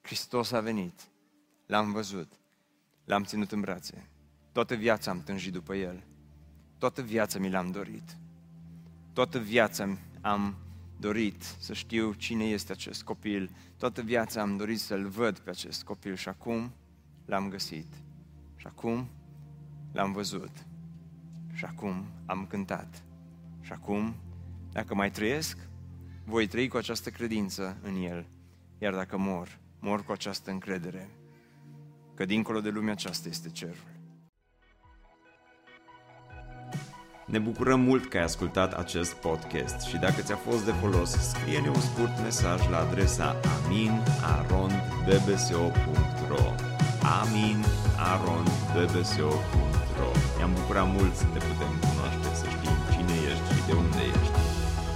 Hristos 0.00 0.50
a 0.50 0.60
venit, 0.60 1.08
l-am 1.66 1.92
văzut, 1.92 2.32
l-am 3.04 3.24
ținut 3.24 3.52
în 3.52 3.60
brațe. 3.60 4.06
Toată 4.52 4.74
viața 4.74 5.10
am 5.10 5.22
tânjit 5.22 5.52
după 5.52 5.74
el. 5.74 6.04
Toată 6.78 7.02
viața 7.02 7.38
mi 7.38 7.50
l-am 7.50 7.70
dorit. 7.70 8.16
Toată 9.12 9.38
viața 9.38 9.98
am 10.20 10.56
dorit 10.96 11.42
să 11.42 11.72
știu 11.72 12.12
cine 12.12 12.44
este 12.44 12.72
acest 12.72 13.02
copil. 13.02 13.50
Toată 13.76 14.02
viața 14.02 14.40
am 14.40 14.56
dorit 14.56 14.80
să-l 14.80 15.08
văd 15.08 15.38
pe 15.38 15.50
acest 15.50 15.82
copil 15.82 16.14
și 16.14 16.28
acum 16.28 16.72
l-am 17.24 17.48
găsit. 17.48 17.86
Și 18.56 18.66
acum 18.66 19.08
l-am 19.92 20.12
văzut 20.12 20.66
și 21.52 21.64
acum 21.64 22.04
am 22.26 22.46
cântat. 22.46 23.02
Și 23.60 23.72
acum, 23.72 24.14
dacă 24.72 24.94
mai 24.94 25.10
trăiesc, 25.10 25.58
voi 26.24 26.46
trăi 26.46 26.68
cu 26.68 26.76
această 26.76 27.10
credință 27.10 27.76
în 27.82 28.02
El. 28.02 28.26
Iar 28.78 28.94
dacă 28.94 29.16
mor, 29.16 29.58
mor 29.78 30.04
cu 30.04 30.12
această 30.12 30.50
încredere 30.50 31.08
că 32.14 32.24
dincolo 32.24 32.60
de 32.60 32.68
lumea 32.68 32.92
aceasta 32.92 33.28
este 33.28 33.50
cerul. 33.50 33.91
Ne 37.24 37.38
bucurăm 37.38 37.80
mult 37.80 38.08
că 38.08 38.16
ai 38.16 38.22
ascultat 38.22 38.72
acest 38.72 39.12
podcast 39.12 39.86
și 39.86 39.96
dacă 39.96 40.20
ți-a 40.20 40.36
fost 40.36 40.64
de 40.64 40.72
folos, 40.80 41.10
scrie-ne 41.10 41.68
un 41.68 41.80
scurt 41.80 42.20
mesaj 42.22 42.68
la 42.70 42.78
adresa 42.78 43.36
aminarondbbso.ro 43.56 46.44
aminarondbbso.ro 47.18 50.10
ne-am 50.36 50.52
bucurat 50.54 50.86
mult 50.96 51.14
să 51.14 51.24
te 51.32 51.38
putem 51.38 51.72
cunoaște, 51.80 52.28
să 52.40 52.46
știm 52.54 52.76
cine 52.92 53.14
ești 53.30 53.48
și 53.54 53.60
de 53.66 53.72
unde 53.72 54.02
ești. 54.12 54.31